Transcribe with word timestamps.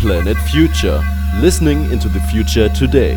Planet 0.00 0.36
Future, 0.50 1.04
listening 1.40 1.84
into 1.92 2.08
the 2.08 2.20
future 2.32 2.68
today. 2.70 3.14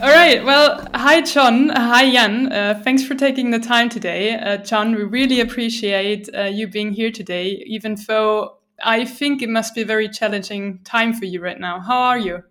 All 0.00 0.10
right. 0.10 0.44
Well, 0.44 0.86
hi, 0.94 1.20
John. 1.22 1.70
Hi, 1.70 2.08
Jan. 2.12 2.52
Uh, 2.52 2.80
thanks 2.84 3.04
for 3.04 3.16
taking 3.16 3.50
the 3.50 3.58
time 3.58 3.88
today. 3.88 4.34
Uh, 4.38 4.58
John, 4.58 4.94
we 4.94 5.02
really 5.02 5.40
appreciate 5.40 6.28
uh, 6.32 6.42
you 6.42 6.68
being 6.68 6.92
here 6.92 7.10
today, 7.10 7.64
even 7.66 7.96
though 8.06 8.58
I 8.84 9.04
think 9.04 9.42
it 9.42 9.48
must 9.48 9.74
be 9.74 9.82
a 9.82 9.84
very 9.84 10.08
challenging 10.08 10.78
time 10.84 11.12
for 11.12 11.24
you 11.24 11.40
right 11.40 11.58
now. 11.58 11.80
How 11.80 11.98
are 11.98 12.18
you? 12.18 12.44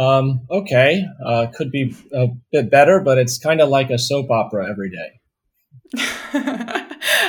Um, 0.00 0.46
okay. 0.50 1.04
Uh, 1.24 1.46
could 1.54 1.70
be 1.70 1.94
a 2.14 2.28
bit 2.50 2.70
better, 2.70 3.00
but 3.00 3.18
it's 3.18 3.36
kind 3.36 3.60
of 3.60 3.68
like 3.68 3.90
a 3.90 3.98
soap 3.98 4.30
opera 4.30 4.66
every 4.68 4.90
day. 4.90 5.20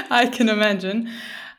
I 0.09 0.29
can 0.31 0.47
imagine. 0.47 1.09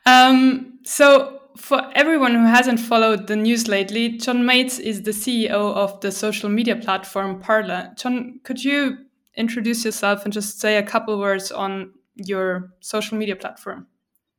Um, 0.07 0.79
so, 0.83 1.39
for 1.55 1.91
everyone 1.93 2.33
who 2.33 2.45
hasn't 2.45 2.79
followed 2.79 3.27
the 3.27 3.35
news 3.35 3.67
lately, 3.67 4.17
John 4.17 4.41
Matze 4.41 4.79
is 4.79 5.03
the 5.03 5.11
CEO 5.11 5.51
of 5.51 6.01
the 6.01 6.11
social 6.11 6.49
media 6.49 6.75
platform 6.75 7.39
Parler. 7.39 7.91
John, 7.95 8.39
could 8.43 8.63
you 8.63 8.97
introduce 9.37 9.85
yourself 9.85 10.23
and 10.23 10.33
just 10.33 10.59
say 10.59 10.77
a 10.77 10.83
couple 10.83 11.19
words 11.19 11.51
on 11.51 11.93
your 12.15 12.73
social 12.79 13.19
media 13.19 13.35
platform? 13.35 13.85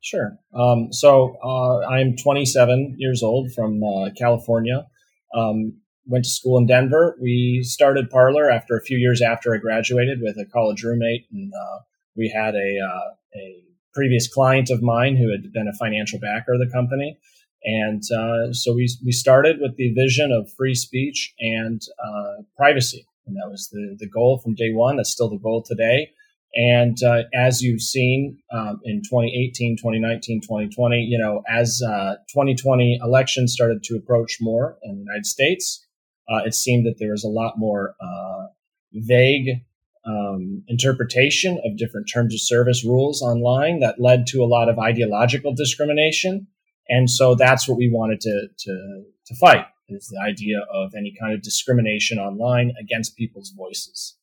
Sure. 0.01 0.37
Um, 0.53 0.91
so 0.91 1.37
uh, 1.41 1.79
I'm 1.87 2.17
27 2.17 2.95
years 2.97 3.23
old 3.23 3.53
from 3.53 3.81
uh, 3.81 4.09
California. 4.17 4.85
Um, 5.33 5.77
went 6.07 6.25
to 6.25 6.29
school 6.29 6.57
in 6.57 6.65
Denver. 6.65 7.17
We 7.21 7.63
started 7.63 8.09
Parler 8.09 8.49
after 8.49 8.75
a 8.75 8.81
few 8.81 8.97
years 8.97 9.21
after 9.21 9.53
I 9.53 9.57
graduated 9.57 10.19
with 10.21 10.37
a 10.37 10.45
college 10.45 10.83
roommate, 10.83 11.25
and 11.31 11.51
uh, 11.53 11.79
we 12.15 12.29
had 12.29 12.55
a 12.55 12.79
uh, 12.79 13.13
a 13.35 13.63
previous 13.93 14.31
client 14.31 14.69
of 14.69 14.81
mine 14.81 15.15
who 15.15 15.31
had 15.31 15.51
been 15.53 15.67
a 15.67 15.77
financial 15.77 16.19
backer 16.19 16.53
of 16.53 16.59
the 16.59 16.71
company. 16.71 17.17
And 17.63 18.03
uh, 18.15 18.53
so 18.53 18.73
we, 18.73 18.87
we 19.03 19.11
started 19.11 19.57
with 19.59 19.75
the 19.77 19.91
vision 19.93 20.31
of 20.31 20.51
free 20.53 20.75
speech 20.75 21.33
and 21.39 21.81
uh, 22.03 22.43
privacy. 22.55 23.07
And 23.25 23.35
that 23.37 23.49
was 23.49 23.69
the, 23.71 23.95
the 23.97 24.07
goal 24.07 24.37
from 24.37 24.53
day 24.53 24.71
one. 24.71 24.97
That's 24.97 25.09
still 25.09 25.29
the 25.29 25.39
goal 25.39 25.63
today. 25.63 26.11
And 26.53 27.01
uh, 27.03 27.23
as 27.33 27.61
you've 27.61 27.81
seen 27.81 28.37
um, 28.53 28.79
in 28.83 29.01
2018, 29.01 29.77
2019, 29.77 30.41
2020, 30.41 31.01
you 31.01 31.17
know, 31.17 31.41
as 31.49 31.79
2020 31.79 32.99
uh, 33.01 33.05
elections 33.05 33.51
started 33.51 33.83
to 33.83 33.97
approach 33.97 34.37
more 34.39 34.77
in 34.83 34.93
the 34.93 35.01
United 35.01 35.25
States, 35.25 35.84
uh, 36.29 36.41
it 36.45 36.53
seemed 36.53 36.85
that 36.85 36.95
there 36.99 37.11
was 37.11 37.23
a 37.23 37.29
lot 37.29 37.53
more 37.57 37.95
uh, 38.01 38.47
vague 38.93 39.61
um, 40.05 40.63
interpretation 40.67 41.59
of 41.65 41.77
different 41.77 42.07
terms 42.11 42.33
of 42.33 42.41
service 42.41 42.85
rules 42.85 43.21
online 43.21 43.79
that 43.79 43.99
led 43.99 44.27
to 44.27 44.43
a 44.43 44.45
lot 44.45 44.69
of 44.69 44.77
ideological 44.77 45.53
discrimination. 45.53 46.47
And 46.87 47.09
so 47.09 47.35
that's 47.35 47.67
what 47.67 47.77
we 47.77 47.89
wanted 47.89 48.21
to, 48.21 48.47
to, 48.57 49.03
to 49.25 49.35
fight 49.35 49.65
is 49.89 50.07
the 50.07 50.19
idea 50.19 50.59
of 50.71 50.93
any 50.95 51.15
kind 51.19 51.33
of 51.33 51.41
discrimination 51.41 52.19
online 52.19 52.73
against 52.79 53.17
people's 53.17 53.51
voices. 53.51 54.15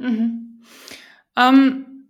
Mm-hmm. 0.00 0.38
Um, 1.36 2.06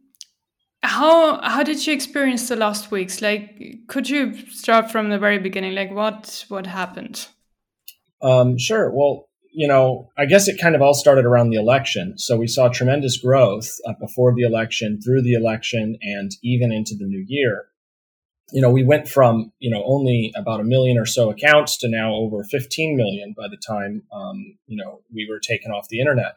how 0.83 1.41
how 1.43 1.63
did 1.63 1.87
you 1.87 1.93
experience 1.93 2.49
the 2.49 2.57
last 2.57 2.91
weeks? 2.91 3.23
Like, 3.23 3.87
could 3.87 4.09
you 4.09 4.35
start 4.49 4.91
from 4.91 5.11
the 5.11 5.19
very 5.19 5.39
beginning? 5.39 5.75
Like, 5.75 5.93
what 5.93 6.45
what 6.49 6.67
happened? 6.67 7.29
Um, 8.23 8.59
sure. 8.59 8.91
Well, 8.91 9.29
you 9.53 9.69
know, 9.69 10.09
I 10.17 10.25
guess 10.25 10.49
it 10.49 10.61
kind 10.61 10.75
of 10.75 10.81
all 10.81 10.95
started 10.95 11.27
around 11.27 11.51
the 11.51 11.59
election. 11.59 12.15
So 12.17 12.37
we 12.37 12.47
saw 12.47 12.69
tremendous 12.69 13.19
growth 13.19 13.69
uh, 13.87 13.93
before 14.01 14.35
the 14.35 14.43
election, 14.43 15.01
through 15.01 15.23
the 15.23 15.35
election, 15.35 15.99
and 16.01 16.31
even 16.43 16.73
into 16.73 16.95
the 16.97 17.05
new 17.05 17.25
year. 17.27 17.67
You 18.51 18.63
know, 18.63 18.71
we 18.71 18.85
went 18.85 19.09
from, 19.09 19.53
you 19.59 19.71
know, 19.71 19.83
only 19.85 20.33
about 20.37 20.61
a 20.61 20.65
million 20.65 20.99
or 20.99 21.07
so 21.07 21.31
accounts 21.31 21.77
to 21.79 21.89
now 21.89 22.15
over 22.15 22.45
15 22.45 22.97
million 22.97 23.35
by 23.37 23.49
the 23.49 23.57
time, 23.57 24.03
um, 24.13 24.59
you 24.67 24.83
know, 24.83 25.01
we 25.15 25.27
were 25.31 25.39
taken 25.39 25.71
off 25.71 25.89
the 25.89 26.01
internet. 26.01 26.37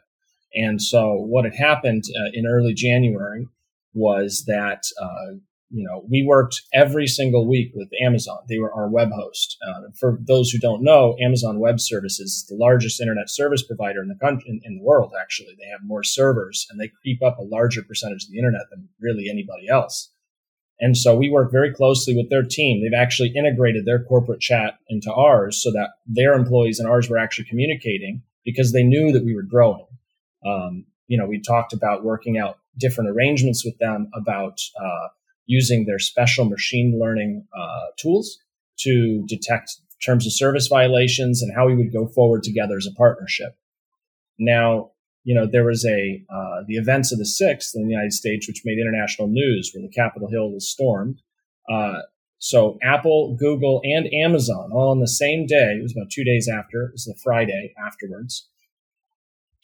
And 0.54 0.80
so 0.80 1.14
what 1.14 1.44
had 1.44 1.54
happened 1.54 2.04
uh, 2.18 2.30
in 2.32 2.46
early 2.46 2.72
January 2.74 3.48
was 3.92 4.44
that 4.46 4.84
uh, 5.00 5.36
you 5.70 5.84
know, 5.84 6.04
we 6.08 6.24
worked 6.24 6.62
every 6.72 7.06
single 7.06 7.48
week 7.48 7.72
with 7.74 7.88
Amazon. 8.00 8.38
They 8.48 8.58
were 8.58 8.72
our 8.72 8.88
web 8.88 9.10
host. 9.12 9.56
Uh, 9.66 9.88
for 9.98 10.18
those 10.26 10.50
who 10.50 10.58
don't 10.58 10.82
know, 10.82 11.16
Amazon 11.20 11.58
Web 11.58 11.80
Services 11.80 12.32
is 12.32 12.46
the 12.46 12.54
largest 12.54 13.00
internet 13.00 13.28
service 13.28 13.64
provider 13.64 14.00
in 14.00 14.08
the 14.08 14.14
country, 14.14 14.48
in, 14.48 14.60
in, 14.64 14.78
the 14.78 14.84
world. 14.84 15.12
Actually, 15.20 15.56
they 15.58 15.68
have 15.68 15.80
more 15.82 16.04
servers 16.04 16.66
and 16.70 16.80
they 16.80 16.92
keep 17.04 17.22
up 17.22 17.38
a 17.38 17.42
larger 17.42 17.82
percentage 17.82 18.24
of 18.24 18.30
the 18.30 18.38
internet 18.38 18.70
than 18.70 18.88
really 19.00 19.28
anybody 19.28 19.68
else. 19.68 20.12
And 20.78 20.96
so 20.96 21.16
we 21.16 21.30
work 21.30 21.50
very 21.50 21.72
closely 21.72 22.14
with 22.14 22.30
their 22.30 22.42
team. 22.42 22.82
They've 22.82 22.98
actually 22.98 23.32
integrated 23.34 23.86
their 23.86 24.04
corporate 24.04 24.40
chat 24.40 24.74
into 24.88 25.12
ours 25.12 25.62
so 25.62 25.72
that 25.72 25.90
their 26.06 26.34
employees 26.34 26.78
and 26.78 26.88
ours 26.88 27.08
were 27.08 27.18
actually 27.18 27.48
communicating 27.48 28.22
because 28.44 28.72
they 28.72 28.82
knew 28.82 29.10
that 29.12 29.24
we 29.24 29.34
were 29.34 29.42
growing. 29.42 29.86
Um, 30.46 30.84
you 31.08 31.18
know, 31.18 31.26
we 31.26 31.40
talked 31.40 31.72
about 31.72 32.04
working 32.04 32.38
out 32.38 32.58
different 32.78 33.10
arrangements 33.10 33.64
with 33.64 33.78
them 33.78 34.10
about 34.14 34.60
uh, 34.78 35.08
using 35.46 35.86
their 35.86 35.98
special 35.98 36.44
machine 36.44 36.98
learning 37.00 37.46
uh, 37.56 37.86
tools 37.96 38.38
to 38.78 39.24
detect 39.26 39.80
terms 40.04 40.26
of 40.26 40.32
service 40.32 40.66
violations 40.68 41.42
and 41.42 41.54
how 41.54 41.66
we 41.66 41.74
would 41.74 41.92
go 41.92 42.06
forward 42.06 42.42
together 42.42 42.76
as 42.76 42.86
a 42.86 42.94
partnership. 42.94 43.56
Now, 44.38 44.90
you 45.24 45.34
know, 45.34 45.46
there 45.46 45.64
was 45.64 45.84
a 45.84 46.22
uh, 46.30 46.62
the 46.66 46.76
events 46.76 47.12
of 47.12 47.18
the 47.18 47.26
sixth 47.26 47.74
in 47.74 47.84
the 47.84 47.90
United 47.90 48.12
States, 48.12 48.46
which 48.46 48.62
made 48.64 48.78
international 48.78 49.28
news, 49.28 49.72
where 49.72 49.82
the 49.82 49.92
Capitol 49.92 50.28
Hill 50.30 50.52
was 50.52 50.70
stormed. 50.70 51.20
Uh, 51.68 52.02
so 52.38 52.78
Apple, 52.82 53.34
Google, 53.38 53.80
and 53.82 54.06
Amazon 54.12 54.70
all 54.72 54.90
on 54.90 55.00
the 55.00 55.08
same 55.08 55.46
day. 55.46 55.76
It 55.78 55.82
was 55.82 55.96
about 55.96 56.10
two 56.10 56.22
days 56.22 56.48
after. 56.48 56.84
It 56.84 56.92
was 56.92 57.04
the 57.04 57.18
Friday 57.24 57.72
afterwards. 57.84 58.48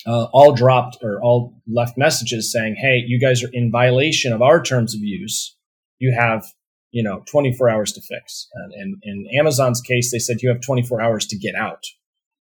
Uh, 0.05 0.25
all 0.33 0.53
dropped 0.53 0.97
or 1.03 1.23
all 1.23 1.55
left 1.69 1.97
messages 1.97 2.51
saying, 2.51 2.77
"Hey, 2.77 3.05
you 3.07 3.21
guys 3.21 3.45
are 3.45 3.51
in 3.53 3.71
violation 3.71 4.33
of 4.33 4.43
our 4.43 4.61
terms 4.61 4.95
of 4.95 5.01
use 5.03 5.55
you 6.03 6.13
have 6.13 6.45
you 6.91 7.03
know 7.03 7.23
24 7.31 7.71
hours 7.71 7.93
to 7.93 8.03
fix. 8.03 8.49
And, 8.75 8.97
in 9.03 9.27
amazon's 9.39 9.81
case 9.81 10.11
they 10.11 10.19
said 10.19 10.43
you 10.43 10.51
have 10.51 10.61
24 10.61 11.01
hours 11.01 11.25
to 11.27 11.39
get 11.39 11.55
out. 11.55 11.85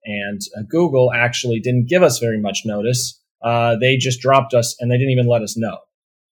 And 0.04 0.42
uh, 0.58 0.64
google 0.70 1.14
actually 1.14 1.60
didn't 1.60 1.88
give 1.88 2.04
us 2.04 2.20
very 2.20 2.42
much 2.42 2.64
notice. 2.66 3.22
Uh, 3.42 3.76
they 3.80 3.96
just 3.96 4.20
dropped 4.22 4.54
us 4.54 4.76
and 4.80 4.90
they 4.90 4.98
didn't 4.98 5.12
even 5.12 5.28
let 5.28 5.42
us 5.42 5.56
know. 5.56 5.78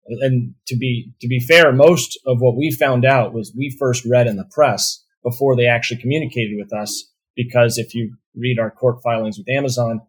And 0.06 0.54
to 0.66 0.76
be 0.76 1.12
to 1.20 1.28
be 1.28 1.38
fair 1.38 1.72
most 1.72 2.19
of 2.26 2.41
what 2.41 2.56
we 2.56 2.72
found 2.72 3.04
out 3.04 3.34
was 3.34 3.54
we 3.56 3.76
first 3.78 4.04
read 4.04 4.26
in 4.26 4.37
the 4.37 4.48
press 4.50 5.04
before 5.22 5.54
they 5.54 5.66
actually 5.66 6.00
communicated 6.00 6.56
with 6.58 6.72
us 6.72 7.12
because 7.37 7.78
if 7.78 7.94
you 7.94 8.16
read 8.34 8.58
our 8.58 8.70
court 8.70 9.02
filings 9.04 9.37
with 9.38 9.48
amazon 9.54 10.00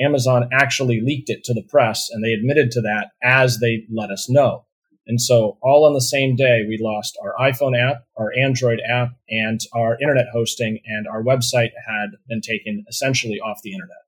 amazon 0.00 0.48
actually 0.52 1.00
leaked 1.00 1.30
it 1.30 1.44
to 1.44 1.54
the 1.54 1.62
press 1.70 2.08
and 2.10 2.24
they 2.24 2.32
admitted 2.32 2.70
to 2.70 2.80
that 2.80 3.10
as 3.22 3.58
they 3.60 3.84
let 3.90 4.10
us 4.10 4.28
know 4.28 4.66
and 5.06 5.20
so, 5.20 5.56
all 5.62 5.84
on 5.86 5.94
the 5.94 6.00
same 6.00 6.34
day, 6.34 6.64
we 6.66 6.78
lost 6.80 7.16
our 7.22 7.34
iPhone 7.40 7.78
app, 7.78 8.04
our 8.16 8.32
Android 8.36 8.80
app, 8.88 9.10
and 9.30 9.60
our 9.72 9.96
internet 10.00 10.26
hosting, 10.32 10.80
and 10.84 11.06
our 11.06 11.22
website 11.22 11.70
had 11.86 12.10
been 12.28 12.40
taken 12.40 12.84
essentially 12.88 13.38
off 13.38 13.60
the 13.62 13.72
internet. 13.72 14.02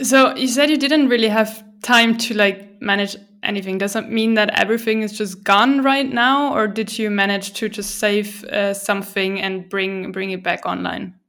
So, 0.00 0.34
you 0.36 0.48
said 0.48 0.70
you 0.70 0.78
didn't 0.78 1.08
really 1.08 1.28
have 1.28 1.62
time 1.82 2.16
to 2.16 2.34
like 2.34 2.80
manage 2.80 3.16
anything. 3.42 3.76
Does 3.76 3.92
that 3.92 4.10
mean 4.10 4.34
that 4.34 4.58
everything 4.58 5.02
is 5.02 5.12
just 5.12 5.44
gone 5.44 5.82
right 5.82 6.10
now, 6.10 6.54
or 6.54 6.66
did 6.66 6.98
you 6.98 7.10
manage 7.10 7.52
to 7.54 7.68
just 7.68 7.96
save 7.96 8.42
uh, 8.44 8.72
something 8.72 9.38
and 9.38 9.68
bring 9.68 10.12
bring 10.12 10.30
it 10.30 10.42
back 10.42 10.64
online? 10.64 11.19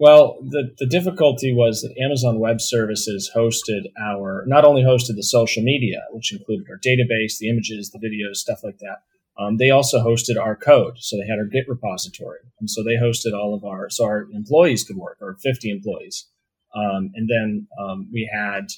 Well, 0.00 0.38
the, 0.40 0.74
the 0.78 0.86
difficulty 0.86 1.52
was 1.52 1.82
that 1.82 1.94
Amazon 2.02 2.38
Web 2.40 2.62
Services 2.62 3.30
hosted 3.36 3.82
our, 4.02 4.44
not 4.46 4.64
only 4.64 4.82
hosted 4.82 5.16
the 5.16 5.22
social 5.22 5.62
media, 5.62 5.98
which 6.10 6.32
included 6.32 6.66
our 6.70 6.78
database, 6.78 7.36
the 7.38 7.50
images, 7.50 7.90
the 7.90 7.98
videos, 7.98 8.36
stuff 8.36 8.64
like 8.64 8.78
that. 8.78 9.02
Um, 9.38 9.58
they 9.58 9.68
also 9.68 10.02
hosted 10.02 10.40
our 10.40 10.56
code. 10.56 10.94
So 11.00 11.18
they 11.18 11.26
had 11.26 11.38
our 11.38 11.44
Git 11.44 11.68
repository. 11.68 12.38
And 12.60 12.70
so 12.70 12.82
they 12.82 12.94
hosted 12.94 13.38
all 13.38 13.54
of 13.54 13.62
our, 13.62 13.90
so 13.90 14.06
our 14.06 14.26
employees 14.32 14.84
could 14.84 14.96
work, 14.96 15.18
or 15.20 15.36
50 15.42 15.70
employees. 15.70 16.26
Um, 16.74 17.10
and 17.14 17.28
then 17.28 17.66
um, 17.78 18.08
we 18.10 18.30
had, 18.32 18.68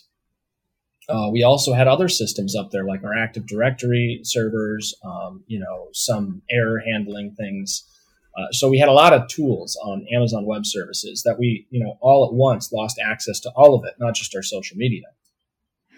uh, 1.09 1.31
we 1.31 1.45
also 1.45 1.73
had 1.73 1.87
other 1.87 2.09
systems 2.09 2.57
up 2.57 2.73
there, 2.73 2.85
like 2.85 3.05
our 3.05 3.17
Active 3.17 3.47
Directory 3.47 4.23
servers, 4.25 4.93
um, 5.05 5.45
you 5.47 5.61
know, 5.61 5.87
some 5.93 6.43
error 6.51 6.83
handling 6.85 7.37
things. 7.39 7.89
Uh, 8.37 8.51
so 8.51 8.69
we 8.69 8.79
had 8.79 8.89
a 8.89 8.93
lot 8.93 9.13
of 9.13 9.29
tools 9.29 9.77
on 9.83 10.07
Amazon 10.15 10.47
Web 10.47 10.65
Services 10.65 11.23
that 11.25 11.39
we, 11.39 11.67
you 11.71 11.83
know, 11.85 11.99
all 12.01 12.27
at 12.27 12.33
once 12.33 12.73
lost 12.73 12.99
access 12.99 13.39
to 13.41 13.51
all 13.55 13.75
of 13.75 13.85
it, 13.85 13.95
not 13.99 14.15
just 14.15 14.35
our 14.35 14.43
social 14.43 14.77
media. 14.77 15.05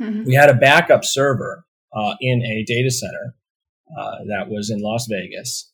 Mm-hmm. 0.00 0.24
We 0.24 0.34
had 0.34 0.50
a 0.50 0.54
backup 0.54 1.04
server 1.04 1.64
uh, 1.92 2.14
in 2.20 2.42
a 2.42 2.64
data 2.64 2.90
center 2.90 3.34
uh, 3.96 4.24
that 4.26 4.48
was 4.48 4.70
in 4.70 4.80
Las 4.80 5.06
Vegas. 5.08 5.70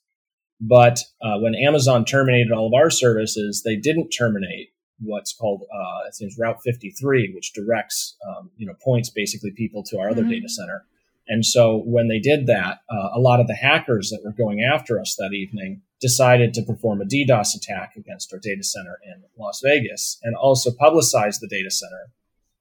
But 0.61 0.99
uh, 1.23 1.39
when 1.39 1.55
Amazon 1.55 2.05
terminated 2.05 2.53
all 2.53 2.67
of 2.67 2.75
our 2.75 2.91
services, 2.91 3.63
they 3.65 3.77
didn't 3.77 4.11
terminate 4.11 4.73
what's 5.03 5.33
called 5.33 5.63
uh, 5.75 6.07
it 6.07 6.15
seems 6.15 6.37
Route 6.39 6.61
53, 6.63 7.33
which 7.35 7.53
directs 7.55 8.17
um, 8.29 8.51
you 8.57 8.67
know 8.67 8.75
points 8.83 9.09
basically 9.09 9.51
people 9.53 9.83
to 9.85 9.99
our 9.99 10.11
other 10.11 10.23
mm-hmm. 10.23 10.33
data 10.33 10.49
center. 10.49 10.85
And 11.29 11.45
so 11.45 11.83
when 11.87 12.09
they 12.09 12.19
did 12.19 12.47
that, 12.47 12.79
uh, 12.91 13.09
a 13.15 13.21
lot 13.21 13.41
of 13.41 13.47
the 13.47 13.55
hackers 13.55 14.11
that 14.11 14.23
were 14.25 14.33
going 14.33 14.63
after 14.63 15.01
us 15.01 15.15
that 15.19 15.33
evening 15.33 15.83
decided 16.01 16.55
to 16.55 16.63
perform 16.63 17.01
a 17.01 17.05
DDoS 17.05 17.55
attack 17.55 17.93
against 17.97 18.33
our 18.33 18.39
data 18.39 18.65
center 18.65 18.99
in 19.05 19.23
Las 19.39 19.61
Vegas 19.63 20.19
and 20.23 20.35
also 20.35 20.71
publicize 20.71 21.39
the 21.41 21.49
data 21.49 21.71
center. 21.71 22.11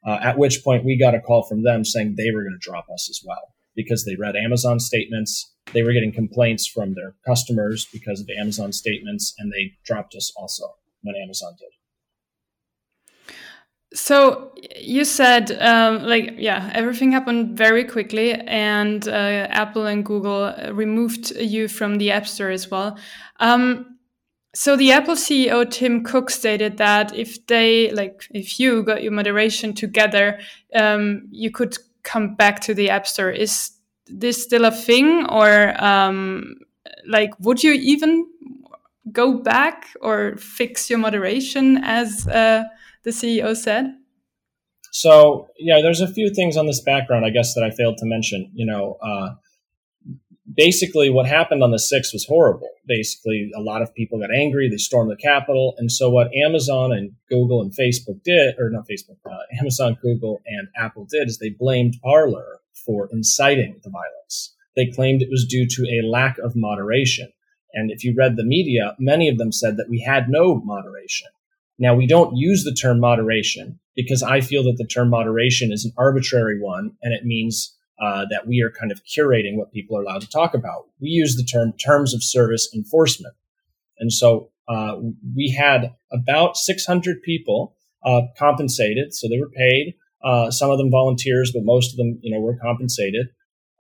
Uh, 0.06 0.20
at 0.22 0.38
which 0.38 0.64
point 0.64 0.86
we 0.86 0.98
got 0.98 1.16
a 1.16 1.20
call 1.20 1.44
from 1.44 1.64
them 1.64 1.84
saying 1.84 2.16
they 2.16 2.32
were 2.32 2.44
going 2.44 2.58
to 2.58 2.70
drop 2.70 2.86
us 2.94 3.10
as 3.10 3.22
well 3.26 3.54
because 3.76 4.06
they 4.06 4.16
read 4.16 4.36
Amazon 4.36 4.80
statements. 4.80 5.54
They 5.74 5.84
were 5.84 5.94
getting 5.94 6.12
complaints 6.12 6.68
from 6.68 6.94
their 6.94 7.16
customers 7.26 7.88
because 7.92 8.22
of 8.22 8.30
Amazon 8.30 8.72
statements, 8.72 9.34
and 9.38 9.52
they 9.52 9.74
dropped 9.86 10.16
us 10.16 10.32
also 10.38 10.76
when 11.02 11.16
Amazon 11.16 11.54
did. 11.60 11.79
So 14.00 14.54
you 14.78 15.04
said, 15.04 15.52
um, 15.62 16.04
like, 16.04 16.36
yeah, 16.38 16.72
everything 16.74 17.12
happened 17.12 17.58
very 17.58 17.84
quickly, 17.84 18.34
and 18.34 19.06
uh, 19.08 19.12
Apple 19.12 19.86
and 19.88 20.06
Google 20.06 20.54
removed 20.72 21.32
you 21.32 21.68
from 21.68 21.98
the 21.98 22.10
App 22.12 22.26
Store 22.26 22.50
as 22.50 22.72
well. 22.72 22.98
Um, 23.42 23.98
so 24.56 24.78
the 24.78 24.94
Apple 24.94 25.16
CEO 25.16 25.70
Tim 25.70 26.04
Cook 26.04 26.30
stated 26.30 26.78
that 26.78 27.14
if 27.14 27.46
they, 27.48 27.92
like, 27.92 28.24
if 28.32 28.58
you 28.60 28.84
got 28.84 29.04
your 29.04 29.12
moderation 29.12 29.74
together, 29.74 30.40
um, 30.74 31.28
you 31.30 31.52
could 31.52 31.78
come 32.04 32.36
back 32.36 32.62
to 32.62 32.74
the 32.74 32.90
App 32.90 33.06
Store. 33.06 33.30
Is 33.30 33.72
this 34.08 34.42
still 34.42 34.64
a 34.64 34.72
thing, 34.72 35.26
or 35.28 35.76
um, 35.84 36.56
like, 37.06 37.32
would 37.42 37.62
you 37.64 37.74
even 37.74 38.28
go 39.12 39.40
back 39.40 39.88
or 40.02 40.38
fix 40.38 40.90
your 40.90 41.00
moderation 41.00 41.84
as? 41.84 42.26
Uh, 42.28 42.64
the 43.04 43.12
CEO 43.12 43.56
said? 43.56 43.94
So 44.92 45.48
yeah, 45.58 45.82
there's 45.82 46.02
a 46.02 46.08
few 46.08 46.34
things 46.34 46.58
on 46.58 46.66
this 46.66 46.82
background, 46.82 47.26
I 47.26 47.30
guess, 47.30 47.54
that 47.54 47.64
I 47.64 47.70
failed 47.70 47.98
to 47.98 48.06
mention. 48.06 48.52
You 48.54 48.66
know, 48.66 48.98
uh, 49.02 49.36
basically, 50.56 51.10
what 51.10 51.26
happened 51.26 51.64
on 51.64 51.72
the 51.72 51.80
sixth 51.80 52.12
was 52.14 52.26
horrible. 52.26 52.70
Basically, 52.88 53.52
a 53.56 53.62
lot 53.62 53.82
of 53.82 53.94
people 53.94 54.20
got 54.20 54.34
angry. 54.34 54.70
They 54.70 54.78
stormed 54.78 55.12
the 55.12 55.16
Capitol, 55.16 55.76
and 55.78 55.92
so 55.92 56.10
what 56.10 56.34
Amazon 56.34 56.92
and 56.92 57.12
Google 57.30 57.62
and 57.62 57.72
Facebook 57.72 58.24
did, 58.24 58.56
or 58.58 58.70
not 58.70 58.88
Facebook, 58.90 59.18
uh, 59.26 59.38
Amazon, 59.60 59.98
Google, 60.02 60.42
and 60.46 60.68
Apple 60.76 61.06
did, 61.10 61.28
is 61.28 61.38
they 61.38 61.50
blamed 61.50 61.98
Parler 62.04 62.60
for 62.86 63.10
inciting 63.12 63.80
the 63.84 63.90
violence. 63.90 64.56
They 64.76 64.88
claimed 64.88 65.22
it 65.22 65.30
was 65.30 65.46
due 65.46 65.68
to 65.68 65.84
a 65.84 66.08
lack 66.08 66.38
of 66.40 66.56
moderation. 66.56 67.32
And 67.74 67.92
if 67.92 68.04
you 68.04 68.16
read 68.18 68.36
the 68.36 68.44
media, 68.44 68.96
many 68.98 69.30
of 69.30 69.38
them 69.38 69.52
said 69.52 69.78
that 69.78 69.90
we 69.90 70.02
had 70.02 70.30
no 70.30 70.56
moderation. 70.56 71.28
Now, 71.80 71.96
we 71.96 72.06
don't 72.06 72.36
use 72.36 72.64
the 72.64 72.76
term 72.76 73.00
moderation 73.00 73.80
because 73.96 74.22
I 74.22 74.42
feel 74.42 74.64
that 74.64 74.76
the 74.78 74.86
term 74.86 75.10
moderation 75.10 75.72
is 75.72 75.86
an 75.86 75.94
arbitrary 75.98 76.60
one 76.62 76.92
and 77.02 77.14
it 77.14 77.26
means 77.26 77.76
uh, 78.02 78.26
that 78.30 78.48
we 78.48 78.62
are 78.62 78.72
kind 78.72 78.92
of 78.92 79.02
curating 79.04 79.58
what 79.58 79.72
people 79.72 79.98
are 79.98 80.02
allowed 80.02 80.22
to 80.22 80.30
talk 80.30 80.54
about. 80.54 80.86
We 81.02 81.10
use 81.10 81.36
the 81.36 81.44
term 81.44 81.74
terms 81.74 82.14
of 82.14 82.24
service 82.24 82.70
enforcement. 82.74 83.34
And 83.98 84.12
so 84.12 84.52
uh, 84.68 84.96
we 85.36 85.56
had 85.58 85.96
about 86.12 86.58
600 86.58 87.22
people 87.24 87.76
uh, 88.06 88.22
compensated. 88.38 89.14
So 89.14 89.28
they 89.28 89.40
were 89.40 89.50
paid. 89.50 89.96
Uh, 90.24 90.52
some 90.52 90.70
of 90.70 90.78
them 90.78 90.92
volunteers, 90.92 91.52
but 91.54 91.64
most 91.64 91.94
of 91.94 91.98
them, 91.98 92.20
you 92.22 92.34
know, 92.34 92.42
were 92.42 92.58
compensated 92.62 93.28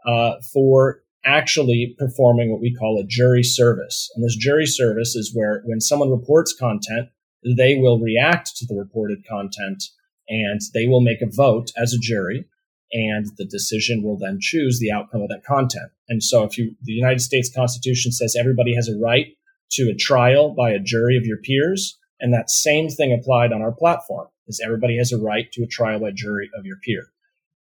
uh, 0.05 0.33
for 0.53 1.01
actually 1.25 1.95
performing 1.97 2.51
what 2.51 2.61
we 2.61 2.73
call 2.73 2.99
a 2.99 3.05
jury 3.05 3.43
service. 3.43 4.09
And 4.15 4.23
this 4.23 4.37
jury 4.37 4.65
service 4.65 5.15
is 5.15 5.33
where 5.33 5.61
when 5.65 5.81
someone 5.81 6.09
reports 6.09 6.53
content, 6.57 7.09
they 7.43 7.75
will 7.75 7.99
react 7.99 8.55
to 8.57 8.65
the 8.65 8.75
reported 8.75 9.25
content 9.27 9.83
and 10.27 10.61
they 10.73 10.87
will 10.87 11.01
make 11.01 11.21
a 11.21 11.29
vote 11.29 11.71
as 11.77 11.93
a 11.93 11.99
jury 11.99 12.45
and 12.91 13.27
the 13.37 13.45
decision 13.45 14.03
will 14.03 14.17
then 14.17 14.39
choose 14.39 14.79
the 14.79 14.91
outcome 14.91 15.21
of 15.21 15.29
that 15.29 15.43
content. 15.43 15.91
And 16.07 16.23
so 16.23 16.43
if 16.43 16.57
you 16.57 16.75
the 16.83 16.93
United 16.93 17.21
States 17.21 17.51
Constitution 17.53 18.11
says 18.11 18.35
everybody 18.37 18.75
has 18.75 18.89
a 18.89 18.97
right 18.97 19.27
to 19.71 19.89
a 19.89 19.95
trial 19.95 20.49
by 20.49 20.71
a 20.71 20.79
jury 20.79 21.15
of 21.15 21.25
your 21.25 21.37
peers, 21.37 21.97
and 22.19 22.33
that 22.33 22.49
same 22.49 22.89
thing 22.89 23.13
applied 23.13 23.53
on 23.53 23.61
our 23.61 23.71
platform 23.71 24.27
is 24.47 24.59
everybody 24.63 24.97
has 24.97 25.11
a 25.11 25.17
right 25.17 25.51
to 25.51 25.63
a 25.63 25.67
trial 25.67 25.99
by 25.99 26.11
jury 26.11 26.49
of 26.57 26.65
your 26.65 26.77
peer. 26.83 27.11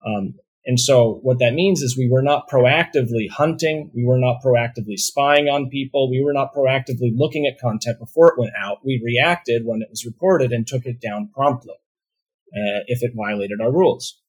Um, 0.07 0.35
and 0.67 0.81
so 0.81 1.21
what 1.23 1.39
that 1.41 1.53
means 1.53 1.83
is 1.83 1.97
we 1.97 2.09
were 2.09 2.23
not 2.23 2.49
proactively 2.49 3.29
hunting. 3.31 3.91
We 3.95 4.05
were 4.05 4.19
not 4.19 4.43
proactively 4.43 4.99
spying 4.99 5.49
on 5.49 5.69
people. 5.69 6.11
We 6.11 6.25
were 6.25 6.33
not 6.33 6.55
proactively 6.55 7.13
looking 7.15 7.47
at 7.47 7.61
content 7.61 7.99
before 7.99 8.29
it 8.29 8.39
went 8.39 8.55
out. 8.59 8.79
We 8.85 9.03
reacted 9.05 9.63
when 9.67 9.83
it 9.83 9.91
was 9.91 10.07
reported 10.07 10.53
and 10.53 10.67
took 10.67 10.87
it 10.87 11.01
down 11.01 11.29
promptly 11.35 11.75
uh, 11.75 12.81
if 12.87 13.03
it 13.03 13.13
violated 13.15 13.61
our 13.61 13.71
rules. 13.71 14.21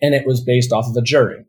And 0.00 0.14
it 0.14 0.26
was 0.26 0.42
based 0.42 0.72
off 0.72 0.88
of 0.88 0.96
a 0.96 1.02
jury. 1.02 1.44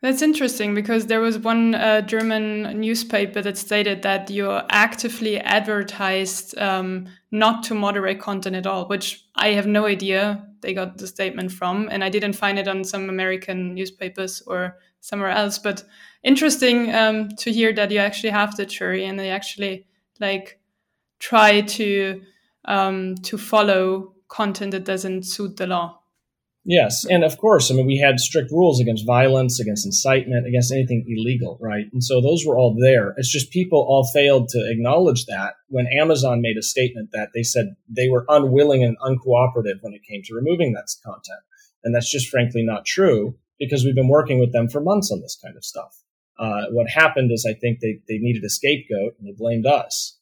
That's 0.00 0.22
interesting 0.22 0.74
because 0.74 1.06
there 1.06 1.20
was 1.20 1.38
one 1.38 1.74
uh, 1.74 2.02
German 2.02 2.78
newspaper 2.78 3.40
that 3.42 3.58
stated 3.58 4.02
that 4.02 4.30
you 4.30 4.48
actively 4.70 5.38
advertised 5.38 6.56
um, 6.58 7.06
not 7.32 7.64
to 7.64 7.74
moderate 7.74 8.20
content 8.20 8.54
at 8.54 8.66
all, 8.66 8.86
which 8.86 9.24
I 9.34 9.48
have 9.48 9.66
no 9.66 9.86
idea 9.86 10.47
they 10.60 10.74
got 10.74 10.98
the 10.98 11.06
statement 11.06 11.52
from, 11.52 11.88
and 11.90 12.02
I 12.02 12.08
didn't 12.08 12.34
find 12.34 12.58
it 12.58 12.68
on 12.68 12.84
some 12.84 13.08
American 13.08 13.74
newspapers 13.74 14.42
or 14.46 14.78
somewhere 15.00 15.30
else. 15.30 15.58
But 15.58 15.84
interesting 16.22 16.94
um, 16.94 17.28
to 17.38 17.52
hear 17.52 17.72
that 17.72 17.90
you 17.90 17.98
actually 17.98 18.30
have 18.30 18.56
the 18.56 18.66
jury 18.66 19.04
and 19.04 19.18
they 19.18 19.30
actually 19.30 19.86
like 20.20 20.60
try 21.18 21.60
to 21.60 22.22
um, 22.64 23.16
to 23.16 23.38
follow 23.38 24.14
content 24.28 24.72
that 24.72 24.84
doesn't 24.84 25.22
suit 25.24 25.56
the 25.56 25.66
law. 25.66 25.97
Yes, 26.70 27.06
and 27.08 27.24
of 27.24 27.38
course, 27.38 27.70
I 27.70 27.74
mean, 27.74 27.86
we 27.86 27.96
had 27.96 28.20
strict 28.20 28.52
rules 28.52 28.78
against 28.78 29.06
violence, 29.06 29.58
against 29.58 29.86
incitement, 29.86 30.46
against 30.46 30.70
anything 30.70 31.02
illegal, 31.08 31.56
right? 31.62 31.86
And 31.94 32.04
so 32.04 32.20
those 32.20 32.44
were 32.44 32.58
all 32.58 32.76
there. 32.78 33.14
It's 33.16 33.32
just 33.32 33.50
people 33.50 33.86
all 33.88 34.04
failed 34.04 34.50
to 34.50 34.70
acknowledge 34.70 35.24
that 35.24 35.54
when 35.68 35.86
Amazon 35.98 36.42
made 36.42 36.58
a 36.58 36.62
statement 36.62 37.08
that 37.14 37.30
they 37.34 37.42
said 37.42 37.74
they 37.88 38.10
were 38.10 38.26
unwilling 38.28 38.84
and 38.84 38.98
uncooperative 38.98 39.78
when 39.80 39.94
it 39.94 40.02
came 40.06 40.20
to 40.24 40.34
removing 40.34 40.74
that 40.74 40.90
content. 41.02 41.40
And 41.84 41.94
that's 41.94 42.12
just 42.12 42.28
frankly 42.28 42.62
not 42.62 42.84
true 42.84 43.34
because 43.58 43.82
we've 43.82 43.94
been 43.94 44.08
working 44.10 44.38
with 44.38 44.52
them 44.52 44.68
for 44.68 44.82
months 44.82 45.10
on 45.10 45.22
this 45.22 45.38
kind 45.42 45.56
of 45.56 45.64
stuff. 45.64 46.02
Uh, 46.38 46.66
what 46.72 46.90
happened 46.90 47.32
is 47.32 47.46
I 47.48 47.54
think 47.54 47.80
they, 47.80 48.00
they 48.08 48.18
needed 48.18 48.44
a 48.44 48.50
scapegoat 48.50 49.14
and 49.18 49.26
they 49.26 49.32
blamed 49.32 49.64
us. 49.64 50.18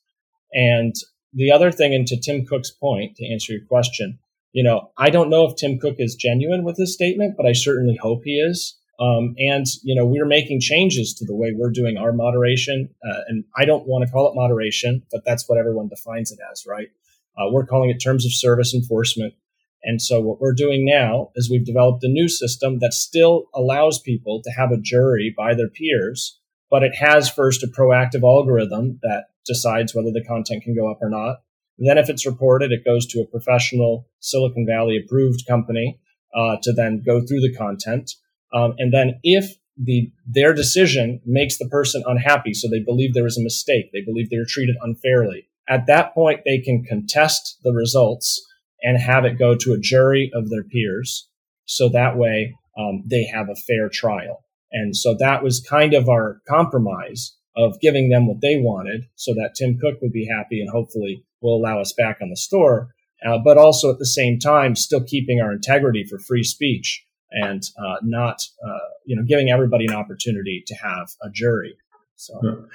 And 0.52 0.94
the 1.32 1.50
other 1.50 1.72
thing, 1.72 1.92
and 1.92 2.06
to 2.06 2.20
Tim 2.20 2.46
Cook's 2.46 2.70
point, 2.70 3.16
to 3.16 3.26
answer 3.26 3.52
your 3.52 3.64
question, 3.66 4.20
you 4.56 4.62
know, 4.62 4.90
I 4.96 5.10
don't 5.10 5.28
know 5.28 5.44
if 5.44 5.54
Tim 5.56 5.78
Cook 5.78 5.96
is 5.98 6.14
genuine 6.14 6.64
with 6.64 6.78
his 6.78 6.94
statement, 6.94 7.34
but 7.36 7.44
I 7.44 7.52
certainly 7.52 7.98
hope 8.00 8.22
he 8.24 8.38
is. 8.38 8.74
Um, 8.98 9.34
and 9.36 9.66
you 9.82 9.94
know, 9.94 10.06
we're 10.06 10.24
making 10.24 10.60
changes 10.62 11.12
to 11.12 11.26
the 11.26 11.36
way 11.36 11.52
we're 11.54 11.70
doing 11.70 11.98
our 11.98 12.10
moderation, 12.10 12.88
uh, 13.06 13.20
and 13.28 13.44
I 13.54 13.66
don't 13.66 13.86
want 13.86 14.06
to 14.06 14.10
call 14.10 14.30
it 14.30 14.34
moderation, 14.34 15.02
but 15.12 15.26
that's 15.26 15.46
what 15.46 15.58
everyone 15.58 15.88
defines 15.88 16.32
it 16.32 16.38
as, 16.50 16.64
right? 16.66 16.88
Uh, 17.36 17.50
we're 17.50 17.66
calling 17.66 17.90
it 17.90 17.98
terms 17.98 18.24
of 18.24 18.32
service 18.32 18.72
enforcement. 18.74 19.34
And 19.82 20.00
so 20.00 20.22
what 20.22 20.40
we're 20.40 20.54
doing 20.54 20.86
now 20.86 21.32
is 21.34 21.50
we've 21.50 21.66
developed 21.66 22.02
a 22.04 22.08
new 22.08 22.26
system 22.26 22.78
that 22.78 22.94
still 22.94 23.48
allows 23.54 24.00
people 24.00 24.40
to 24.42 24.50
have 24.52 24.72
a 24.72 24.80
jury 24.80 25.34
by 25.36 25.52
their 25.52 25.68
peers, 25.68 26.40
but 26.70 26.82
it 26.82 26.94
has 26.94 27.28
first 27.28 27.62
a 27.62 27.66
proactive 27.66 28.22
algorithm 28.22 29.00
that 29.02 29.26
decides 29.44 29.94
whether 29.94 30.10
the 30.10 30.24
content 30.24 30.62
can 30.62 30.74
go 30.74 30.90
up 30.90 31.02
or 31.02 31.10
not. 31.10 31.40
Then, 31.78 31.98
if 31.98 32.08
it's 32.08 32.26
reported, 32.26 32.72
it 32.72 32.84
goes 32.84 33.06
to 33.08 33.20
a 33.20 33.26
professional 33.26 34.08
Silicon 34.20 34.66
Valley 34.66 34.96
approved 35.02 35.46
company 35.46 35.98
uh, 36.34 36.56
to 36.62 36.72
then 36.72 37.02
go 37.04 37.20
through 37.20 37.40
the 37.40 37.54
content. 37.54 38.10
Um, 38.54 38.74
and 38.78 38.92
then, 38.92 39.20
if 39.22 39.56
the 39.76 40.10
their 40.26 40.54
decision 40.54 41.20
makes 41.26 41.58
the 41.58 41.68
person 41.68 42.02
unhappy, 42.06 42.54
so 42.54 42.68
they 42.68 42.80
believe 42.80 43.12
there 43.12 43.24
was 43.24 43.38
a 43.38 43.42
mistake, 43.42 43.90
they 43.92 44.00
believe 44.00 44.30
they 44.30 44.38
were 44.38 44.46
treated 44.48 44.76
unfairly. 44.80 45.48
At 45.68 45.86
that 45.86 46.14
point, 46.14 46.40
they 46.44 46.58
can 46.58 46.84
contest 46.84 47.58
the 47.62 47.72
results 47.72 48.40
and 48.82 48.98
have 48.98 49.24
it 49.24 49.38
go 49.38 49.54
to 49.56 49.72
a 49.72 49.78
jury 49.78 50.30
of 50.34 50.48
their 50.48 50.62
peers. 50.62 51.28
So 51.64 51.88
that 51.90 52.16
way, 52.16 52.54
um, 52.78 53.02
they 53.06 53.24
have 53.24 53.48
a 53.48 53.56
fair 53.56 53.88
trial. 53.88 54.44
And 54.72 54.96
so 54.96 55.16
that 55.18 55.42
was 55.42 55.60
kind 55.60 55.94
of 55.94 56.08
our 56.08 56.40
compromise 56.48 57.36
of 57.56 57.80
giving 57.80 58.10
them 58.10 58.26
what 58.26 58.40
they 58.40 58.56
wanted 58.56 59.06
so 59.14 59.32
that 59.34 59.54
Tim 59.56 59.78
Cook 59.78 60.00
would 60.02 60.12
be 60.12 60.26
happy 60.26 60.60
and 60.60 60.70
hopefully 60.70 61.24
will 61.40 61.56
allow 61.56 61.80
us 61.80 61.92
back 61.92 62.18
on 62.20 62.30
the 62.30 62.36
store, 62.36 62.94
uh, 63.26 63.38
but 63.42 63.56
also 63.56 63.90
at 63.90 63.98
the 63.98 64.06
same 64.06 64.38
time 64.38 64.76
still 64.76 65.02
keeping 65.02 65.40
our 65.40 65.52
integrity 65.52 66.04
for 66.04 66.18
free 66.18 66.42
speech 66.42 67.04
and 67.30 67.62
uh, 67.78 67.96
not 68.02 68.42
uh, 68.64 68.78
you 69.04 69.16
know 69.16 69.22
giving 69.22 69.50
everybody 69.50 69.86
an 69.86 69.94
opportunity 69.94 70.62
to 70.66 70.74
have 70.74 71.08
a 71.22 71.30
jury. 71.30 71.76
So 72.16 72.66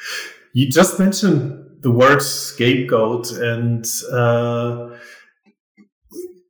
you 0.53 0.69
just 0.69 0.99
mentioned 0.99 1.81
the 1.81 1.91
word 1.91 2.21
scapegoat 2.21 3.31
and 3.31 3.85
uh, 4.11 4.89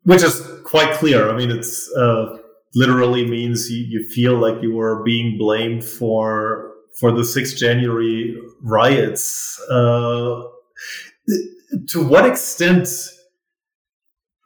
which 0.04 0.24
is 0.24 0.42
quite 0.64 0.94
clear. 0.94 1.30
I 1.30 1.38
mean, 1.38 1.52
it's 1.52 1.90
uh, 1.96 2.38
literally 2.76 3.26
means 3.26 3.70
you, 3.70 3.86
you 3.86 4.08
feel 4.08 4.38
like 4.38 4.62
you 4.62 4.74
were 4.74 5.04
being 5.04 5.38
blamed 5.38 5.84
for 5.84 6.71
for 7.00 7.12
the 7.12 7.22
6th 7.22 7.58
January 7.58 8.38
riots. 8.62 9.60
Uh, 9.70 10.44
to 11.88 12.04
what 12.04 12.26
extent 12.26 12.88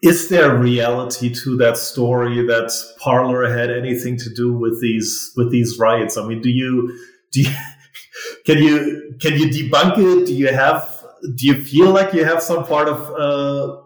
is 0.03 0.29
there 0.29 0.55
reality 0.55 1.33
to 1.33 1.57
that 1.57 1.77
story 1.77 2.45
that 2.45 2.71
Parler 2.99 3.51
had 3.51 3.71
anything 3.71 4.17
to 4.17 4.29
do 4.29 4.53
with 4.53 4.79
these 4.79 5.33
with 5.35 5.51
these 5.51 5.79
riots? 5.79 6.17
I 6.17 6.27
mean, 6.27 6.41
do 6.41 6.49
you 6.49 6.97
do 7.31 7.41
you, 7.41 7.49
can 8.45 8.59
you 8.59 9.15
can 9.19 9.33
you 9.33 9.47
debunk 9.47 9.97
it? 9.97 10.27
Do 10.27 10.35
you 10.35 10.53
have 10.53 11.03
do 11.35 11.47
you 11.47 11.55
feel 11.55 11.89
like 11.89 12.13
you 12.13 12.23
have 12.23 12.43
some 12.43 12.65
part 12.65 12.87
of 12.87 12.99
uh, 13.19 13.81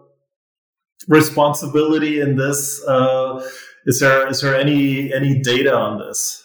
responsibility 1.08 2.20
in 2.20 2.36
this? 2.36 2.84
Uh, 2.86 3.42
is 3.86 4.00
there 4.00 4.28
is 4.28 4.42
there 4.42 4.54
any 4.54 5.12
any 5.12 5.40
data 5.40 5.74
on 5.74 5.98
this? 5.98 6.44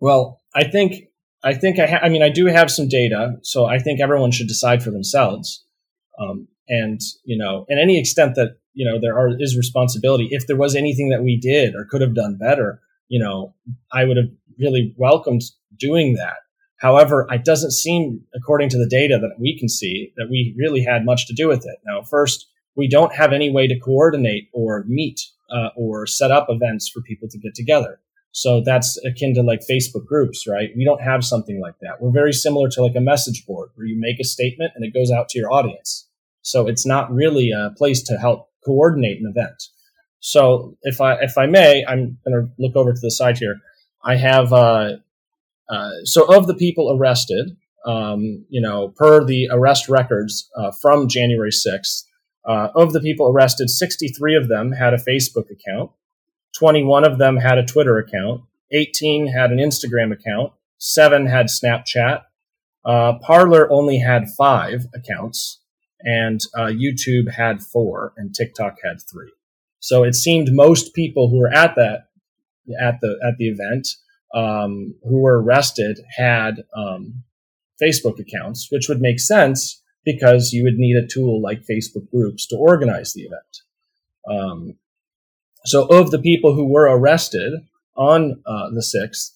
Well, 0.00 0.40
I 0.54 0.64
think 0.64 1.07
I 1.42 1.54
think 1.54 1.78
I 1.78 1.86
ha- 1.86 2.00
I 2.02 2.08
mean 2.08 2.22
I 2.22 2.30
do 2.30 2.46
have 2.46 2.70
some 2.70 2.88
data, 2.88 3.36
so 3.42 3.66
I 3.66 3.78
think 3.78 4.00
everyone 4.00 4.30
should 4.30 4.48
decide 4.48 4.82
for 4.82 4.90
themselves. 4.90 5.64
Um, 6.18 6.48
and 6.68 7.00
you 7.24 7.38
know, 7.38 7.64
in 7.68 7.78
any 7.78 7.98
extent 7.98 8.34
that 8.34 8.56
you 8.74 8.84
know 8.88 8.98
there 9.00 9.16
are 9.16 9.30
is 9.38 9.56
responsibility. 9.56 10.28
If 10.30 10.46
there 10.46 10.56
was 10.56 10.74
anything 10.74 11.10
that 11.10 11.22
we 11.22 11.38
did 11.38 11.74
or 11.74 11.86
could 11.88 12.00
have 12.00 12.14
done 12.14 12.38
better, 12.38 12.80
you 13.08 13.18
know, 13.18 13.54
I 13.92 14.04
would 14.04 14.16
have 14.16 14.30
really 14.58 14.94
welcomed 14.96 15.42
doing 15.76 16.14
that. 16.14 16.38
However, 16.76 17.26
it 17.30 17.44
doesn't 17.44 17.72
seem, 17.72 18.22
according 18.34 18.68
to 18.70 18.78
the 18.78 18.88
data 18.88 19.18
that 19.20 19.40
we 19.40 19.58
can 19.58 19.68
see, 19.68 20.12
that 20.16 20.28
we 20.30 20.54
really 20.56 20.82
had 20.82 21.04
much 21.04 21.26
to 21.26 21.34
do 21.34 21.48
with 21.48 21.64
it. 21.66 21.78
Now, 21.84 22.02
first, 22.02 22.46
we 22.76 22.88
don't 22.88 23.14
have 23.14 23.32
any 23.32 23.50
way 23.50 23.66
to 23.66 23.78
coordinate 23.78 24.48
or 24.52 24.84
meet 24.86 25.20
uh, 25.50 25.70
or 25.76 26.06
set 26.06 26.30
up 26.30 26.46
events 26.48 26.88
for 26.88 27.02
people 27.02 27.28
to 27.28 27.38
get 27.38 27.54
together. 27.54 28.00
So 28.38 28.62
that's 28.64 28.96
akin 29.04 29.34
to 29.34 29.42
like 29.42 29.62
Facebook 29.68 30.06
groups, 30.06 30.46
right? 30.46 30.70
We 30.76 30.84
don't 30.84 31.02
have 31.02 31.24
something 31.24 31.60
like 31.60 31.74
that. 31.80 32.00
We're 32.00 32.12
very 32.12 32.32
similar 32.32 32.68
to 32.68 32.82
like 32.82 32.94
a 32.94 33.00
message 33.00 33.44
board 33.44 33.70
where 33.74 33.84
you 33.84 33.98
make 33.98 34.20
a 34.20 34.24
statement 34.24 34.70
and 34.76 34.84
it 34.84 34.94
goes 34.94 35.10
out 35.10 35.28
to 35.30 35.38
your 35.40 35.52
audience. 35.52 36.08
So 36.42 36.68
it's 36.68 36.86
not 36.86 37.12
really 37.12 37.50
a 37.50 37.70
place 37.76 38.00
to 38.04 38.16
help 38.16 38.48
coordinate 38.64 39.18
an 39.18 39.26
event. 39.28 39.60
So 40.20 40.76
if 40.82 41.00
I 41.00 41.14
if 41.14 41.36
I 41.36 41.46
may, 41.46 41.84
I'm 41.84 42.18
going 42.24 42.46
to 42.46 42.48
look 42.60 42.76
over 42.76 42.92
to 42.92 43.00
the 43.00 43.10
side 43.10 43.38
here. 43.38 43.56
I 44.04 44.14
have 44.14 44.52
uh, 44.52 44.98
uh, 45.68 45.90
so 46.04 46.32
of 46.32 46.46
the 46.46 46.54
people 46.54 46.96
arrested, 46.96 47.56
um, 47.86 48.44
you 48.48 48.60
know, 48.60 48.94
per 48.96 49.24
the 49.24 49.48
arrest 49.50 49.88
records 49.88 50.48
uh, 50.56 50.70
from 50.80 51.08
January 51.08 51.50
6th, 51.50 52.04
uh, 52.48 52.68
of 52.76 52.92
the 52.92 53.00
people 53.00 53.28
arrested, 53.28 53.68
63 53.68 54.36
of 54.36 54.48
them 54.48 54.70
had 54.70 54.94
a 54.94 54.98
Facebook 54.98 55.46
account, 55.50 55.90
21 56.56 57.04
of 57.04 57.18
them 57.18 57.36
had 57.36 57.58
a 57.58 57.64
Twitter 57.64 57.98
account, 57.98 58.42
18 58.72 59.28
had 59.28 59.50
an 59.50 59.58
Instagram 59.58 60.12
account, 60.12 60.52
seven 60.78 61.26
had 61.26 61.46
Snapchat. 61.46 62.22
Uh, 62.84 63.18
Parler 63.18 63.70
only 63.70 63.98
had 63.98 64.28
five 64.36 64.86
accounts, 64.94 65.60
and 66.00 66.40
uh, 66.54 66.66
YouTube 66.66 67.32
had 67.32 67.62
four, 67.62 68.12
and 68.16 68.34
TikTok 68.34 68.76
had 68.84 68.98
three. 69.10 69.32
So 69.80 70.04
it 70.04 70.14
seemed 70.14 70.48
most 70.52 70.94
people 70.94 71.28
who 71.28 71.38
were 71.38 71.52
at 71.52 71.74
that 71.76 72.08
at 72.80 73.00
the 73.00 73.18
at 73.26 73.38
the 73.38 73.48
event 73.48 73.88
um, 74.34 74.94
who 75.02 75.20
were 75.20 75.40
arrested 75.40 76.00
had 76.16 76.64
um, 76.74 77.24
Facebook 77.82 78.18
accounts, 78.18 78.68
which 78.70 78.88
would 78.88 79.00
make 79.00 79.20
sense 79.20 79.82
because 80.04 80.52
you 80.52 80.64
would 80.64 80.76
need 80.76 80.96
a 80.96 81.06
tool 81.06 81.40
like 81.40 81.66
Facebook 81.70 82.10
groups 82.10 82.46
to 82.46 82.56
organize 82.56 83.12
the 83.12 83.22
event. 83.22 83.62
Um, 84.28 84.74
so, 85.64 85.86
of 85.86 86.10
the 86.10 86.18
people 86.18 86.54
who 86.54 86.66
were 86.66 86.84
arrested 86.84 87.52
on 87.96 88.42
uh, 88.46 88.70
the 88.70 88.80
6th 88.80 89.32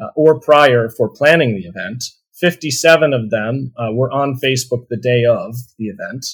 uh, 0.00 0.10
or 0.14 0.40
prior 0.40 0.88
for 0.88 1.08
planning 1.08 1.56
the 1.56 1.66
event, 1.66 2.04
57 2.34 3.12
of 3.12 3.30
them 3.30 3.72
uh, 3.76 3.92
were 3.92 4.10
on 4.10 4.38
Facebook 4.42 4.86
the 4.88 4.96
day 4.96 5.24
of 5.24 5.56
the 5.78 5.86
event. 5.86 6.26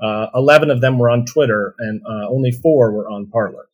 Uh, 0.00 0.28
11 0.34 0.70
of 0.70 0.80
them 0.80 0.98
were 0.98 1.10
on 1.10 1.24
Twitter, 1.24 1.74
and 1.80 2.00
uh, 2.06 2.28
only 2.28 2.52
four 2.52 2.92
were 2.92 3.08
on 3.08 3.26
Parler. 3.26 3.68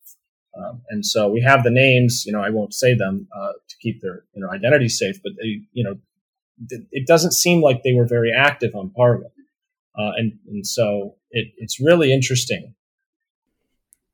Um, 0.56 0.82
and 0.88 1.04
so 1.04 1.28
we 1.28 1.42
have 1.42 1.64
the 1.64 1.70
names. 1.70 2.24
You 2.24 2.32
know, 2.32 2.40
I 2.40 2.50
won't 2.50 2.74
say 2.74 2.94
them 2.94 3.28
uh, 3.36 3.52
to 3.68 3.76
keep 3.80 4.00
their 4.00 4.24
you 4.34 4.40
know 4.40 4.50
identity 4.50 4.88
safe, 4.88 5.20
but 5.22 5.32
they, 5.40 5.62
you 5.72 5.84
know, 5.84 5.96
it 6.92 7.06
doesn't 7.06 7.32
seem 7.32 7.60
like 7.60 7.82
they 7.82 7.92
were 7.92 8.06
very 8.06 8.32
active 8.32 8.74
on 8.74 8.90
Parler, 8.90 9.32
uh, 9.98 10.12
and 10.16 10.38
and 10.48 10.66
so 10.66 11.16
it, 11.30 11.48
it's 11.58 11.80
really 11.80 12.12
interesting. 12.12 12.74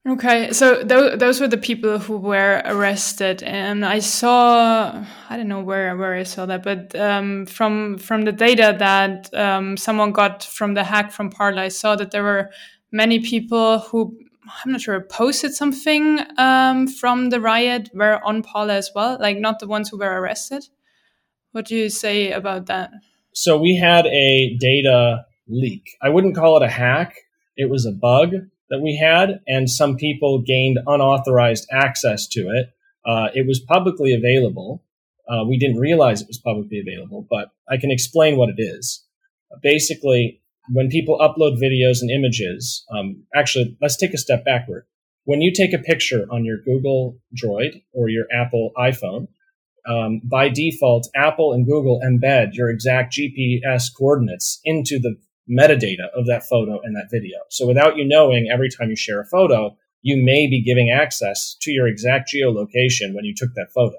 Okay, 0.08 0.50
so 0.52 0.82
th- 0.82 1.18
those 1.18 1.40
were 1.40 1.48
the 1.48 1.58
people 1.58 1.98
who 1.98 2.16
were 2.16 2.62
arrested, 2.64 3.42
and 3.42 3.84
I 3.84 3.98
saw 3.98 5.04
I 5.28 5.36
don't 5.36 5.48
know 5.48 5.62
where 5.62 5.94
where 5.94 6.14
I 6.14 6.22
saw 6.22 6.46
that, 6.46 6.62
but 6.62 6.96
um, 6.96 7.44
from 7.44 7.98
from 7.98 8.22
the 8.22 8.32
data 8.32 8.74
that 8.78 9.32
um, 9.34 9.76
someone 9.76 10.12
got 10.12 10.42
from 10.42 10.72
the 10.72 10.84
hack 10.84 11.12
from 11.12 11.28
Parler, 11.28 11.62
I 11.62 11.68
saw 11.68 11.96
that 11.96 12.12
there 12.12 12.22
were 12.22 12.50
many 12.90 13.20
people 13.20 13.80
who 13.80 14.16
I'm 14.64 14.72
not 14.72 14.80
sure, 14.80 15.00
posted 15.00 15.54
something 15.54 16.20
um, 16.38 16.86
from 16.86 17.30
the 17.30 17.40
riot 17.40 17.90
were 17.94 18.20
on 18.24 18.42
Parler 18.42 18.74
as 18.74 18.90
well, 18.94 19.18
like 19.20 19.38
not 19.38 19.58
the 19.58 19.68
ones 19.68 19.90
who 19.90 19.98
were 19.98 20.20
arrested. 20.20 20.64
What 21.52 21.66
do 21.66 21.76
you 21.76 21.90
say 21.90 22.32
about 22.32 22.66
that? 22.66 22.90
So 23.34 23.58
we 23.58 23.76
had 23.76 24.06
a 24.06 24.56
data 24.58 25.24
leak. 25.48 25.82
I 26.02 26.08
wouldn't 26.08 26.36
call 26.36 26.56
it 26.56 26.62
a 26.62 26.70
hack. 26.70 27.14
It 27.56 27.70
was 27.70 27.86
a 27.86 27.92
bug 27.92 28.30
that 28.70 28.80
we 28.80 28.96
had, 28.96 29.40
and 29.46 29.68
some 29.68 29.96
people 29.96 30.42
gained 30.42 30.78
unauthorized 30.86 31.66
access 31.72 32.26
to 32.28 32.40
it. 32.40 32.70
Uh, 33.04 33.28
it 33.34 33.46
was 33.46 33.60
publicly 33.60 34.14
available. 34.14 34.84
Uh, 35.28 35.44
we 35.44 35.58
didn't 35.58 35.78
realize 35.78 36.20
it 36.20 36.28
was 36.28 36.38
publicly 36.38 36.80
available, 36.80 37.26
but 37.28 37.50
I 37.68 37.76
can 37.76 37.90
explain 37.90 38.36
what 38.36 38.48
it 38.48 38.60
is. 38.60 39.04
Basically, 39.62 40.40
when 40.72 40.88
people 40.88 41.18
upload 41.18 41.60
videos 41.60 42.00
and 42.00 42.10
images, 42.10 42.84
um, 42.92 43.24
actually, 43.34 43.76
let's 43.80 43.96
take 43.96 44.14
a 44.14 44.18
step 44.18 44.44
backward. 44.44 44.86
When 45.24 45.40
you 45.40 45.52
take 45.52 45.72
a 45.72 45.78
picture 45.78 46.26
on 46.30 46.44
your 46.44 46.58
Google 46.64 47.18
Droid 47.34 47.82
or 47.92 48.08
your 48.08 48.26
Apple 48.32 48.70
iPhone, 48.76 49.28
um, 49.86 50.20
by 50.24 50.48
default, 50.48 51.08
Apple 51.14 51.52
and 51.52 51.66
Google 51.66 52.00
embed 52.04 52.50
your 52.52 52.70
exact 52.70 53.14
GPS 53.14 53.86
coordinates 53.96 54.60
into 54.64 54.98
the 54.98 55.16
metadata 55.50 56.08
of 56.14 56.26
that 56.26 56.44
photo 56.44 56.80
and 56.82 56.94
that 56.96 57.08
video. 57.10 57.38
So 57.48 57.66
without 57.66 57.96
you 57.96 58.04
knowing, 58.06 58.48
every 58.50 58.70
time 58.70 58.90
you 58.90 58.96
share 58.96 59.20
a 59.20 59.26
photo, 59.26 59.76
you 60.02 60.16
may 60.16 60.48
be 60.48 60.62
giving 60.62 60.90
access 60.90 61.56
to 61.60 61.70
your 61.70 61.86
exact 61.86 62.32
geolocation 62.32 63.14
when 63.14 63.24
you 63.24 63.34
took 63.34 63.50
that 63.54 63.72
photo. 63.74 63.96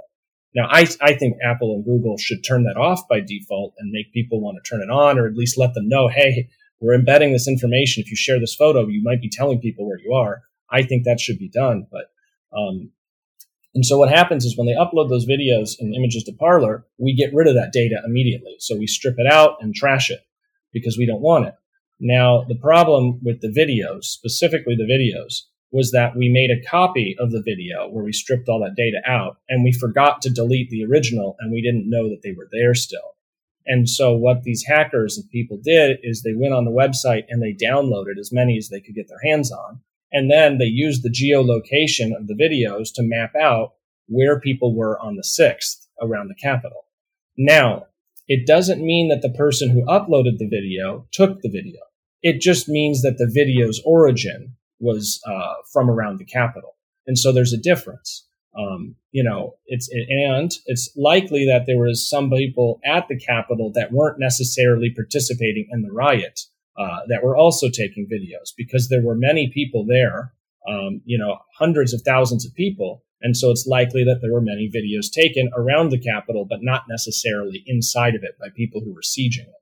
Now, 0.55 0.67
I, 0.69 0.87
I 0.99 1.13
think 1.13 1.37
Apple 1.43 1.73
and 1.75 1.85
Google 1.85 2.17
should 2.17 2.43
turn 2.43 2.63
that 2.63 2.77
off 2.77 3.07
by 3.07 3.21
default 3.21 3.73
and 3.77 3.91
make 3.91 4.11
people 4.13 4.41
want 4.41 4.57
to 4.61 4.69
turn 4.69 4.81
it 4.81 4.89
on 4.89 5.17
or 5.17 5.27
at 5.27 5.35
least 5.35 5.57
let 5.57 5.73
them 5.73 5.87
know, 5.87 6.09
hey, 6.09 6.49
we're 6.79 6.95
embedding 6.95 7.31
this 7.31 7.47
information. 7.47 8.01
If 8.01 8.09
you 8.09 8.17
share 8.17 8.39
this 8.39 8.55
photo, 8.55 8.87
you 8.87 9.01
might 9.03 9.21
be 9.21 9.29
telling 9.29 9.59
people 9.59 9.87
where 9.87 9.99
you 9.99 10.13
are. 10.13 10.41
I 10.69 10.83
think 10.83 11.03
that 11.05 11.19
should 11.19 11.37
be 11.37 11.49
done. 11.49 11.87
But, 11.91 12.05
um, 12.57 12.91
and 13.75 13.85
so 13.85 13.97
what 13.97 14.09
happens 14.09 14.43
is 14.43 14.57
when 14.57 14.67
they 14.67 14.73
upload 14.73 15.09
those 15.09 15.25
videos 15.25 15.79
and 15.79 15.95
images 15.95 16.23
to 16.23 16.33
Parler, 16.33 16.85
we 16.97 17.13
get 17.15 17.33
rid 17.33 17.47
of 17.47 17.55
that 17.55 17.71
data 17.71 18.01
immediately. 18.05 18.55
So 18.59 18.75
we 18.75 18.87
strip 18.87 19.15
it 19.17 19.31
out 19.31 19.57
and 19.61 19.73
trash 19.73 20.09
it 20.09 20.19
because 20.73 20.97
we 20.97 21.05
don't 21.05 21.21
want 21.21 21.47
it. 21.47 21.55
Now, 21.99 22.45
the 22.47 22.55
problem 22.55 23.19
with 23.23 23.41
the 23.41 23.47
videos, 23.47 24.05
specifically 24.05 24.75
the 24.75 24.83
videos, 24.91 25.41
was 25.71 25.91
that 25.91 26.15
we 26.17 26.29
made 26.29 26.49
a 26.51 26.69
copy 26.69 27.15
of 27.19 27.31
the 27.31 27.43
video 27.45 27.87
where 27.89 28.03
we 28.03 28.11
stripped 28.11 28.49
all 28.49 28.59
that 28.59 28.75
data 28.75 29.01
out 29.07 29.37
and 29.47 29.63
we 29.63 29.71
forgot 29.71 30.21
to 30.21 30.29
delete 30.29 30.69
the 30.69 30.83
original 30.83 31.37
and 31.39 31.51
we 31.51 31.61
didn't 31.61 31.89
know 31.89 32.09
that 32.09 32.21
they 32.23 32.33
were 32.37 32.47
there 32.51 32.73
still. 32.73 33.15
And 33.65 33.87
so 33.87 34.15
what 34.15 34.43
these 34.43 34.65
hackers 34.67 35.17
and 35.17 35.29
people 35.29 35.59
did 35.63 35.99
is 36.03 36.23
they 36.23 36.33
went 36.35 36.53
on 36.53 36.65
the 36.65 36.71
website 36.71 37.25
and 37.29 37.41
they 37.41 37.53
downloaded 37.53 38.19
as 38.19 38.31
many 38.31 38.57
as 38.57 38.69
they 38.69 38.81
could 38.81 38.95
get 38.95 39.07
their 39.07 39.21
hands 39.23 39.51
on. 39.51 39.81
And 40.11 40.29
then 40.29 40.57
they 40.57 40.65
used 40.65 41.03
the 41.03 41.09
geolocation 41.09 42.15
of 42.15 42.27
the 42.27 42.33
videos 42.33 42.93
to 42.95 43.03
map 43.03 43.33
out 43.35 43.73
where 44.07 44.39
people 44.39 44.75
were 44.75 44.99
on 44.99 45.15
the 45.15 45.23
6th 45.23 45.85
around 46.01 46.27
the 46.27 46.35
Capitol. 46.35 46.85
Now, 47.37 47.85
it 48.27 48.47
doesn't 48.47 48.83
mean 48.83 49.09
that 49.09 49.21
the 49.21 49.35
person 49.37 49.69
who 49.69 49.85
uploaded 49.85 50.37
the 50.37 50.47
video 50.47 51.07
took 51.11 51.41
the 51.41 51.49
video. 51.49 51.79
It 52.21 52.39
just 52.39 52.69
means 52.69 53.01
that 53.01 53.17
the 53.17 53.29
video's 53.31 53.81
origin 53.85 54.55
was 54.79 55.19
uh, 55.27 55.53
from 55.71 55.89
around 55.89 56.19
the 56.19 56.25
Capitol. 56.25 56.75
And 57.07 57.17
so 57.17 57.31
there's 57.31 57.53
a 57.53 57.57
difference. 57.57 58.27
Um, 58.57 58.95
you 59.11 59.23
know, 59.23 59.55
it's 59.65 59.89
and 59.91 60.51
it's 60.65 60.89
likely 60.97 61.45
that 61.45 61.65
there 61.65 61.77
was 61.77 62.07
some 62.07 62.29
people 62.29 62.79
at 62.85 63.07
the 63.07 63.17
Capitol 63.17 63.71
that 63.75 63.93
weren't 63.93 64.19
necessarily 64.19 64.91
participating 64.93 65.67
in 65.71 65.83
the 65.83 65.91
riot 65.91 66.41
uh, 66.77 66.99
that 67.07 67.23
were 67.23 67.35
also 67.35 67.69
taking 67.69 68.07
videos 68.07 68.51
because 68.55 68.89
there 68.89 69.01
were 69.01 69.15
many 69.15 69.49
people 69.53 69.85
there. 69.87 70.33
Um, 70.67 71.01
you 71.05 71.17
know, 71.17 71.39
hundreds 71.57 71.93
of 71.93 72.01
thousands 72.03 72.45
of 72.45 72.53
people, 72.53 73.03
and 73.21 73.35
so 73.35 73.51
it's 73.51 73.67
likely 73.67 74.03
that 74.03 74.19
there 74.21 74.33
were 74.33 74.41
many 74.41 74.69
videos 74.69 75.11
taken 75.11 75.49
around 75.55 75.89
the 75.89 75.99
Capitol, 75.99 76.45
but 76.49 76.59
not 76.61 76.83
necessarily 76.89 77.63
inside 77.65 78.15
of 78.15 78.23
it 78.23 78.37
by 78.39 78.47
people 78.55 78.81
who 78.81 78.93
were 78.93 79.01
sieging 79.01 79.47
it. 79.47 79.61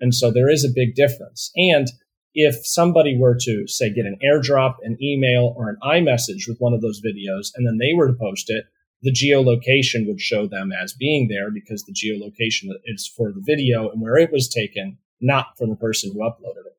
And 0.00 0.14
so 0.14 0.30
there 0.30 0.50
is 0.50 0.64
a 0.64 0.74
big 0.74 0.94
difference. 0.94 1.50
And 1.56 1.88
if 2.34 2.66
somebody 2.66 3.16
were 3.18 3.36
to 3.40 3.66
say 3.66 3.92
get 3.92 4.04
an 4.04 4.18
airdrop, 4.24 4.76
an 4.82 4.98
email, 5.02 5.54
or 5.56 5.70
an 5.70 5.78
iMessage 5.82 6.46
with 6.46 6.58
one 6.58 6.74
of 6.74 6.82
those 6.82 7.00
videos, 7.00 7.50
and 7.54 7.66
then 7.66 7.78
they 7.78 7.94
were 7.94 8.08
to 8.08 8.12
post 8.12 8.50
it, 8.50 8.66
the 9.02 9.12
geolocation 9.12 10.06
would 10.06 10.20
show 10.20 10.46
them 10.46 10.70
as 10.72 10.92
being 10.92 11.28
there 11.28 11.50
because 11.50 11.84
the 11.84 11.94
geolocation 11.94 12.70
is 12.84 13.06
for 13.16 13.32
the 13.32 13.42
video 13.42 13.90
and 13.90 14.00
where 14.00 14.16
it 14.16 14.32
was 14.32 14.48
taken, 14.48 14.98
not 15.20 15.56
from 15.56 15.70
the 15.70 15.76
person 15.76 16.12
who 16.12 16.20
uploaded 16.20 16.66
it. 16.66 16.76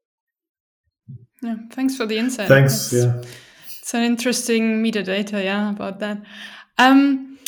Yeah, 1.41 1.55
thanks 1.71 1.95
for 1.95 2.05
the 2.05 2.17
insight. 2.17 2.47
Thanks. 2.47 2.89
That's, 2.89 3.25
yeah, 3.25 3.31
it's 3.87 3.93
an 3.93 4.03
interesting 4.03 4.83
metadata. 4.83 5.41
Yeah, 5.41 5.69
about 5.69 5.99
that. 5.99 6.21
Um, 6.77 7.39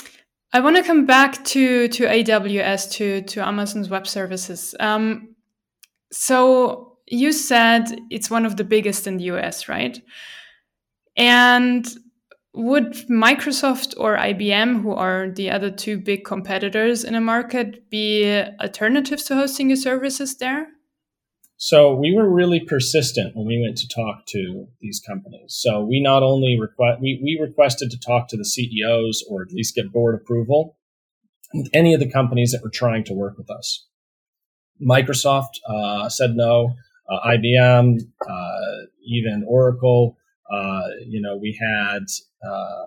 I 0.53 0.62
want 0.62 0.77
to 0.77 0.84
come 0.84 1.05
back 1.05 1.43
to 1.43 1.89
to 1.89 2.05
AWS 2.05 2.91
to 2.91 3.22
to 3.24 3.46
Amazon's 3.46 3.89
Web 3.89 4.08
Services. 4.08 4.74
Um, 4.79 5.36
so 6.13 7.00
you 7.08 7.34
said 7.34 8.00
it's 8.10 8.31
one 8.31 8.46
of 8.46 8.55
the 8.55 8.63
biggest 8.63 9.05
in 9.05 9.17
the 9.17 9.25
US, 9.25 9.67
right? 9.67 10.01
And 11.17 11.86
would 12.53 12.93
Microsoft 13.10 13.96
or 13.98 14.15
IBM, 14.15 14.81
who 14.81 14.91
are 14.91 15.29
the 15.31 15.51
other 15.51 15.69
two 15.69 16.00
big 16.00 16.24
competitors 16.24 17.03
in 17.03 17.15
a 17.15 17.22
market, 17.22 17.89
be 17.89 18.41
alternatives 18.62 19.24
to 19.25 19.36
hosting 19.36 19.72
your 19.72 19.75
services 19.75 20.38
there? 20.38 20.69
So 21.61 21.93
we 21.93 22.15
were 22.15 22.33
really 22.33 22.61
persistent 22.61 23.35
when 23.35 23.45
we 23.45 23.61
went 23.61 23.77
to 23.79 23.87
talk 23.89 24.25
to 24.27 24.65
these 24.79 25.01
companies. 25.05 25.57
So 25.59 25.83
we 25.83 26.01
not 26.01 26.23
only 26.23 26.57
request 26.57 27.01
we, 27.01 27.19
we 27.21 27.37
requested 27.37 27.91
to 27.91 27.99
talk 27.99 28.29
to 28.29 28.37
the 28.37 28.45
CEOs 28.45 29.25
or 29.29 29.41
at 29.41 29.51
least 29.51 29.75
get 29.75 29.91
board 29.91 30.15
approval 30.15 30.77
with 31.53 31.67
any 31.73 31.93
of 31.93 31.99
the 31.99 32.09
companies 32.09 32.53
that 32.53 32.63
were 32.63 32.69
trying 32.69 33.03
to 33.03 33.13
work 33.13 33.37
with 33.37 33.51
us. 33.51 33.85
Microsoft 34.81 35.59
uh, 35.67 36.07
said 36.07 36.31
no. 36.37 36.75
Uh, 37.11 37.27
IBM, 37.31 37.99
uh, 38.25 38.85
even 39.05 39.43
Oracle. 39.45 40.15
Uh, 40.49 40.83
you 41.05 41.19
know, 41.19 41.35
we 41.35 41.59
had 41.59 42.03
uh, 42.49 42.85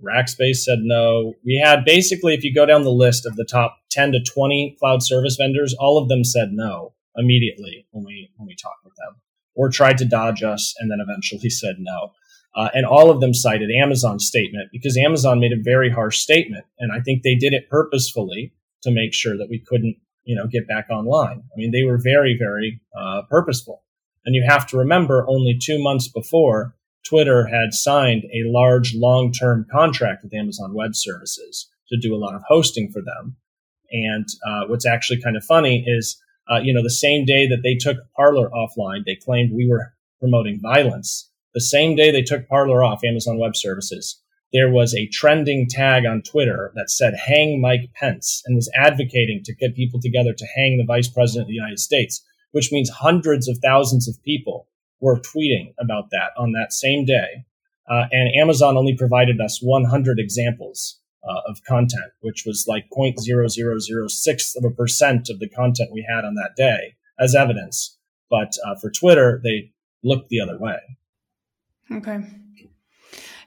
Rackspace 0.00 0.58
said 0.58 0.78
no. 0.82 1.34
We 1.44 1.60
had 1.64 1.84
basically, 1.84 2.34
if 2.34 2.44
you 2.44 2.54
go 2.54 2.66
down 2.66 2.82
the 2.82 2.92
list 2.92 3.26
of 3.26 3.34
the 3.34 3.44
top 3.44 3.78
10 3.90 4.12
to 4.12 4.20
20 4.22 4.76
cloud 4.78 5.02
service 5.02 5.34
vendors, 5.36 5.74
all 5.76 5.98
of 6.00 6.08
them 6.08 6.22
said 6.22 6.52
no 6.52 6.92
immediately 7.20 7.86
when 7.90 8.04
we 8.04 8.30
when 8.36 8.46
we 8.46 8.56
talked 8.56 8.84
with 8.84 8.94
them, 8.96 9.20
or 9.54 9.68
tried 9.68 9.98
to 9.98 10.04
dodge 10.04 10.42
us 10.42 10.74
and 10.78 10.90
then 10.90 10.98
eventually 11.00 11.50
said 11.62 11.76
no. 11.78 12.12
Uh, 12.56 12.68
and 12.74 12.84
all 12.84 13.10
of 13.10 13.20
them 13.20 13.32
cited 13.32 13.70
Amazon's 13.70 14.26
statement 14.26 14.70
because 14.72 14.96
Amazon 14.96 15.38
made 15.38 15.52
a 15.52 15.62
very 15.62 15.90
harsh 15.90 16.18
statement, 16.18 16.64
and 16.80 16.90
I 16.92 17.00
think 17.00 17.22
they 17.22 17.36
did 17.36 17.52
it 17.52 17.70
purposefully 17.70 18.52
to 18.82 18.90
make 18.90 19.14
sure 19.14 19.36
that 19.36 19.48
we 19.48 19.62
couldn't, 19.64 19.96
you 20.24 20.34
know, 20.34 20.46
get 20.46 20.66
back 20.66 20.88
online. 20.90 21.42
I 21.52 21.56
mean, 21.56 21.70
they 21.70 21.84
were 21.84 21.98
very, 22.02 22.36
very 22.36 22.80
uh, 22.98 23.22
purposeful. 23.30 23.84
And 24.24 24.34
you 24.34 24.44
have 24.48 24.66
to 24.68 24.76
remember, 24.76 25.24
only 25.28 25.58
two 25.60 25.82
months 25.82 26.08
before, 26.08 26.74
Twitter 27.04 27.46
had 27.46 27.72
signed 27.72 28.24
a 28.24 28.48
large 28.50 28.94
long-term 28.94 29.66
contract 29.70 30.22
with 30.22 30.34
Amazon 30.34 30.74
Web 30.74 30.94
Services 30.94 31.68
to 31.88 31.98
do 31.98 32.14
a 32.14 32.18
lot 32.18 32.34
of 32.34 32.42
hosting 32.48 32.90
for 32.90 33.00
them. 33.00 33.36
And 33.90 34.26
uh, 34.46 34.66
what's 34.68 34.86
actually 34.86 35.20
kind 35.20 35.36
of 35.36 35.44
funny 35.44 35.84
is 35.86 36.20
uh, 36.50 36.60
you 36.62 36.74
know, 36.74 36.82
the 36.82 36.90
same 36.90 37.24
day 37.24 37.46
that 37.46 37.60
they 37.62 37.74
took 37.74 37.98
Parler 38.16 38.50
offline, 38.50 39.04
they 39.04 39.16
claimed 39.16 39.52
we 39.52 39.68
were 39.68 39.94
promoting 40.18 40.60
violence. 40.60 41.30
The 41.54 41.60
same 41.60 41.96
day 41.96 42.10
they 42.10 42.22
took 42.22 42.48
Parler 42.48 42.84
off 42.84 43.04
Amazon 43.04 43.38
Web 43.38 43.56
Services, 43.56 44.20
there 44.52 44.70
was 44.70 44.94
a 44.94 45.06
trending 45.06 45.68
tag 45.68 46.04
on 46.04 46.22
Twitter 46.22 46.72
that 46.74 46.90
said 46.90 47.14
"Hang 47.14 47.60
Mike 47.60 47.92
Pence" 47.94 48.42
and 48.44 48.56
was 48.56 48.70
advocating 48.74 49.42
to 49.44 49.54
get 49.54 49.76
people 49.76 50.00
together 50.00 50.32
to 50.32 50.46
hang 50.56 50.76
the 50.76 50.84
Vice 50.84 51.08
President 51.08 51.42
of 51.42 51.48
the 51.48 51.54
United 51.54 51.78
States, 51.78 52.24
which 52.50 52.72
means 52.72 52.90
hundreds 52.90 53.48
of 53.48 53.58
thousands 53.58 54.08
of 54.08 54.22
people 54.24 54.66
were 55.00 55.20
tweeting 55.20 55.72
about 55.78 56.10
that 56.10 56.32
on 56.36 56.52
that 56.52 56.72
same 56.72 57.04
day. 57.04 57.44
Uh, 57.88 58.06
and 58.10 58.34
Amazon 58.36 58.76
only 58.76 58.96
provided 58.96 59.40
us 59.40 59.60
100 59.62 60.18
examples 60.18 60.99
uh, 61.22 61.40
of 61.46 61.62
content, 61.64 62.12
which 62.20 62.44
was 62.46 62.66
like 62.66 62.86
0.0006 62.96 64.56
of 64.56 64.64
a 64.64 64.70
percent 64.70 65.28
of 65.30 65.38
the 65.38 65.48
content 65.48 65.90
we 65.92 66.06
had 66.08 66.24
on 66.24 66.34
that 66.34 66.56
day 66.56 66.94
as 67.18 67.34
evidence. 67.34 67.98
But 68.30 68.52
uh, 68.64 68.76
for 68.76 68.90
Twitter, 68.90 69.40
they 69.42 69.72
looked 70.02 70.28
the 70.28 70.40
other 70.40 70.58
way. 70.58 70.78
Okay. 71.92 72.20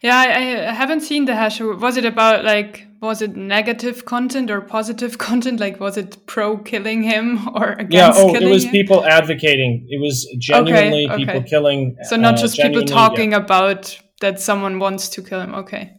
Yeah, 0.01 0.18
I, 0.18 0.70
I, 0.70 0.74
haven't 0.74 1.00
seen 1.00 1.24
the 1.24 1.34
hash. 1.34 1.62
Was 1.62 1.96
it 1.96 2.03
about 2.03 2.44
like, 2.44 2.86
was 3.01 3.22
it 3.22 3.38
negative 3.38 4.03
content 4.03 4.51
or 4.51 4.60
positive 4.60 5.18
content? 5.30 5.62
Like, 5.62 5.80
was 5.80 5.96
it 5.96 6.25
pro 6.27 6.58
killing 6.58 7.03
him 7.03 7.48
or 7.55 7.72
against 7.72 7.94
yeah, 7.94 8.12
oh, 8.14 8.36
it 8.36 8.50
was 8.50 8.66
him? 8.66 8.72
people 8.72 9.05
advocating. 9.05 9.88
It 9.90 10.01
was 10.01 10.27
genuinely 10.38 11.05
okay, 11.05 11.14
okay. 11.14 11.25
people 11.25 11.44
killing. 11.44 11.96
So 12.03 12.18
not 12.18 12.36
uh, 12.36 12.42
just 12.42 12.57
people 12.57 12.83
talking 12.83 13.31
yeah. 13.31 13.38
about 13.38 13.98
that 14.20 14.42
someone 14.42 14.77
wants 14.79 15.07
to 15.09 15.22
kill 15.22 15.40
him. 15.40 15.55
Okay. 15.55 15.94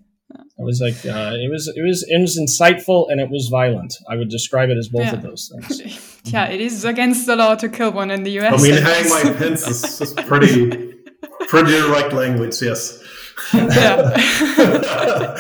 It 0.57 0.65
was 0.65 0.81
like 0.81 0.95
uh, 1.05 1.35
it 1.35 1.51
was 1.51 1.67
it 1.75 1.83
was 1.83 2.07
it 2.09 2.21
was 2.21 2.39
insightful 2.39 3.11
and 3.11 3.21
it 3.21 3.29
was 3.29 3.49
violent. 3.51 3.93
I 4.09 4.17
would 4.17 4.29
describe 4.29 4.71
it 4.71 4.79
as 4.79 4.89
both 4.89 5.03
yeah. 5.03 5.15
of 5.15 5.23
those 5.23 5.53
things. 5.53 6.21
yeah, 6.25 6.47
it 6.47 6.61
is 6.61 6.85
against 6.85 7.27
the 7.27 7.35
law 7.35 7.57
to 7.57 7.69
kill 7.69 7.91
one 7.91 8.13
in 8.13 8.23
the 8.23 8.31
U.S. 8.33 8.61
I 8.61 8.63
mean, 8.63 8.81
hang 8.81 9.09
my 9.09 9.33
pence 9.37 9.67
is, 9.67 10.01
is 10.01 10.13
pretty 10.13 10.95
pretty 11.49 11.73
direct 11.73 12.13
language. 12.13 12.63
Yes. 12.63 13.03
Yeah. 13.53 14.17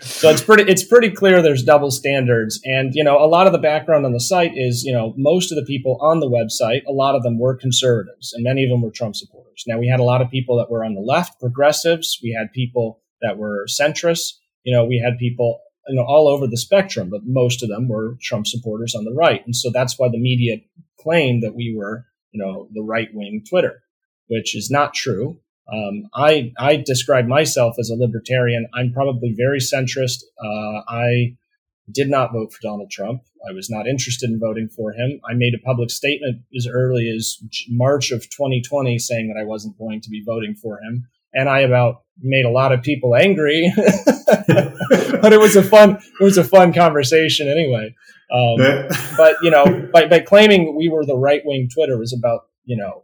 so 0.00 0.30
it's 0.30 0.42
pretty 0.42 0.70
it's 0.70 0.84
pretty 0.84 1.10
clear 1.10 1.40
there's 1.40 1.62
double 1.62 1.90
standards 1.90 2.60
and 2.64 2.94
you 2.94 3.02
know 3.02 3.18
a 3.18 3.26
lot 3.26 3.46
of 3.46 3.52
the 3.52 3.58
background 3.58 4.04
on 4.04 4.12
the 4.12 4.20
site 4.20 4.52
is 4.54 4.84
you 4.84 4.92
know 4.92 5.14
most 5.16 5.52
of 5.52 5.56
the 5.56 5.64
people 5.64 5.98
on 6.00 6.20
the 6.20 6.28
website 6.28 6.82
a 6.86 6.92
lot 6.92 7.14
of 7.14 7.22
them 7.22 7.38
were 7.38 7.56
conservatives 7.56 8.32
and 8.32 8.44
many 8.44 8.64
of 8.64 8.70
them 8.70 8.82
were 8.82 8.90
trump 8.90 9.14
supporters 9.14 9.64
now 9.66 9.78
we 9.78 9.88
had 9.88 10.00
a 10.00 10.04
lot 10.04 10.20
of 10.20 10.30
people 10.30 10.58
that 10.58 10.70
were 10.70 10.84
on 10.84 10.94
the 10.94 11.00
left 11.00 11.38
progressives 11.40 12.18
we 12.22 12.36
had 12.38 12.52
people 12.52 13.00
that 13.24 13.38
were 13.38 13.66
centrists. 13.66 14.34
You 14.62 14.74
know, 14.74 14.84
we 14.84 15.02
had 15.04 15.18
people 15.18 15.60
you 15.88 15.96
know 15.96 16.04
all 16.04 16.28
over 16.28 16.46
the 16.46 16.56
spectrum, 16.56 17.10
but 17.10 17.22
most 17.24 17.62
of 17.62 17.68
them 17.68 17.88
were 17.88 18.16
Trump 18.22 18.46
supporters 18.46 18.94
on 18.94 19.04
the 19.04 19.12
right, 19.12 19.44
and 19.44 19.54
so 19.54 19.70
that's 19.72 19.98
why 19.98 20.08
the 20.08 20.18
media 20.18 20.56
claimed 21.00 21.42
that 21.42 21.54
we 21.54 21.74
were 21.76 22.06
you 22.32 22.42
know 22.42 22.68
the 22.72 22.82
right 22.82 23.08
wing 23.12 23.44
Twitter, 23.48 23.82
which 24.28 24.56
is 24.56 24.70
not 24.70 24.94
true. 24.94 25.40
Um, 25.72 26.08
I 26.14 26.52
I 26.58 26.76
describe 26.76 27.26
myself 27.26 27.76
as 27.78 27.90
a 27.90 27.96
libertarian. 27.96 28.66
I'm 28.74 28.92
probably 28.92 29.34
very 29.36 29.60
centrist. 29.60 30.24
Uh, 30.42 30.82
I 30.88 31.36
did 31.90 32.08
not 32.08 32.32
vote 32.32 32.52
for 32.52 32.60
Donald 32.62 32.90
Trump. 32.90 33.22
I 33.46 33.52
was 33.52 33.68
not 33.68 33.86
interested 33.86 34.30
in 34.30 34.40
voting 34.40 34.68
for 34.68 34.92
him. 34.92 35.20
I 35.28 35.34
made 35.34 35.54
a 35.54 35.62
public 35.62 35.90
statement 35.90 36.42
as 36.56 36.66
early 36.66 37.10
as 37.14 37.36
March 37.68 38.10
of 38.10 38.22
2020 38.30 38.98
saying 38.98 39.28
that 39.28 39.38
I 39.38 39.44
wasn't 39.44 39.76
going 39.76 40.00
to 40.00 40.08
be 40.08 40.22
voting 40.24 40.54
for 40.54 40.80
him 40.80 41.06
and 41.34 41.48
I 41.48 41.60
about 41.60 42.02
made 42.20 42.44
a 42.44 42.50
lot 42.50 42.72
of 42.72 42.82
people 42.82 43.14
angry. 43.14 43.72
but 45.20 45.32
it 45.32 45.40
was 45.40 45.56
a 45.56 45.62
fun 45.62 45.98
it 46.20 46.24
was 46.24 46.38
a 46.38 46.44
fun 46.44 46.72
conversation 46.72 47.48
anyway. 47.48 47.94
Um, 48.32 48.88
but 49.16 49.36
you 49.42 49.50
know, 49.50 49.88
by, 49.92 50.06
by 50.06 50.20
claiming 50.20 50.76
we 50.76 50.88
were 50.88 51.04
the 51.04 51.16
right 51.16 51.42
wing 51.44 51.68
Twitter 51.72 51.98
was 51.98 52.12
about 52.12 52.46
you 52.64 52.76
know 52.76 53.02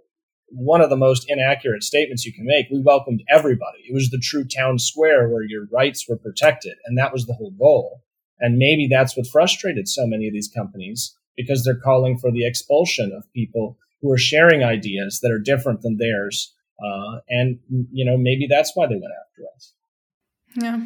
one 0.49 0.81
of 0.81 0.91
the 0.91 0.97
most 0.97 1.27
inaccurate 1.29 1.83
statements 1.83 2.27
you 2.27 2.33
can 2.33 2.45
make. 2.45 2.67
We 2.71 2.83
welcomed 2.83 3.23
everybody. 3.29 3.79
It 3.89 3.95
was 3.95 4.11
the 4.11 4.19
true 4.23 4.45
town 4.45 4.79
square 4.79 5.29
where 5.29 5.45
your 5.45 5.67
rights 5.73 6.07
were 6.09 6.17
protected, 6.17 6.75
and 6.87 6.99
that 6.99 7.13
was 7.13 7.27
the 7.27 7.35
whole 7.35 7.53
goal. 7.53 8.03
And 8.41 8.57
maybe 8.57 8.89
that's 8.91 9.17
what 9.17 9.27
frustrated 9.27 9.87
so 9.87 10.07
many 10.07 10.27
of 10.27 10.33
these 10.33 10.51
companies 10.55 11.15
because 11.37 11.63
they're 11.63 11.77
calling 11.77 12.19
for 12.19 12.33
the 12.33 12.47
expulsion 12.47 13.13
of 13.13 13.31
people 13.35 13.77
who 14.01 14.11
are 14.11 14.19
sharing 14.19 14.65
ideas 14.65 15.21
that 15.23 15.31
are 15.31 15.39
different 15.39 15.83
than 15.83 15.99
theirs 15.99 16.55
uh, 16.85 17.21
and 17.29 17.59
you 17.93 18.05
know 18.05 18.17
maybe 18.17 18.47
that's 18.49 18.73
why 18.75 18.87
they 18.87 18.95
went 18.95 19.13
after 19.21 19.43
us. 19.55 19.75
Yeah, 20.57 20.81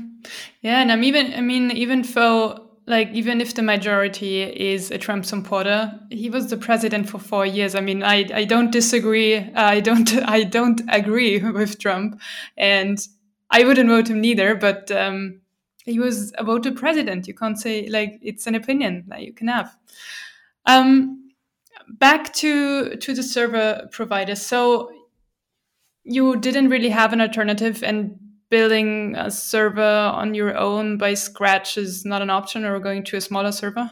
yeah, 0.61 0.83
and 0.83 0.93
I'm 0.93 1.05
even. 1.05 1.33
I 1.35 1.41
mean, 1.41 1.71
even 1.71 2.03
though 2.03 2.65
like 2.87 3.11
even 3.13 3.41
if 3.41 3.55
the 3.55 3.63
majority 3.63 4.43
is 4.43 4.91
a 4.91 4.99
Trump 4.99 5.25
supporter, 5.25 5.99
he 6.11 6.29
was 6.29 6.51
the 6.51 6.57
president 6.57 7.09
for 7.09 7.19
four 7.19 7.47
years. 7.47 7.75
I 7.75 7.81
mean, 7.81 8.03
I 8.03 8.27
I 8.35 8.45
don't 8.45 8.71
disagree. 8.71 9.37
I 9.37 9.81
don't 9.81 10.13
I 10.29 10.45
don't 10.45 10.83
agree 10.89 11.39
with 11.53 11.79
Trump, 11.79 12.21
and 12.57 12.99
I 13.51 13.65
wouldn't 13.65 13.89
vote 13.89 14.09
him 14.09 14.21
neither. 14.21 14.55
But 14.55 14.91
um, 14.91 15.41
he 15.85 15.99
was 15.99 16.33
a 16.37 16.45
voted 16.45 16.77
president. 16.77 17.27
You 17.27 17.35
can't 17.35 17.59
say 17.59 17.89
like 17.89 18.19
it's 18.21 18.47
an 18.47 18.55
opinion 18.55 19.05
that 19.09 19.23
you 19.23 19.33
can 19.33 19.49
have. 19.49 19.75
Um, 20.67 21.31
back 21.89 22.33
to 22.35 22.97
to 22.97 23.15
the 23.15 23.23
server 23.23 23.89
provider. 23.93 24.35
So 24.35 24.91
you 26.05 26.37
didn't 26.37 26.69
really 26.69 26.91
have 26.91 27.13
an 27.13 27.21
alternative 27.21 27.83
and 27.83 28.19
building 28.51 29.17
a 29.17 29.31
server 29.31 29.83
on 29.83 30.35
your 30.35 30.57
own 30.57 30.99
by 30.99 31.15
scratch 31.15 31.77
is 31.77 32.05
not 32.05 32.23
an 32.23 32.31
option 32.31 32.65
or 32.65 32.79
going 32.79 33.03
to 33.05 33.17
a 33.17 33.21
smaller 33.21 33.51
server? 33.51 33.91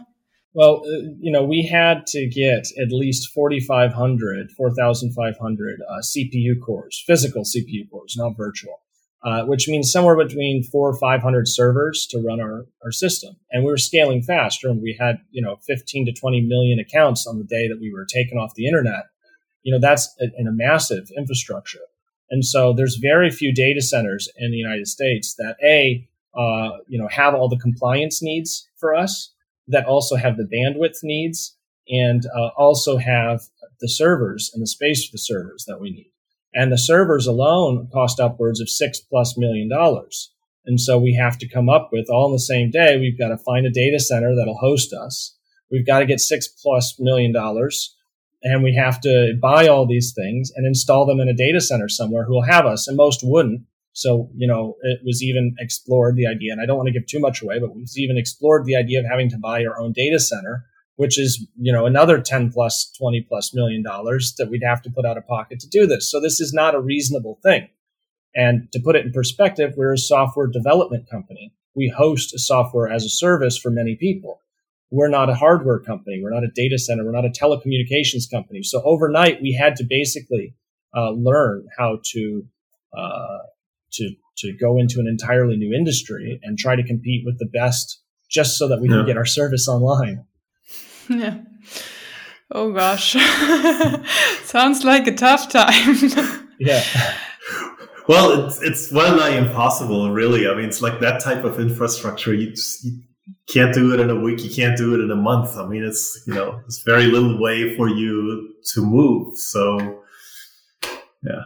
Well, 0.55 0.83
uh, 0.85 1.09
you 1.19 1.33
know, 1.33 1.43
we 1.43 1.67
had 1.67 2.07
to 2.09 2.29
get 2.29 2.67
at 2.81 2.93
least 2.93 3.33
4,500, 3.33 4.53
4,500 4.53 5.81
uh, 5.89 5.95
CPU 6.01 6.61
cores, 6.65 7.03
physical 7.07 7.43
CPU 7.43 7.91
cores, 7.91 8.15
not 8.19 8.37
virtual, 8.37 8.83
uh, 9.25 9.45
which 9.45 9.67
means 9.67 9.91
somewhere 9.91 10.17
between 10.17 10.63
four 10.63 10.91
or 10.91 10.99
500 10.99 11.49
servers 11.49 12.07
to 12.11 12.23
run 12.23 12.39
our, 12.39 12.67
our 12.85 12.93
system. 12.93 13.35
And 13.51 13.65
we 13.65 13.71
were 13.71 13.79
scaling 13.79 14.23
faster 14.23 14.69
and 14.69 14.83
we 14.83 14.95
had, 15.01 15.17
you 15.31 15.41
know, 15.41 15.57
15 15.67 16.07
to 16.07 16.13
20 16.13 16.43
million 16.43 16.79
accounts 16.79 17.27
on 17.27 17.39
the 17.39 17.45
day 17.45 17.67
that 17.69 17.81
we 17.81 17.91
were 17.91 18.05
taken 18.05 18.37
off 18.37 18.55
the 18.55 18.67
internet. 18.67 19.05
You 19.63 19.73
know, 19.73 19.81
that's 19.81 20.15
in 20.37 20.47
a 20.47 20.53
massive 20.53 21.09
infrastructure. 21.17 21.81
And 22.33 22.47
so 22.47 22.73
there's 22.73 22.97
very 22.97 23.31
few 23.31 23.53
data 23.55 23.83
centers 23.83 24.27
in 24.39 24.51
the 24.51 24.57
United 24.57 24.89
States 24.89 25.35
that 25.35 25.57
a 25.63 26.09
uh, 26.35 26.79
you 26.89 26.99
know 26.99 27.09
have 27.09 27.35
all 27.35 27.49
the 27.49 27.59
compliance 27.59 28.23
needs 28.23 28.67
for 28.81 28.95
us, 28.95 29.35
that 29.69 29.85
also 29.85 30.17
have 30.17 30.39
the 30.39 30.49
bandwidth 30.51 31.01
needs, 31.03 31.55
and 31.89 32.25
uh, 32.35 32.49
also 32.57 32.97
have 32.97 33.43
the 33.81 33.89
servers 33.89 34.51
and 34.55 34.63
the 34.63 34.67
space 34.67 35.07
for 35.07 35.13
the 35.13 35.19
servers 35.19 35.67
that 35.69 35.79
we 35.79 35.91
need. 35.91 36.11
And 36.55 36.73
the 36.73 36.79
servers 36.79 37.27
alone 37.27 37.89
cost 37.93 38.19
upwards 38.19 38.63
of 38.63 38.71
six 38.71 38.99
plus 38.99 39.37
million 39.37 39.69
dollars. 39.69 40.33
And 40.65 40.81
so 40.81 40.99
we 40.99 41.15
have 41.15 41.37
to 41.39 41.49
come 41.49 41.69
up 41.69 41.91
with 41.93 42.09
all 42.09 42.29
in 42.29 42.33
the 42.33 42.39
same 42.39 42.71
day. 42.71 42.97
We've 42.99 43.19
got 43.19 43.29
to 43.29 43.37
find 43.37 43.67
a 43.67 43.71
data 43.71 44.01
center 44.01 44.35
that'll 44.35 44.57
host 44.57 44.95
us. 44.95 45.37
We've 45.71 45.87
got 45.87 45.99
to 45.99 46.07
get 46.07 46.21
six 46.21 46.49
plus 46.49 46.97
million 46.99 47.33
dollars 47.33 47.95
and 48.43 48.63
we 48.63 48.75
have 48.75 49.01
to 49.03 49.35
buy 49.41 49.69
all 49.69 49.87
these 49.87 50.13
things 50.13 50.51
and 50.55 50.67
install 50.67 51.07
them 51.07 51.21
in 51.21 51.29
a 51.29 51.35
data 51.35 51.61
center 51.61 51.89
somewhere 51.89 52.25
who 52.25 52.35
will 52.35 52.43
have 52.43 52.67
us 52.67 52.89
and 52.89 52.97
most 52.97 53.21
wouldn't. 53.23 53.63
So, 53.93 54.31
you 54.35 54.49
know, 54.49 54.77
it 54.83 55.01
was 55.05 55.23
even 55.23 55.55
explored 55.59 56.17
the 56.17 56.27
idea, 56.27 56.53
and 56.53 56.61
I 56.61 56.67
don't 56.67 56.79
want 56.79 56.87
to 56.87 56.93
give 56.93 57.07
too 57.07 57.21
much 57.21 57.43
away, 57.43 57.59
but 57.61 57.75
we've 57.75 57.87
even 57.97 58.17
explored 58.17 58.65
the 58.65 58.77
idea 58.77 59.01
of 59.01 59.07
having 59.07 59.29
to 59.31 59.39
buy 59.39 59.65
our 59.65 59.79
own 59.79 59.93
data 59.93 60.19
center, 60.19 60.65
which 60.97 61.19
is, 61.19 61.47
you 61.61 61.73
know, 61.73 61.85
another 61.85 62.21
10 62.21 62.53
plus, 62.53 62.91
20 62.99 63.27
plus 63.29 63.55
million 63.55 63.83
dollars 63.83 64.35
that 64.39 64.49
we'd 64.49 64.65
have 64.65 64.83
to 64.83 64.91
put 64.91 65.05
out 65.05 65.19
of 65.19 65.27
pocket 65.27 65.61
to 65.61 65.69
do 65.69 65.87
this. 65.87 66.11
So 66.11 66.21
this 66.21 66.41
is 66.41 66.55
not 66.55 66.75
a 66.75 66.81
reasonable 66.81 67.39
thing. 67.43 67.69
And 68.35 68.73
to 68.73 68.81
put 68.81 68.97
it 68.97 69.05
in 69.05 69.13
perspective, 69.13 69.75
we're 69.77 69.93
a 69.93 69.99
software 69.99 70.47
development 70.47 71.09
company. 71.11 71.53
We 71.75 71.93
host 71.95 72.35
a 72.35 72.39
software 72.39 72.91
as 72.91 73.05
a 73.05 73.11
service 73.11 73.59
for 73.59 73.71
many 73.71 73.95
people. 73.95 74.41
We're 74.93 75.09
not 75.09 75.31
a 75.31 75.35
hardware 75.35 75.81
company. 75.81 76.21
We're 76.23 76.35
not 76.35 76.45
a 76.45 76.51
data 76.55 76.79
center. 76.79 77.03
We're 77.03 77.13
not 77.13 77.25
a 77.25 77.31
telecommunications 77.31 78.31
company. 78.31 78.63
So 78.63 78.83
overnight, 78.85 79.41
we 79.41 79.55
had 79.55 79.75
to 79.77 79.85
basically 79.89 80.55
uh, 80.95 81.13
learn 81.13 81.67
how 81.79 82.01
to 82.13 82.45
uh, 82.97 83.39
to 83.95 84.11
to 84.39 84.53
go 84.53 84.79
into 84.79 85.01
an 85.01 85.07
entirely 85.09 85.57
new 85.57 85.73
industry 85.75 86.39
and 86.43 86.59
try 86.59 86.77
to 86.77 86.83
compete 86.83 87.23
with 87.25 87.39
the 87.39 87.47
best, 87.47 88.03
just 88.31 88.59
so 88.59 88.69
that 88.69 88.83
we 88.83 88.89
yeah. 88.91 88.97
can 88.97 89.07
get 89.07 89.17
our 89.17 89.27
service 89.27 89.67
online. 89.67 90.25
Yeah. 91.09 91.41
Oh 92.53 92.73
gosh, 92.73 93.17
sounds 94.45 94.85
like 94.85 95.07
a 95.09 95.15
tough 95.15 95.51
time. 95.51 95.97
yeah. 96.61 96.85
Well, 98.09 98.47
it's 98.47 98.63
it's 98.63 98.93
well 98.93 99.17
nigh 99.17 99.37
impossible, 99.37 100.13
really. 100.13 100.47
I 100.47 100.55
mean, 100.55 100.67
it's 100.67 100.81
like 100.81 101.01
that 101.01 101.21
type 101.21 101.45
of 101.45 101.59
infrastructure. 101.59 102.33
You 102.33 102.51
just 102.51 102.85
you 102.85 103.01
can't 103.49 103.75
do 103.75 103.93
it 103.95 104.01
in 104.01 104.11
a 104.11 104.19
week. 104.19 104.43
You 104.43 104.51
can't 104.51 104.77
do 104.77 104.95
it 104.95 105.01
in 105.01 105.11
a 105.11 105.17
month. 105.17 105.57
I 105.57 105.67
mean, 105.67 105.85
it's 105.85 106.23
you 106.27 106.35
know, 106.35 106.61
it's 106.67 106.83
very 106.83 107.07
little 107.07 107.41
way 107.41 107.77
for 107.77 107.89
you 107.89 108.55
to 108.75 108.83
move. 108.83 109.37
So, 109.37 110.03
yeah. 111.23 111.45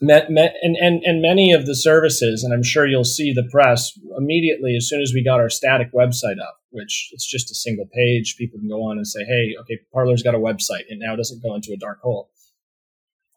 And, 0.00 0.76
and, 0.80 1.02
and 1.04 1.20
many 1.20 1.52
of 1.52 1.66
the 1.66 1.74
services, 1.74 2.44
and 2.44 2.54
I'm 2.54 2.62
sure 2.62 2.86
you'll 2.86 3.02
see 3.02 3.32
the 3.32 3.48
press 3.50 3.98
immediately 4.16 4.76
as 4.76 4.88
soon 4.88 5.02
as 5.02 5.12
we 5.12 5.24
got 5.24 5.40
our 5.40 5.50
static 5.50 5.92
website 5.92 6.40
up, 6.40 6.60
which 6.70 7.10
it's 7.12 7.28
just 7.28 7.50
a 7.50 7.54
single 7.54 7.86
page. 7.92 8.36
People 8.38 8.60
can 8.60 8.68
go 8.68 8.84
on 8.84 8.96
and 8.96 9.06
say, 9.08 9.24
hey, 9.24 9.56
okay, 9.60 9.80
Parler's 9.92 10.22
got 10.22 10.36
a 10.36 10.38
website. 10.38 10.84
It 10.88 10.98
now 11.00 11.16
doesn't 11.16 11.42
go 11.42 11.56
into 11.56 11.72
a 11.72 11.76
dark 11.76 12.00
hole 12.00 12.30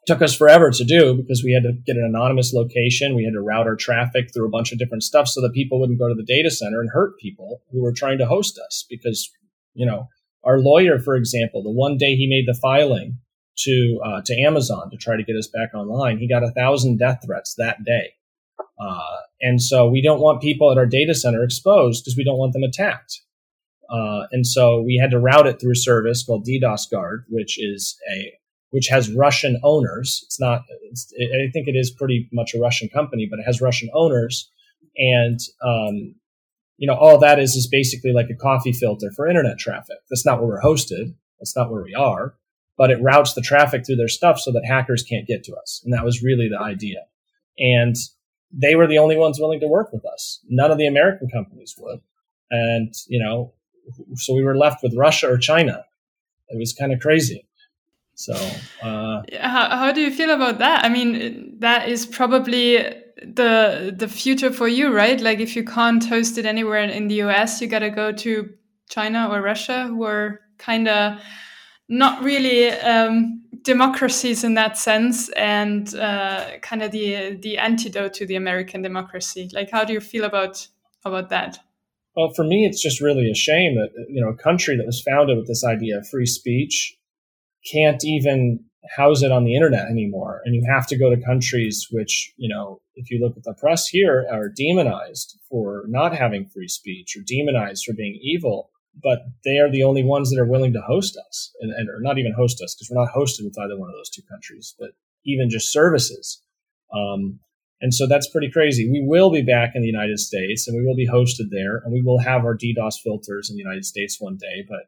took 0.08 0.22
us 0.22 0.36
forever 0.36 0.72
to 0.72 0.84
do 0.84 1.16
because 1.16 1.44
we 1.44 1.54
had 1.54 1.64
to 1.64 1.74
get 1.86 1.96
an 1.96 2.06
anonymous 2.06 2.54
location. 2.54 3.16
We 3.16 3.24
had 3.24 3.34
to 3.34 3.42
route 3.42 3.68
our 3.68 3.76
traffic 3.76 4.34
through 4.34 4.48
a 4.48 4.52
bunch 4.52 4.72
of 4.72 4.80
different 4.80 5.04
stuff 5.04 5.28
so 5.28 5.42
that 5.42 5.54
people 5.54 5.80
wouldn't 5.80 6.00
go 6.00 6.08
to 6.08 6.16
the 6.16 6.26
data 6.26 6.50
center 6.50 6.82
and 6.82 6.90
hurt 6.92 7.20
people 7.20 7.62
who 7.72 7.82
were 7.82 7.94
trying 7.94 8.18
to 8.18 8.26
host 8.26 8.60
us. 8.66 8.86
Because, 8.90 9.30
you 9.74 9.86
know, 9.86 10.10
our 10.44 10.60
lawyer, 10.60 11.00
for 11.00 11.16
example, 11.16 11.62
the 11.62 11.72
one 11.72 11.98
day 11.98 12.16
he 12.16 12.28
made 12.28 12.48
the 12.48 12.60
filing 12.60 13.20
to 13.60 14.00
uh, 14.04 14.22
to 14.26 14.42
Amazon 14.42 14.90
to 14.90 14.98
try 14.98 15.16
to 15.16 15.24
get 15.24 15.36
us 15.36 15.48
back 15.48 15.74
online, 15.76 16.18
he 16.18 16.28
got 16.28 16.44
a 16.44 16.52
thousand 16.52 16.98
death 16.98 17.20
threats 17.26 17.54
that 17.58 17.84
day. 17.86 18.14
Uh, 18.80 19.18
and 19.42 19.62
so 19.62 19.88
we 19.88 20.02
don't 20.02 20.22
want 20.22 20.42
people 20.42 20.72
at 20.72 20.78
our 20.78 20.88
data 20.88 21.14
center 21.14 21.44
exposed 21.44 22.04
because 22.04 22.18
we 22.18 22.24
don't 22.24 22.40
want 22.40 22.54
them 22.54 22.64
attacked. 22.64 23.22
Uh, 23.90 24.26
and 24.32 24.48
so 24.48 24.82
we 24.82 24.98
had 25.00 25.12
to 25.12 25.20
route 25.20 25.46
it 25.46 25.60
through 25.60 25.74
a 25.74 25.76
service 25.76 26.24
called 26.24 26.48
DDoS 26.48 26.90
Guard, 26.90 27.26
which 27.28 27.60
is 27.60 27.98
a 28.16 28.34
which 28.72 28.88
has 28.88 29.14
Russian 29.14 29.60
owners. 29.64 30.22
It's 30.26 30.40
not, 30.40 30.64
it's, 30.84 31.14
I 31.14 31.52
think 31.52 31.68
it 31.68 31.76
is 31.76 31.92
pretty 31.92 32.28
much 32.34 32.54
a 32.54 32.60
Russian 32.60 32.90
company, 32.90 33.28
but 33.30 33.40
it 33.40 33.44
has 33.46 33.62
Russian 33.62 33.90
owners. 33.94 34.50
And, 34.98 35.40
um, 35.64 36.16
you 36.78 36.88
know, 36.88 36.96
all 36.96 37.20
that 37.20 37.40
is 37.40 37.56
is 37.56 37.68
basically 37.68 38.12
like 38.12 38.30
a 38.30 38.36
coffee 38.36 38.72
filter 38.72 39.12
for 39.16 39.28
internet 39.28 39.60
traffic. 39.60 39.98
That's 40.10 40.26
not 40.26 40.40
where 40.40 40.48
we're 40.48 40.62
hosted. 40.62 41.14
That's 41.40 41.56
not 41.56 41.72
where 41.72 41.84
we 41.84 41.94
are, 41.94 42.36
but 42.78 42.92
it 42.92 43.02
routes 43.02 43.34
the 43.34 43.42
traffic 43.42 43.86
through 43.86 43.98
their 43.98 44.08
stuff 44.08 44.40
so 44.40 44.52
that 44.52 44.66
hackers 44.66 45.04
can't 45.04 45.28
get 45.28 45.44
to 45.46 45.54
us. 45.54 45.82
And 45.84 45.94
that 45.94 46.06
was 46.06 46.24
really 46.24 46.50
the 46.50 46.60
idea. 46.60 47.04
And 47.58 47.96
they 48.52 48.76
were 48.76 48.88
the 48.88 48.98
only 48.98 49.18
ones 49.18 49.40
willing 49.40 49.60
to 49.60 49.68
work 49.68 49.92
with 49.94 50.06
us. 50.06 50.40
None 50.50 50.72
of 50.72 50.78
the 50.78 50.88
American 50.88 51.30
companies 51.30 51.76
would. 51.78 52.02
And, 52.50 52.94
you 53.08 53.22
know, 53.22 53.54
so 54.16 54.34
we 54.34 54.44
were 54.44 54.58
left 54.58 54.84
with 54.84 54.96
Russia 54.96 55.32
or 55.32 55.38
China. 55.38 55.86
It 56.50 56.58
was 56.60 56.74
kind 56.74 56.92
of 56.92 57.00
crazy. 57.00 57.48
So, 58.22 58.34
uh, 58.84 59.24
how, 59.40 59.70
how 59.70 59.92
do 59.92 60.00
you 60.00 60.12
feel 60.12 60.30
about 60.30 60.60
that? 60.60 60.86
I 60.86 60.90
mean, 60.90 61.56
that 61.58 61.90
is 61.90 62.06
probably 62.06 62.78
the 63.18 63.92
the 63.98 64.08
future 64.08 64.52
for 64.52 64.68
you, 64.68 64.94
right? 64.94 65.20
Like, 65.20 65.40
if 65.40 65.56
you 65.56 65.64
can't 65.64 66.06
host 66.06 66.38
it 66.38 66.46
anywhere 66.46 66.84
in 66.84 67.08
the 67.08 67.16
US, 67.24 67.60
you 67.62 67.68
got 67.68 67.80
to 67.80 67.90
go 67.90 68.12
to 68.12 68.54
China 68.90 69.28
or 69.32 69.42
Russia, 69.42 69.88
who 69.88 70.04
are 70.04 70.42
kind 70.60 70.88
of 70.88 71.20
not 71.90 72.24
really 72.24 72.70
um, 72.70 73.42
democracies 73.64 74.44
in 74.44 74.54
that 74.54 74.78
sense, 74.78 75.30
and 75.30 75.96
uh, 75.96 76.60
kind 76.62 76.84
of 76.84 76.92
the 76.92 77.38
the 77.42 77.58
antidote 77.58 78.14
to 78.14 78.28
the 78.28 78.36
American 78.36 78.84
democracy. 78.84 79.50
Like, 79.52 79.72
how 79.72 79.84
do 79.84 79.94
you 79.94 80.00
feel 80.00 80.26
about 80.26 80.68
about 81.06 81.30
that? 81.30 81.58
Well, 82.16 82.32
for 82.36 82.44
me, 82.44 82.68
it's 82.68 82.84
just 82.84 83.02
really 83.02 83.32
a 83.32 83.36
shame 83.36 83.78
that 83.78 83.90
you 84.10 84.22
know 84.22 84.30
a 84.30 84.38
country 84.38 84.78
that 84.78 84.86
was 84.86 85.02
founded 85.02 85.38
with 85.38 85.48
this 85.48 85.64
idea 85.64 85.98
of 85.98 86.08
free 86.08 86.28
speech 86.28 87.00
can't 87.70 88.04
even 88.04 88.64
house 88.96 89.22
it 89.22 89.32
on 89.32 89.44
the 89.44 89.56
internet 89.56 89.88
anymore. 89.88 90.42
And 90.46 90.56
you 90.56 90.64
have 90.72 90.88
to 90.88 90.98
go 90.98 91.14
to 91.14 91.22
countries 91.22 91.88
which, 91.92 92.34
you 92.38 92.50
know, 92.50 92.82
if 92.96 93.12
you 93.12 93.20
look 93.20 93.38
at 93.38 93.44
the 93.44 93.54
press 93.54 93.88
here, 93.88 94.26
are 94.32 94.50
demonized 94.50 95.40
for 95.50 95.84
not 95.88 96.16
having 96.16 96.48
free 96.48 96.68
speech 96.68 97.16
or 97.16 97.22
demonized 97.26 97.86
for 97.86 97.94
being 97.94 98.20
evil. 98.22 98.70
But 99.02 99.20
they 99.46 99.58
are 99.60 99.72
the 99.72 99.84
only 99.84 100.04
ones 100.04 100.30
that 100.30 100.40
are 100.40 100.46
willing 100.46 100.74
to 100.74 100.82
host 100.82 101.18
us 101.30 101.52
and, 101.62 101.72
and 101.72 101.90
or 101.90 102.02
not 102.02 102.18
even 102.18 102.34
host 102.34 102.62
us 102.62 102.76
because 102.76 102.90
we're 102.90 103.02
not 103.02 103.14
hosted 103.14 103.46
with 103.46 103.58
either 103.58 103.80
one 103.80 103.90
of 103.90 103.96
those 103.96 104.10
two 104.10 104.24
countries, 104.30 104.76
but 104.78 104.90
even 105.24 105.50
just 105.50 105.72
services. 105.72 106.42
Um, 106.94 107.40
and 107.80 107.94
so 107.94 108.06
that's 108.08 108.30
pretty 108.30 108.52
crazy. 108.52 108.90
We 108.90 109.04
will 109.06 109.32
be 109.32 109.42
back 109.42 109.72
in 109.76 109.82
the 109.82 109.88
United 109.88 110.20
States 110.20 110.68
and 110.68 110.78
we 110.78 110.86
will 110.86 110.96
be 110.96 111.08
hosted 111.08 111.50
there 111.52 111.78
and 111.78 111.94
we 111.94 112.02
will 112.02 112.20
have 112.20 112.44
our 112.44 112.56
DDoS 112.56 112.96
filters 113.02 113.50
in 113.50 113.56
the 113.56 113.64
United 113.64 113.86
States 113.86 114.18
one 114.20 114.38
day. 114.38 114.66
But 114.68 114.82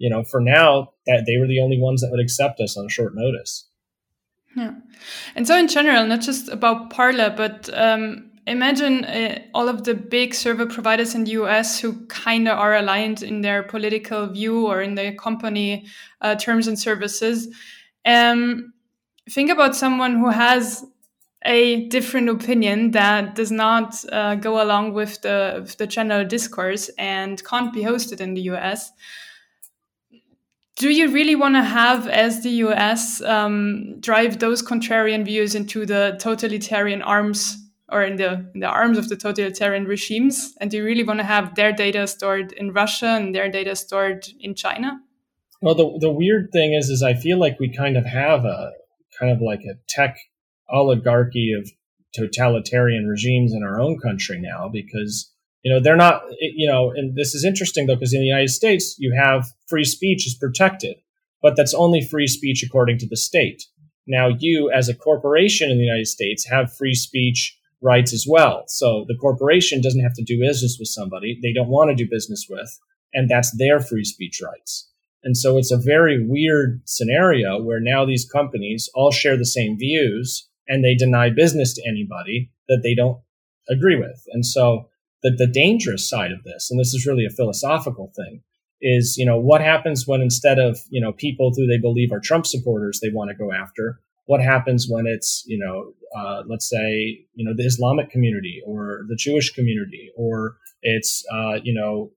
you 0.00 0.08
know, 0.08 0.24
for 0.24 0.40
now, 0.40 0.92
that 1.06 1.24
they 1.26 1.36
were 1.36 1.46
the 1.46 1.60
only 1.60 1.78
ones 1.78 2.00
that 2.00 2.10
would 2.10 2.20
accept 2.20 2.58
us 2.58 2.76
on 2.76 2.88
short 2.88 3.14
notice. 3.14 3.68
Yeah, 4.56 4.72
and 5.36 5.46
so 5.46 5.56
in 5.56 5.68
general, 5.68 6.06
not 6.06 6.22
just 6.22 6.48
about 6.48 6.90
Parler, 6.90 7.32
but 7.36 7.68
um, 7.74 8.30
imagine 8.46 9.04
uh, 9.04 9.42
all 9.54 9.68
of 9.68 9.84
the 9.84 9.94
big 9.94 10.34
server 10.34 10.66
providers 10.66 11.14
in 11.14 11.24
the 11.24 11.32
US 11.32 11.78
who 11.78 12.06
kind 12.06 12.48
of 12.48 12.58
are 12.58 12.74
aligned 12.74 13.22
in 13.22 13.42
their 13.42 13.62
political 13.62 14.26
view 14.26 14.66
or 14.66 14.80
in 14.80 14.94
their 14.94 15.14
company 15.14 15.86
uh, 16.22 16.34
terms 16.34 16.66
and 16.66 16.78
services. 16.78 17.54
Um, 18.06 18.72
think 19.28 19.50
about 19.50 19.76
someone 19.76 20.14
who 20.16 20.30
has 20.30 20.84
a 21.44 21.86
different 21.88 22.28
opinion 22.30 22.90
that 22.90 23.34
does 23.34 23.50
not 23.50 24.02
uh, 24.10 24.34
go 24.34 24.62
along 24.62 24.94
with 24.94 25.20
the, 25.22 25.60
with 25.60 25.76
the 25.76 25.86
general 25.86 26.24
discourse 26.24 26.90
and 26.98 27.44
can't 27.44 27.72
be 27.72 27.82
hosted 27.82 28.20
in 28.20 28.34
the 28.34 28.42
US 28.52 28.92
do 30.76 30.90
you 30.90 31.10
really 31.10 31.36
want 31.36 31.54
to 31.56 31.62
have, 31.62 32.06
as 32.08 32.42
the 32.42 32.50
US, 32.64 33.20
um, 33.22 34.00
drive 34.00 34.38
those 34.38 34.62
contrarian 34.62 35.24
views 35.24 35.54
into 35.54 35.84
the 35.84 36.16
totalitarian 36.20 37.02
arms 37.02 37.56
or 37.90 38.02
in 38.02 38.16
the, 38.16 38.50
in 38.54 38.60
the 38.60 38.68
arms 38.68 38.96
of 38.96 39.08
the 39.08 39.16
totalitarian 39.16 39.84
regimes? 39.84 40.54
And 40.60 40.70
do 40.70 40.78
you 40.78 40.84
really 40.84 41.04
want 41.04 41.20
to 41.20 41.24
have 41.24 41.54
their 41.54 41.72
data 41.72 42.06
stored 42.06 42.52
in 42.52 42.72
Russia 42.72 43.08
and 43.08 43.34
their 43.34 43.50
data 43.50 43.76
stored 43.76 44.26
in 44.38 44.54
China? 44.54 45.00
Well, 45.60 45.74
the, 45.74 45.98
the 46.00 46.10
weird 46.10 46.50
thing 46.52 46.72
is, 46.72 46.88
is 46.88 47.02
I 47.02 47.14
feel 47.14 47.38
like 47.38 47.60
we 47.60 47.70
kind 47.70 47.96
of 47.96 48.06
have 48.06 48.44
a 48.44 48.72
kind 49.18 49.32
of 49.32 49.42
like 49.42 49.60
a 49.60 49.74
tech 49.88 50.16
oligarchy 50.70 51.52
of 51.52 51.70
totalitarian 52.14 53.06
regimes 53.06 53.52
in 53.52 53.62
our 53.62 53.80
own 53.80 53.98
country 53.98 54.40
now 54.40 54.68
because 54.72 55.29
you 55.62 55.72
know, 55.72 55.80
they're 55.80 55.96
not, 55.96 56.22
you 56.40 56.68
know, 56.68 56.90
and 56.90 57.16
this 57.16 57.34
is 57.34 57.44
interesting 57.44 57.86
though, 57.86 57.94
because 57.94 58.14
in 58.14 58.20
the 58.20 58.26
United 58.26 58.50
States, 58.50 58.96
you 58.98 59.14
have 59.14 59.46
free 59.68 59.84
speech 59.84 60.26
is 60.26 60.34
protected, 60.34 60.96
but 61.42 61.56
that's 61.56 61.74
only 61.74 62.00
free 62.00 62.26
speech 62.26 62.62
according 62.62 62.98
to 62.98 63.08
the 63.08 63.16
state. 63.16 63.64
Now, 64.06 64.28
you 64.28 64.70
as 64.70 64.88
a 64.88 64.94
corporation 64.94 65.70
in 65.70 65.78
the 65.78 65.84
United 65.84 66.08
States 66.08 66.48
have 66.48 66.74
free 66.74 66.94
speech 66.94 67.56
rights 67.82 68.12
as 68.12 68.26
well. 68.28 68.64
So 68.66 69.04
the 69.08 69.16
corporation 69.16 69.80
doesn't 69.80 70.02
have 70.02 70.14
to 70.14 70.24
do 70.24 70.38
business 70.40 70.76
with 70.78 70.88
somebody 70.88 71.38
they 71.42 71.52
don't 71.52 71.68
want 71.68 71.90
to 71.90 71.94
do 71.94 72.10
business 72.10 72.46
with, 72.48 72.78
and 73.12 73.28
that's 73.28 73.56
their 73.56 73.80
free 73.80 74.04
speech 74.04 74.40
rights. 74.44 74.88
And 75.22 75.36
so 75.36 75.58
it's 75.58 75.70
a 75.70 75.78
very 75.78 76.24
weird 76.26 76.80
scenario 76.86 77.62
where 77.62 77.80
now 77.80 78.06
these 78.06 78.28
companies 78.28 78.88
all 78.94 79.10
share 79.10 79.36
the 79.36 79.44
same 79.44 79.78
views 79.78 80.48
and 80.66 80.82
they 80.82 80.94
deny 80.94 81.28
business 81.28 81.74
to 81.74 81.82
anybody 81.86 82.50
that 82.68 82.80
they 82.82 82.94
don't 82.94 83.20
agree 83.68 83.96
with. 83.96 84.24
And 84.32 84.46
so 84.46 84.88
the, 85.22 85.30
the 85.30 85.46
dangerous 85.46 86.08
side 86.08 86.32
of 86.32 86.44
this, 86.44 86.70
and 86.70 86.80
this 86.80 86.94
is 86.94 87.06
really 87.06 87.26
a 87.26 87.30
philosophical 87.30 88.12
thing, 88.16 88.42
is, 88.80 89.16
you 89.18 89.26
know, 89.26 89.38
what 89.38 89.60
happens 89.60 90.06
when 90.06 90.22
instead 90.22 90.58
of, 90.58 90.78
you 90.90 91.00
know, 91.00 91.12
people 91.12 91.52
who 91.54 91.66
they 91.66 91.78
believe 91.78 92.12
are 92.12 92.20
Trump 92.20 92.46
supporters 92.46 93.00
they 93.00 93.10
want 93.10 93.30
to 93.30 93.36
go 93.36 93.52
after, 93.52 94.00
what 94.26 94.40
happens 94.40 94.86
when 94.88 95.06
it's, 95.06 95.44
you 95.46 95.58
know, 95.58 95.92
uh, 96.18 96.42
let's 96.46 96.68
say, 96.68 97.26
you 97.34 97.44
know, 97.44 97.52
the 97.54 97.64
Islamic 97.64 98.10
community 98.10 98.62
or 98.64 99.04
the 99.08 99.16
Jewish 99.16 99.50
community, 99.52 100.10
or 100.16 100.56
it's, 100.82 101.24
uh, 101.32 101.58
you 101.62 101.74
know, 101.74 102.10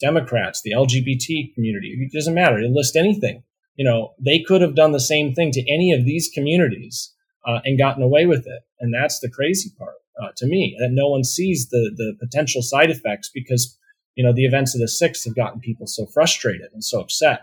Democrats, 0.00 0.62
the 0.62 0.72
LGBT 0.72 1.54
community. 1.54 1.96
It 1.98 2.12
doesn't 2.16 2.34
matter. 2.34 2.58
It 2.58 2.70
list 2.70 2.96
anything. 2.96 3.42
You 3.74 3.84
know, 3.84 4.14
they 4.20 4.40
could 4.40 4.60
have 4.60 4.74
done 4.74 4.92
the 4.92 5.00
same 5.00 5.34
thing 5.34 5.50
to 5.52 5.72
any 5.72 5.92
of 5.92 6.04
these 6.04 6.30
communities 6.32 7.14
uh, 7.46 7.60
and 7.64 7.78
gotten 7.78 8.02
away 8.02 8.26
with 8.26 8.46
it. 8.46 8.62
And 8.80 8.94
that's 8.94 9.18
the 9.20 9.30
crazy 9.30 9.70
part 9.76 9.97
uh, 10.20 10.28
to 10.36 10.46
me 10.46 10.76
that 10.80 10.90
no 10.92 11.08
one 11.08 11.24
sees 11.24 11.68
the 11.68 11.90
the 11.96 12.16
potential 12.18 12.62
side 12.62 12.90
effects 12.90 13.30
because 13.32 13.78
you 14.14 14.24
know 14.24 14.32
the 14.32 14.44
events 14.44 14.74
of 14.74 14.80
the 14.80 14.88
sixth 14.88 15.24
have 15.24 15.36
gotten 15.36 15.60
people 15.60 15.86
so 15.86 16.06
frustrated 16.06 16.68
and 16.72 16.84
so 16.84 17.00
upset 17.00 17.40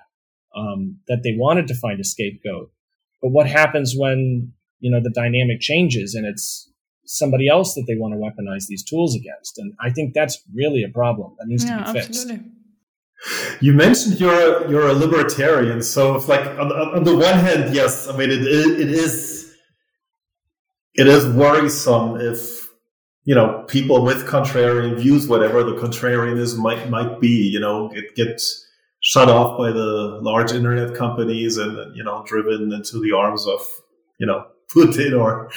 um, 0.56 1.00
that 1.08 1.22
they 1.24 1.36
wanted 1.38 1.68
to 1.68 1.76
find 1.76 2.00
a 2.00 2.04
scapegoat. 2.04 2.72
But 3.22 3.30
what 3.30 3.48
happens 3.48 3.96
when 3.98 4.54
you 4.80 4.92
know 4.92 5.02
the 5.02 5.10
dynamic 5.10 5.62
changes 5.62 6.16
and 6.16 6.26
it's 6.26 6.70
somebody 7.06 7.48
else 7.48 7.76
that 7.76 7.86
they 7.88 7.96
want 7.96 8.14
to 8.14 8.18
weaponize 8.18 8.68
these 8.68 8.84
tools 8.84 9.16
against? 9.16 9.58
And 9.58 9.74
I 9.80 9.90
think 9.90 10.14
that's 10.14 10.42
really 10.54 10.84
a 10.84 10.90
problem 10.90 11.36
that 11.40 11.48
needs 11.48 11.66
yeah, 11.66 11.84
to 11.84 11.94
be 11.94 12.00
fixed. 12.00 12.22
Absolutely. 12.22 12.52
You 13.62 13.74
mentioned 13.74 14.20
you're 14.20 14.66
a, 14.66 14.70
you're 14.70 14.88
a 14.88 14.94
libertarian, 14.94 15.82
so 15.82 16.16
if 16.16 16.28
like 16.28 16.46
on, 16.60 16.72
on 16.72 17.04
the 17.04 17.16
one 17.16 17.40
hand, 17.40 17.74
yes, 17.74 18.08
I 18.08 18.16
mean 18.16 18.30
it, 18.30 18.42
it 18.42 18.92
is 18.92 19.56
it 20.94 21.08
is 21.08 21.26
worrisome 21.28 22.20
if 22.20 22.65
you 23.26 23.36
know 23.36 23.66
people 23.68 24.04
with 24.04 24.26
contrarian 24.26 24.98
views, 24.98 25.28
whatever 25.28 25.64
the 25.64 25.74
contrarianism 25.74 26.60
might 26.60 26.90
might 26.90 27.20
be, 27.20 27.28
you 27.28 27.60
know, 27.60 27.92
it 27.94 28.16
gets 28.16 28.66
shut 29.02 29.30
off 29.30 29.56
by 29.58 29.72
the 29.72 30.20
large 30.22 30.52
internet 30.52 30.96
companies 30.96 31.58
and 31.58 31.96
you 31.96 32.04
know 32.04 32.24
driven 32.26 32.72
into 32.72 33.00
the 33.00 33.16
arms 33.16 33.46
of 33.48 33.62
you 34.20 34.26
know 34.26 34.46
Putin 34.76 35.20
or 35.20 35.52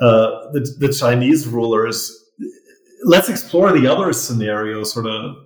uh, 0.00 0.50
the, 0.52 0.76
the 0.78 0.92
Chinese 0.92 1.46
rulers. 1.46 2.18
Let's 3.04 3.28
explore 3.28 3.72
the 3.72 3.86
other 3.86 4.12
scenario, 4.12 4.84
sort 4.84 5.06
of 5.06 5.36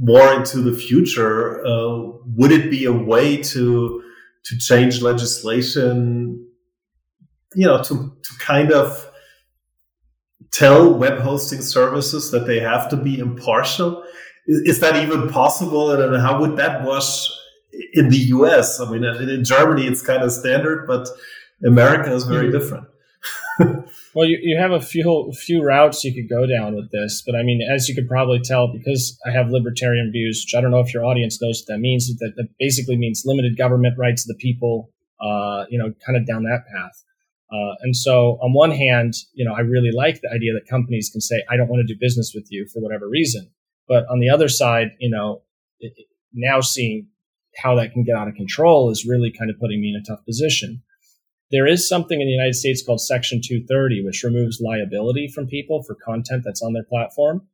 more 0.00 0.32
into 0.32 0.60
the 0.60 0.72
future. 0.72 1.64
Uh, 1.66 2.12
would 2.36 2.52
it 2.52 2.70
be 2.70 2.84
a 2.84 2.92
way 2.92 3.42
to 3.42 4.02
to 4.44 4.58
change 4.58 5.02
legislation? 5.02 6.44
You 7.54 7.66
know, 7.66 7.82
to 7.82 7.94
to 7.94 8.38
kind 8.38 8.72
of 8.72 9.07
tell 10.50 10.92
web 10.92 11.18
hosting 11.18 11.60
services 11.60 12.30
that 12.30 12.46
they 12.46 12.60
have 12.60 12.88
to 12.90 12.96
be 12.96 13.18
impartial. 13.18 14.02
Is, 14.46 14.60
is 14.76 14.80
that 14.80 14.96
even 15.02 15.28
possible? 15.28 15.90
And 15.90 16.20
how 16.20 16.40
would 16.40 16.56
that 16.56 16.84
wash 16.84 17.28
in 17.92 18.08
the 18.08 18.16
US? 18.16 18.80
I 18.80 18.90
mean, 18.90 19.04
in 19.04 19.44
Germany, 19.44 19.86
it's 19.86 20.02
kind 20.02 20.22
of 20.22 20.32
standard, 20.32 20.86
but 20.86 21.08
America 21.64 22.12
is 22.12 22.24
very 22.24 22.48
mm-hmm. 22.48 22.58
different. 22.58 22.88
well, 24.14 24.24
you, 24.24 24.38
you 24.40 24.56
have 24.56 24.70
a 24.70 24.80
few 24.80 25.32
few 25.32 25.64
routes 25.64 26.04
you 26.04 26.14
could 26.14 26.28
go 26.28 26.46
down 26.46 26.76
with 26.76 26.92
this, 26.92 27.22
but 27.26 27.34
I 27.34 27.42
mean, 27.42 27.60
as 27.60 27.88
you 27.88 27.94
could 27.94 28.08
probably 28.08 28.40
tell, 28.40 28.72
because 28.72 29.18
I 29.26 29.30
have 29.30 29.50
libertarian 29.50 30.12
views, 30.12 30.44
which 30.46 30.56
I 30.56 30.60
don't 30.60 30.70
know 30.70 30.78
if 30.78 30.94
your 30.94 31.04
audience 31.04 31.42
knows 31.42 31.62
what 31.62 31.74
that 31.74 31.80
means. 31.80 32.06
That, 32.18 32.34
that 32.36 32.48
basically 32.60 32.96
means 32.96 33.24
limited 33.26 33.58
government 33.58 33.98
rights 33.98 34.22
of 34.22 34.28
the 34.28 34.40
people. 34.40 34.90
Uh, 35.20 35.64
you 35.68 35.76
know, 35.76 35.92
kind 36.06 36.16
of 36.16 36.24
down 36.24 36.44
that 36.44 36.62
path. 36.72 37.02
Uh, 37.50 37.74
and 37.80 37.96
so, 37.96 38.38
on 38.42 38.52
one 38.52 38.70
hand, 38.70 39.14
you 39.32 39.44
know, 39.44 39.54
I 39.54 39.60
really 39.60 39.90
like 39.90 40.20
the 40.20 40.30
idea 40.34 40.52
that 40.52 40.68
companies 40.68 41.08
can 41.10 41.20
say, 41.20 41.42
"I 41.48 41.56
don't 41.56 41.68
want 41.68 41.86
to 41.86 41.94
do 41.94 41.98
business 41.98 42.32
with 42.34 42.46
you 42.50 42.66
for 42.66 42.80
whatever 42.80 43.08
reason." 43.08 43.50
But 43.88 44.06
on 44.08 44.20
the 44.20 44.28
other 44.28 44.48
side, 44.48 44.88
you 44.98 45.08
know, 45.08 45.42
it, 45.80 45.94
now 46.32 46.60
seeing 46.60 47.08
how 47.56 47.74
that 47.76 47.92
can 47.92 48.04
get 48.04 48.16
out 48.16 48.28
of 48.28 48.34
control 48.34 48.90
is 48.90 49.06
really 49.06 49.30
kind 49.30 49.50
of 49.50 49.58
putting 49.58 49.80
me 49.80 49.88
in 49.88 49.96
a 49.96 50.04
tough 50.04 50.24
position. 50.24 50.82
There 51.50 51.66
is 51.66 51.88
something 51.88 52.20
in 52.20 52.26
the 52.26 52.32
United 52.32 52.54
States 52.54 52.82
called 52.84 53.00
Section 53.00 53.40
230, 53.42 54.04
which 54.04 54.22
removes 54.22 54.60
liability 54.60 55.28
from 55.28 55.46
people 55.46 55.82
for 55.82 55.94
content 55.94 56.42
that's 56.44 56.62
on 56.62 56.74
their 56.74 56.84
platform. 56.84 57.46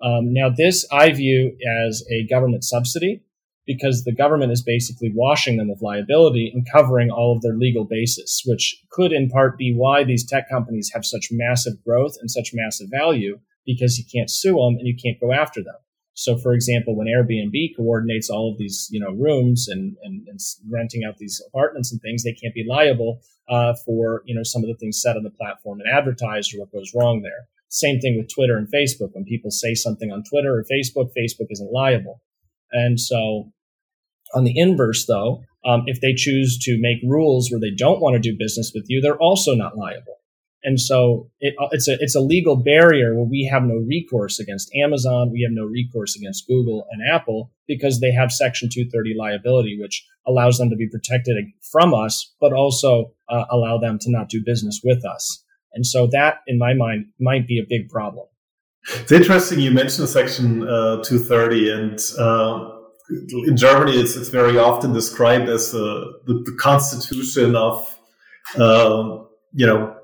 Um, 0.00 0.32
now, 0.32 0.48
this 0.48 0.86
I 0.92 1.12
view 1.12 1.56
as 1.86 2.04
a 2.10 2.26
government 2.26 2.64
subsidy 2.64 3.22
because 3.70 4.02
the 4.02 4.12
government 4.12 4.50
is 4.50 4.62
basically 4.62 5.12
washing 5.14 5.56
them 5.56 5.70
of 5.70 5.80
liability 5.80 6.50
and 6.52 6.66
covering 6.68 7.08
all 7.08 7.36
of 7.36 7.40
their 7.40 7.54
legal 7.54 7.84
basis, 7.84 8.42
which 8.44 8.82
could 8.90 9.12
in 9.12 9.28
part 9.28 9.56
be 9.56 9.72
why 9.72 10.02
these 10.02 10.26
tech 10.26 10.48
companies 10.50 10.90
have 10.92 11.04
such 11.04 11.28
massive 11.30 11.74
growth 11.84 12.16
and 12.20 12.28
such 12.28 12.50
massive 12.52 12.88
value 12.90 13.38
because 13.64 13.96
you 13.96 14.04
can't 14.12 14.28
sue 14.28 14.56
them 14.56 14.74
and 14.74 14.88
you 14.88 14.96
can't 15.00 15.20
go 15.20 15.32
after 15.32 15.62
them. 15.62 15.76
So, 16.14 16.36
for 16.36 16.52
example, 16.52 16.96
when 16.96 17.06
Airbnb 17.06 17.76
coordinates 17.76 18.28
all 18.28 18.50
of 18.50 18.58
these, 18.58 18.88
you 18.90 18.98
know, 18.98 19.12
rooms 19.12 19.68
and, 19.68 19.96
and, 20.02 20.26
and 20.26 20.40
renting 20.68 21.04
out 21.04 21.18
these 21.18 21.40
apartments 21.46 21.92
and 21.92 22.02
things, 22.02 22.24
they 22.24 22.32
can't 22.32 22.52
be 22.52 22.66
liable 22.68 23.20
uh, 23.48 23.74
for, 23.86 24.22
you 24.26 24.34
know, 24.34 24.42
some 24.42 24.64
of 24.64 24.68
the 24.68 24.74
things 24.74 25.00
said 25.00 25.16
on 25.16 25.22
the 25.22 25.30
platform 25.30 25.78
and 25.80 25.88
advertised 25.88 26.52
or 26.52 26.58
what 26.58 26.72
goes 26.72 26.90
wrong 26.92 27.22
there. 27.22 27.46
Same 27.68 28.00
thing 28.00 28.16
with 28.16 28.34
Twitter 28.34 28.58
and 28.58 28.66
Facebook. 28.66 29.10
When 29.12 29.24
people 29.24 29.52
say 29.52 29.74
something 29.74 30.10
on 30.10 30.24
Twitter 30.24 30.58
or 30.58 30.64
Facebook, 30.64 31.10
Facebook 31.16 31.46
isn't 31.50 31.72
liable. 31.72 32.20
And 32.72 32.98
so, 32.98 33.52
on 34.34 34.44
the 34.44 34.58
inverse, 34.58 35.06
though, 35.06 35.42
um, 35.64 35.82
if 35.86 36.00
they 36.00 36.14
choose 36.14 36.58
to 36.62 36.78
make 36.80 36.98
rules 37.02 37.50
where 37.50 37.60
they 37.60 37.74
don't 37.74 38.00
want 38.00 38.14
to 38.14 38.20
do 38.20 38.36
business 38.38 38.72
with 38.74 38.84
you, 38.88 39.00
they're 39.00 39.16
also 39.16 39.54
not 39.54 39.76
liable. 39.76 40.16
And 40.62 40.78
so 40.80 41.30
it, 41.40 41.54
uh, 41.58 41.68
it's 41.72 41.88
a 41.88 41.96
it's 42.00 42.14
a 42.14 42.20
legal 42.20 42.56
barrier 42.56 43.14
where 43.14 43.24
we 43.24 43.48
have 43.50 43.62
no 43.62 43.76
recourse 43.76 44.38
against 44.38 44.70
Amazon, 44.74 45.30
we 45.32 45.42
have 45.42 45.54
no 45.54 45.64
recourse 45.64 46.16
against 46.16 46.46
Google 46.46 46.86
and 46.90 47.00
Apple 47.10 47.50
because 47.66 48.00
they 48.00 48.12
have 48.12 48.30
Section 48.30 48.68
230 48.70 49.14
liability, 49.18 49.78
which 49.80 50.04
allows 50.26 50.58
them 50.58 50.68
to 50.68 50.76
be 50.76 50.88
protected 50.88 51.36
from 51.72 51.94
us, 51.94 52.34
but 52.40 52.52
also 52.52 53.12
uh, 53.28 53.44
allow 53.50 53.78
them 53.78 53.98
to 54.00 54.10
not 54.10 54.28
do 54.28 54.42
business 54.44 54.80
with 54.84 55.04
us. 55.04 55.42
And 55.72 55.86
so 55.86 56.08
that, 56.08 56.38
in 56.46 56.58
my 56.58 56.74
mind, 56.74 57.06
might 57.18 57.46
be 57.46 57.58
a 57.58 57.64
big 57.66 57.88
problem. 57.88 58.26
It's 58.94 59.12
interesting 59.12 59.60
you 59.60 59.70
mentioned 59.70 60.08
Section 60.08 60.62
uh, 60.62 61.02
230, 61.02 61.70
and 61.70 62.00
uh, 62.18 62.79
in 63.10 63.56
Germany, 63.56 63.98
it's, 63.98 64.16
it's 64.16 64.28
very 64.28 64.58
often 64.58 64.92
described 64.92 65.48
as 65.48 65.72
the, 65.72 66.20
the, 66.26 66.34
the 66.44 66.56
constitution 66.58 67.56
of 67.56 67.98
um, 68.58 69.28
you 69.52 69.66
know 69.66 69.96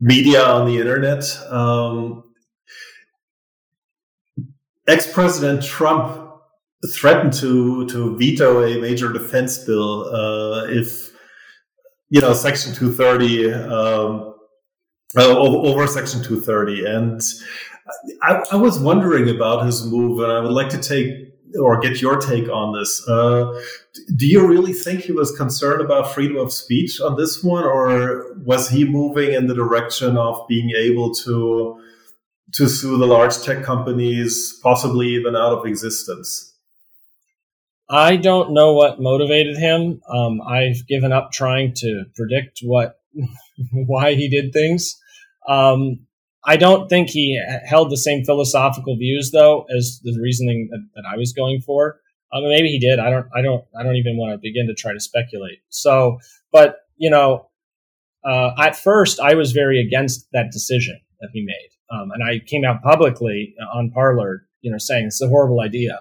media 0.00 0.44
on 0.44 0.66
the 0.66 0.78
internet. 0.78 1.24
Um, 1.50 2.24
Ex-President 4.86 5.62
Trump 5.62 6.30
threatened 6.94 7.32
to 7.34 7.86
to 7.88 8.16
veto 8.16 8.64
a 8.64 8.80
major 8.80 9.12
defense 9.12 9.58
bill 9.58 10.14
uh, 10.14 10.64
if 10.66 11.10
you 12.08 12.20
know 12.20 12.32
Section 12.32 12.74
230 12.74 13.52
um, 13.52 14.34
uh, 15.16 15.36
over 15.36 15.86
Section 15.86 16.22
230, 16.22 16.84
and 16.84 17.20
I, 18.22 18.42
I, 18.52 18.56
was 18.56 18.78
wondering 18.78 19.28
about 19.28 19.66
his 19.66 19.84
move, 19.84 20.20
and 20.20 20.30
I 20.30 20.40
would 20.40 20.52
like 20.52 20.68
to 20.70 20.78
take 20.78 21.29
or 21.58 21.80
get 21.80 22.00
your 22.00 22.16
take 22.16 22.48
on 22.48 22.78
this. 22.78 23.06
Uh, 23.08 23.60
do 24.16 24.26
you 24.26 24.46
really 24.46 24.72
think 24.72 25.02
he 25.02 25.12
was 25.12 25.36
concerned 25.36 25.80
about 25.80 26.12
freedom 26.12 26.36
of 26.36 26.52
speech 26.52 27.00
on 27.00 27.16
this 27.16 27.42
one, 27.42 27.64
or 27.64 28.34
was 28.38 28.68
he 28.68 28.84
moving 28.84 29.32
in 29.32 29.46
the 29.46 29.54
direction 29.54 30.16
of 30.16 30.46
being 30.48 30.70
able 30.76 31.14
to 31.14 31.80
to 32.52 32.68
sue 32.68 32.98
the 32.98 33.06
large 33.06 33.40
tech 33.42 33.62
companies, 33.62 34.58
possibly 34.62 35.08
even 35.08 35.36
out 35.36 35.52
of 35.52 35.66
existence? 35.66 36.54
I 37.88 38.16
don't 38.16 38.52
know 38.52 38.72
what 38.74 39.00
motivated 39.00 39.56
him. 39.56 40.00
Um, 40.08 40.40
I've 40.42 40.86
given 40.86 41.12
up 41.12 41.32
trying 41.32 41.74
to 41.76 42.04
predict 42.14 42.60
what 42.62 43.00
why 43.72 44.14
he 44.14 44.28
did 44.28 44.52
things. 44.52 44.96
Um, 45.48 46.06
I 46.44 46.56
don't 46.56 46.88
think 46.88 47.10
he 47.10 47.40
held 47.66 47.90
the 47.90 47.96
same 47.96 48.24
philosophical 48.24 48.96
views 48.96 49.30
though 49.30 49.66
as 49.76 50.00
the 50.02 50.18
reasoning 50.20 50.68
that, 50.70 50.86
that 50.94 51.04
I 51.10 51.16
was 51.16 51.32
going 51.32 51.60
for. 51.60 52.00
Um, 52.32 52.44
maybe 52.44 52.68
he 52.68 52.78
did. 52.78 52.98
I 52.98 53.10
don't. 53.10 53.26
I 53.34 53.42
don't. 53.42 53.64
I 53.78 53.82
don't 53.82 53.96
even 53.96 54.16
want 54.16 54.32
to 54.32 54.38
begin 54.38 54.68
to 54.68 54.74
try 54.74 54.92
to 54.92 55.00
speculate. 55.00 55.58
So, 55.68 56.18
but 56.52 56.76
you 56.96 57.10
know, 57.10 57.48
uh, 58.24 58.52
at 58.58 58.76
first 58.76 59.18
I 59.18 59.34
was 59.34 59.52
very 59.52 59.80
against 59.80 60.28
that 60.32 60.52
decision 60.52 61.00
that 61.20 61.30
he 61.32 61.44
made, 61.44 61.70
um, 61.90 62.10
and 62.12 62.22
I 62.22 62.38
came 62.38 62.64
out 62.64 62.82
publicly 62.82 63.54
on 63.74 63.90
Parler, 63.90 64.46
you 64.60 64.70
know, 64.70 64.78
saying 64.78 65.06
it's 65.06 65.20
a 65.20 65.28
horrible 65.28 65.60
idea. 65.60 66.00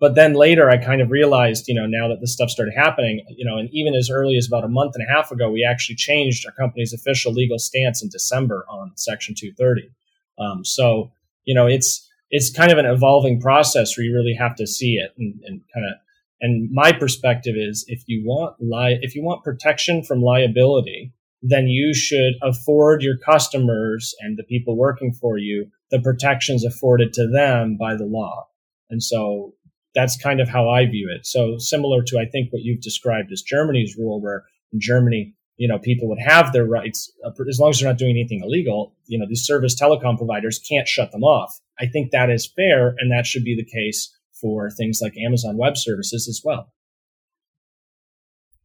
But 0.00 0.14
then 0.14 0.34
later, 0.34 0.70
I 0.70 0.76
kind 0.76 1.00
of 1.00 1.10
realized, 1.10 1.66
you 1.66 1.74
know, 1.74 1.86
now 1.86 2.06
that 2.08 2.20
this 2.20 2.32
stuff 2.32 2.50
started 2.50 2.74
happening, 2.76 3.24
you 3.36 3.44
know, 3.44 3.58
and 3.58 3.68
even 3.72 3.94
as 3.94 4.10
early 4.10 4.36
as 4.36 4.46
about 4.46 4.64
a 4.64 4.68
month 4.68 4.94
and 4.94 5.04
a 5.06 5.12
half 5.12 5.32
ago, 5.32 5.50
we 5.50 5.66
actually 5.68 5.96
changed 5.96 6.46
our 6.46 6.52
company's 6.52 6.92
official 6.92 7.32
legal 7.32 7.58
stance 7.58 8.02
in 8.02 8.08
December 8.08 8.64
on 8.68 8.92
Section 8.94 9.34
230. 9.36 9.90
Um, 10.38 10.64
so, 10.64 11.10
you 11.44 11.54
know, 11.54 11.66
it's 11.66 12.08
it's 12.30 12.50
kind 12.50 12.70
of 12.70 12.78
an 12.78 12.86
evolving 12.86 13.40
process 13.40 13.96
where 13.96 14.04
you 14.04 14.14
really 14.14 14.34
have 14.34 14.54
to 14.56 14.66
see 14.66 14.94
it 14.94 15.12
and, 15.18 15.40
and 15.44 15.60
kind 15.74 15.86
of. 15.86 15.94
And 16.40 16.70
my 16.70 16.92
perspective 16.92 17.56
is, 17.56 17.84
if 17.88 18.04
you 18.06 18.22
want 18.24 18.54
li- 18.60 19.00
if 19.02 19.16
you 19.16 19.24
want 19.24 19.42
protection 19.42 20.04
from 20.04 20.22
liability, 20.22 21.12
then 21.42 21.66
you 21.66 21.92
should 21.92 22.34
afford 22.42 23.02
your 23.02 23.16
customers 23.16 24.14
and 24.20 24.38
the 24.38 24.44
people 24.44 24.76
working 24.76 25.12
for 25.12 25.38
you 25.38 25.70
the 25.90 26.00
protections 26.00 26.64
afforded 26.64 27.12
to 27.14 27.26
them 27.26 27.76
by 27.76 27.94
the 27.94 28.04
law. 28.04 28.48
And 28.90 29.02
so 29.02 29.54
that's 29.98 30.16
kind 30.16 30.40
of 30.40 30.48
how 30.48 30.68
I 30.68 30.86
view 30.86 31.12
it. 31.12 31.26
So 31.26 31.58
similar 31.58 32.04
to 32.04 32.18
I 32.20 32.24
think 32.24 32.52
what 32.52 32.62
you've 32.62 32.80
described 32.80 33.32
as 33.32 33.42
Germany's 33.42 33.96
rule, 33.98 34.22
where 34.22 34.44
in 34.72 34.78
Germany, 34.80 35.34
you 35.56 35.66
know, 35.66 35.80
people 35.80 36.08
would 36.08 36.20
have 36.20 36.52
their 36.52 36.64
rights 36.64 37.12
uh, 37.26 37.30
as 37.48 37.58
long 37.58 37.70
as 37.70 37.80
they're 37.80 37.88
not 37.88 37.98
doing 37.98 38.12
anything 38.12 38.40
illegal. 38.44 38.94
You 39.06 39.18
know, 39.18 39.26
these 39.28 39.42
service 39.44 39.74
telecom 39.74 40.16
providers 40.16 40.60
can't 40.60 40.86
shut 40.86 41.10
them 41.10 41.24
off. 41.24 41.58
I 41.80 41.86
think 41.86 42.12
that 42.12 42.30
is 42.30 42.46
fair, 42.46 42.94
and 42.98 43.10
that 43.10 43.26
should 43.26 43.42
be 43.42 43.56
the 43.56 43.64
case 43.64 44.16
for 44.40 44.70
things 44.70 45.00
like 45.02 45.16
Amazon 45.16 45.56
Web 45.56 45.76
Services 45.76 46.28
as 46.28 46.42
well. 46.44 46.72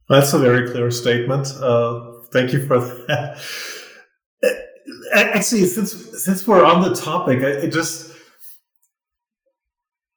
That's 0.08 0.32
a 0.34 0.38
very 0.38 0.70
clear 0.70 0.92
statement. 0.92 1.48
Uh, 1.60 2.12
thank 2.32 2.52
you 2.52 2.64
for 2.64 2.78
that. 2.78 3.42
Actually, 5.14 5.64
since 5.64 6.22
since 6.24 6.46
we're 6.46 6.64
on 6.64 6.82
the 6.82 6.94
topic, 6.94 7.42
I, 7.42 7.66
just 7.66 8.13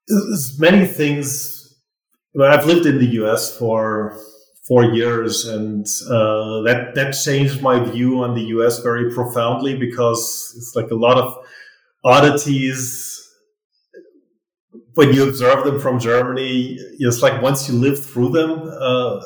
there's 0.08 0.60
many 0.60 0.86
things. 0.86 1.76
Well, 2.34 2.52
I've 2.52 2.65
lived 2.65 2.86
in 2.86 2.98
the 2.98 3.08
U.S. 3.22 3.58
for 3.58 4.20
four 4.67 4.84
years, 4.84 5.48
and 5.48 5.86
uh, 6.10 6.62
that 6.62 6.91
that 6.96 7.12
changed 7.12 7.62
my 7.62 7.80
view 7.80 8.24
on 8.24 8.36
the 8.36 8.43
U.S. 8.56 8.80
very 8.80 9.13
profoundly 9.13 9.78
because 9.78 10.54
it's 10.58 10.76
like 10.76 10.91
a 10.91 10.96
lot 10.96 11.17
of 11.17 11.46
oddities 12.04 13.13
when 14.93 15.13
you 15.13 15.28
observe 15.28 15.63
them 15.63 15.80
from 15.80 16.00
Germany. 16.00 16.78
It's 17.00 17.22
like 17.22 17.41
once 17.41 17.70
you 17.70 17.76
live 17.76 18.04
through 18.04 18.30
them, 18.30 18.52
uh, 18.67 19.22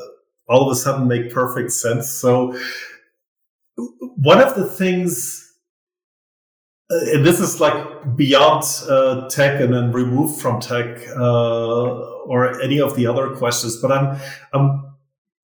all 0.48 0.70
of 0.70 0.72
a 0.72 0.76
sudden 0.76 1.08
make 1.08 1.32
perfect 1.32 1.72
sense. 1.72 2.10
So 2.10 2.58
one 3.76 4.39
of 4.41 4.56
the 4.56 4.67
things 4.67 5.51
and 6.92 7.26
this 7.26 7.40
is 7.40 7.62
like 7.62 8.16
beyond 8.18 8.64
uh, 8.90 9.28
tech 9.30 9.62
and 9.62 9.74
then 9.74 9.92
removed 9.92 10.42
from 10.42 10.60
tech 10.60 11.00
uh, 11.16 11.92
or 12.26 12.62
any 12.62 12.82
of 12.82 12.96
the 12.96 13.08
other 13.08 13.30
questions. 13.36 13.78
But 13.78 13.92
I'm 13.92 14.20
I'm 14.54 14.92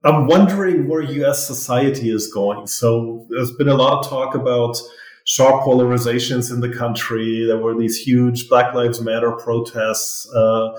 I'm 0.03 0.27
wondering 0.27 0.87
where 0.87 1.01
U.S. 1.01 1.47
society 1.47 2.11
is 2.11 2.31
going. 2.31 2.67
So 2.67 3.25
there's 3.29 3.51
been 3.53 3.69
a 3.69 3.75
lot 3.75 3.99
of 3.99 4.09
talk 4.09 4.35
about 4.35 4.77
sharp 5.23 5.63
polarizations 5.63 6.51
in 6.51 6.59
the 6.59 6.69
country. 6.69 7.45
There 7.45 7.57
were 7.57 7.77
these 7.77 7.97
huge 7.97 8.49
Black 8.49 8.73
Lives 8.73 9.01
Matter 9.01 9.31
protests. 9.31 10.29
Uh, 10.33 10.77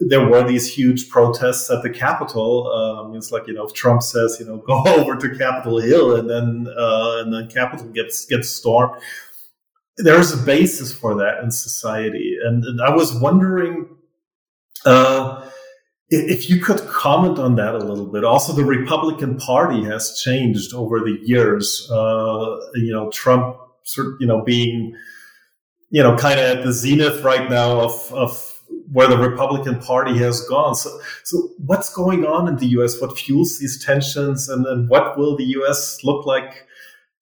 there 0.00 0.26
were 0.26 0.46
these 0.46 0.72
huge 0.72 1.08
protests 1.08 1.70
at 1.70 1.82
the 1.82 1.90
Capitol. 1.90 2.70
Um, 2.72 3.14
it's 3.14 3.32
like 3.32 3.46
you 3.46 3.54
know, 3.54 3.64
if 3.64 3.72
Trump 3.72 4.02
says 4.02 4.36
you 4.38 4.44
know 4.44 4.58
go 4.66 4.82
over 4.84 5.16
to 5.16 5.38
Capitol 5.38 5.80
Hill 5.80 6.16
and 6.16 6.28
then 6.28 6.66
uh, 6.76 7.22
and 7.22 7.32
then 7.32 7.48
Capitol 7.48 7.86
gets 7.88 8.26
gets 8.26 8.50
stormed 8.50 9.00
there's 10.02 10.32
a 10.32 10.36
basis 10.36 10.92
for 10.92 11.14
that 11.16 11.42
in 11.42 11.50
society. 11.50 12.36
And, 12.44 12.64
and 12.64 12.80
I 12.80 12.90
was 12.90 13.14
wondering 13.14 13.88
uh, 14.84 15.48
if 16.08 16.50
you 16.50 16.60
could 16.60 16.80
comment 16.88 17.38
on 17.38 17.56
that 17.56 17.74
a 17.74 17.78
little 17.78 18.06
bit. 18.06 18.24
Also, 18.24 18.52
the 18.52 18.64
Republican 18.64 19.36
Party 19.36 19.84
has 19.84 20.20
changed 20.20 20.74
over 20.74 21.00
the 21.00 21.18
years. 21.22 21.88
Uh, 21.90 22.56
you 22.74 22.92
know, 22.92 23.10
Trump, 23.10 23.56
you 24.18 24.26
know, 24.26 24.42
being, 24.42 24.96
you 25.90 26.02
know, 26.02 26.16
kind 26.16 26.40
of 26.40 26.58
at 26.58 26.64
the 26.64 26.72
zenith 26.72 27.22
right 27.22 27.48
now 27.48 27.80
of, 27.80 28.12
of 28.12 28.46
where 28.92 29.08
the 29.08 29.18
Republican 29.18 29.78
Party 29.78 30.18
has 30.18 30.40
gone. 30.48 30.74
So, 30.74 31.00
so 31.24 31.50
what's 31.58 31.92
going 31.94 32.24
on 32.24 32.48
in 32.48 32.56
the 32.56 32.66
U.S.? 32.68 33.00
What 33.00 33.16
fuels 33.16 33.58
these 33.58 33.84
tensions, 33.84 34.48
and, 34.48 34.66
and 34.66 34.88
what 34.88 35.16
will 35.16 35.36
the 35.36 35.44
U.S. 35.44 36.02
look 36.02 36.26
like 36.26 36.66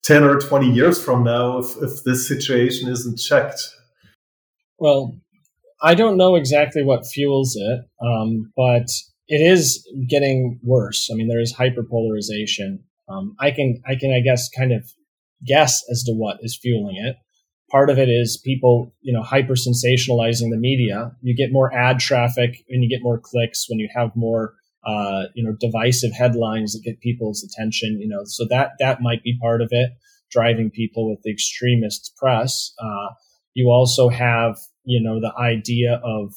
10 0.03 0.23
or 0.23 0.39
20 0.39 0.71
years 0.71 1.03
from 1.03 1.23
now 1.23 1.59
if, 1.59 1.75
if 1.81 2.03
this 2.03 2.27
situation 2.27 2.89
isn't 2.89 3.17
checked? 3.17 3.61
Well, 4.77 5.15
I 5.81 5.95
don't 5.95 6.17
know 6.17 6.35
exactly 6.35 6.83
what 6.83 7.05
fuels 7.05 7.55
it, 7.55 7.81
um, 8.01 8.51
but 8.55 8.87
it 9.27 9.41
is 9.41 9.87
getting 10.07 10.59
worse. 10.63 11.09
I 11.11 11.15
mean, 11.15 11.27
there 11.27 11.39
is 11.39 11.53
hyperpolarization. 11.53 12.79
Um, 13.07 13.35
I 13.39 13.51
can, 13.51 13.81
I 13.87 13.95
can, 13.95 14.11
I 14.11 14.21
guess, 14.21 14.49
kind 14.49 14.71
of 14.71 14.91
guess 15.45 15.83
as 15.89 16.03
to 16.03 16.13
what 16.13 16.37
is 16.41 16.57
fueling 16.57 16.97
it. 16.97 17.15
Part 17.71 17.89
of 17.89 17.99
it 17.99 18.09
is 18.09 18.41
people, 18.43 18.93
you 19.01 19.13
know, 19.13 19.21
hyper 19.21 19.53
sensationalizing 19.53 20.49
the 20.49 20.57
media. 20.57 21.11
You 21.21 21.35
get 21.35 21.51
more 21.51 21.73
ad 21.73 21.99
traffic 21.99 22.63
and 22.69 22.83
you 22.83 22.89
get 22.89 23.03
more 23.03 23.19
clicks 23.19 23.69
when 23.69 23.79
you 23.79 23.87
have 23.93 24.15
more 24.15 24.55
uh, 24.85 25.23
you 25.33 25.43
know, 25.43 25.55
divisive 25.59 26.11
headlines 26.13 26.73
that 26.73 26.83
get 26.83 27.01
people's 27.01 27.43
attention, 27.43 27.99
you 27.99 28.07
know, 28.07 28.21
so 28.25 28.45
that, 28.49 28.71
that 28.79 29.01
might 29.01 29.23
be 29.23 29.37
part 29.41 29.61
of 29.61 29.69
it, 29.71 29.91
driving 30.31 30.69
people 30.69 31.09
with 31.09 31.21
the 31.23 31.31
extremist 31.31 32.13
press. 32.17 32.73
Uh, 32.81 33.13
you 33.53 33.69
also 33.69 34.09
have, 34.09 34.57
you 34.85 35.01
know, 35.01 35.19
the 35.19 35.33
idea 35.37 35.99
of, 36.03 36.33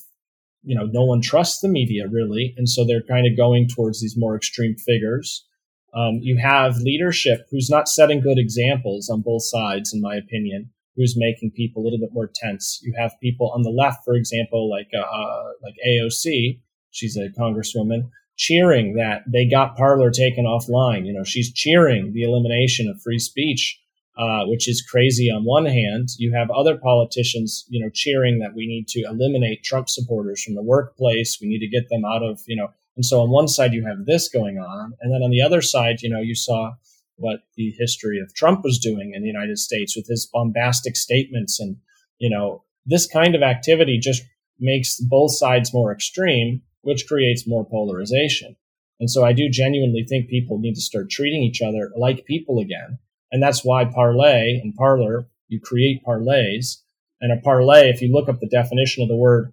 you 0.65 0.77
know, 0.77 0.87
no 0.91 1.05
one 1.05 1.21
trusts 1.21 1.61
the 1.61 1.69
media 1.69 2.05
really. 2.11 2.55
And 2.57 2.69
so 2.69 2.85
they're 2.85 3.03
kind 3.03 3.27
of 3.27 3.37
going 3.37 3.69
towards 3.69 4.01
these 4.01 4.17
more 4.17 4.37
extreme 4.37 4.77
figures. 4.77 5.47
Um, 5.95 6.19
you 6.23 6.39
have 6.39 6.79
leadership 6.79 7.47
who's 7.51 7.69
not 7.71 7.89
setting 7.89 8.21
good 8.21 8.39
examples 8.39 9.09
on 9.11 9.21
both 9.21 9.45
sides, 9.45 9.93
in 9.93 10.01
my 10.01 10.17
opinion, 10.17 10.71
who's 10.97 11.15
making 11.17 11.53
people 11.53 11.83
a 11.83 11.85
little 11.85 11.99
bit 11.99 12.13
more 12.13 12.31
tense. 12.35 12.81
You 12.83 12.95
have 12.99 13.13
people 13.23 13.53
on 13.55 13.63
the 13.63 13.71
left, 13.71 14.05
for 14.05 14.15
example, 14.15 14.71
like, 14.71 14.89
uh, 14.95 15.01
uh 15.01 15.53
like 15.63 15.75
AOC, 15.87 16.61
she's 16.91 17.17
a 17.17 17.29
congresswoman, 17.39 18.09
cheering 18.37 18.95
that 18.95 19.23
they 19.27 19.47
got 19.47 19.77
Parler 19.77 20.11
taken 20.11 20.45
offline. 20.45 21.07
You 21.07 21.13
know, 21.13 21.25
she's 21.25 21.53
cheering 21.53 22.13
the 22.13 22.23
elimination 22.23 22.89
of 22.89 23.01
free 23.03 23.19
speech, 23.19 23.79
uh, 24.17 24.45
which 24.47 24.69
is 24.69 24.83
crazy 24.83 25.31
on 25.31 25.45
one 25.45 25.67
hand. 25.67 26.09
You 26.19 26.35
have 26.35 26.51
other 26.51 26.77
politicians, 26.77 27.65
you 27.69 27.83
know, 27.83 27.91
cheering 27.93 28.39
that 28.41 28.55
we 28.55 28.67
need 28.67 28.89
to 28.89 29.03
eliminate 29.03 29.63
Trump 29.63 29.89
supporters 29.89 30.43
from 30.43 30.55
the 30.55 30.63
workplace. 30.63 31.39
We 31.41 31.49
need 31.49 31.61
to 31.61 31.69
get 31.69 31.89
them 31.89 32.05
out 32.05 32.23
of, 32.23 32.41
you 32.47 32.57
know, 32.57 32.69
and 32.97 33.05
so 33.05 33.21
on 33.21 33.31
one 33.31 33.49
side 33.49 33.73
you 33.73 33.87
have 33.87 34.05
this 34.07 34.29
going 34.29 34.59
on, 34.59 34.95
and 35.01 35.13
then 35.13 35.23
on 35.23 35.31
the 35.31 35.43
other 35.43 35.63
side, 35.63 36.03
you 36.03 36.11
know, 36.11 36.21
you 36.21 36.35
saw 36.35 36.73
what 37.17 37.41
the 37.57 37.75
history 37.79 38.19
of 38.19 38.35
Trump 38.35 38.65
was 38.65 38.79
doing 38.79 39.13
in 39.15 39.23
the 39.23 39.29
United 39.29 39.59
States 39.59 39.97
with 39.97 40.07
his 40.09 40.27
bombastic 40.27 40.97
statements 40.97 41.61
and, 41.61 41.77
you 42.19 42.29
know, 42.29 42.65
this 42.85 43.07
kind 43.07 43.35
of 43.35 43.43
activity 43.43 43.99
just 43.99 44.23
makes 44.59 44.99
both 45.01 45.33
sides 45.33 45.73
more 45.73 45.93
extreme 45.93 46.63
which 46.83 47.07
creates 47.07 47.47
more 47.47 47.65
polarization. 47.65 48.57
And 49.01 49.11
so 49.11 49.25
I 49.25 49.33
do 49.33 49.49
genuinely 49.49 50.05
think 50.05 50.29
people 50.29 50.59
need 50.59 50.75
to 50.75 50.81
start 50.81 51.11
treating 51.11 51.43
each 51.43 51.61
other 51.63 51.91
like 51.97 52.25
people 52.25 52.59
again. 52.59 52.99
And 53.33 53.43
that's 53.43 53.65
why 53.65 53.85
parlay 53.85 54.61
and 54.63 54.75
Parler, 54.75 55.27
you 55.49 55.59
create 55.61 56.05
parlays. 56.05 56.77
And 57.21 57.33
a 57.33 57.41
parlay, 57.43 57.89
if 57.89 58.03
you 58.03 58.13
look 58.13 58.29
up 58.29 58.41
the 58.41 58.49
definition 58.49 59.03
of 59.03 59.09
the 59.09 59.17
word 59.17 59.53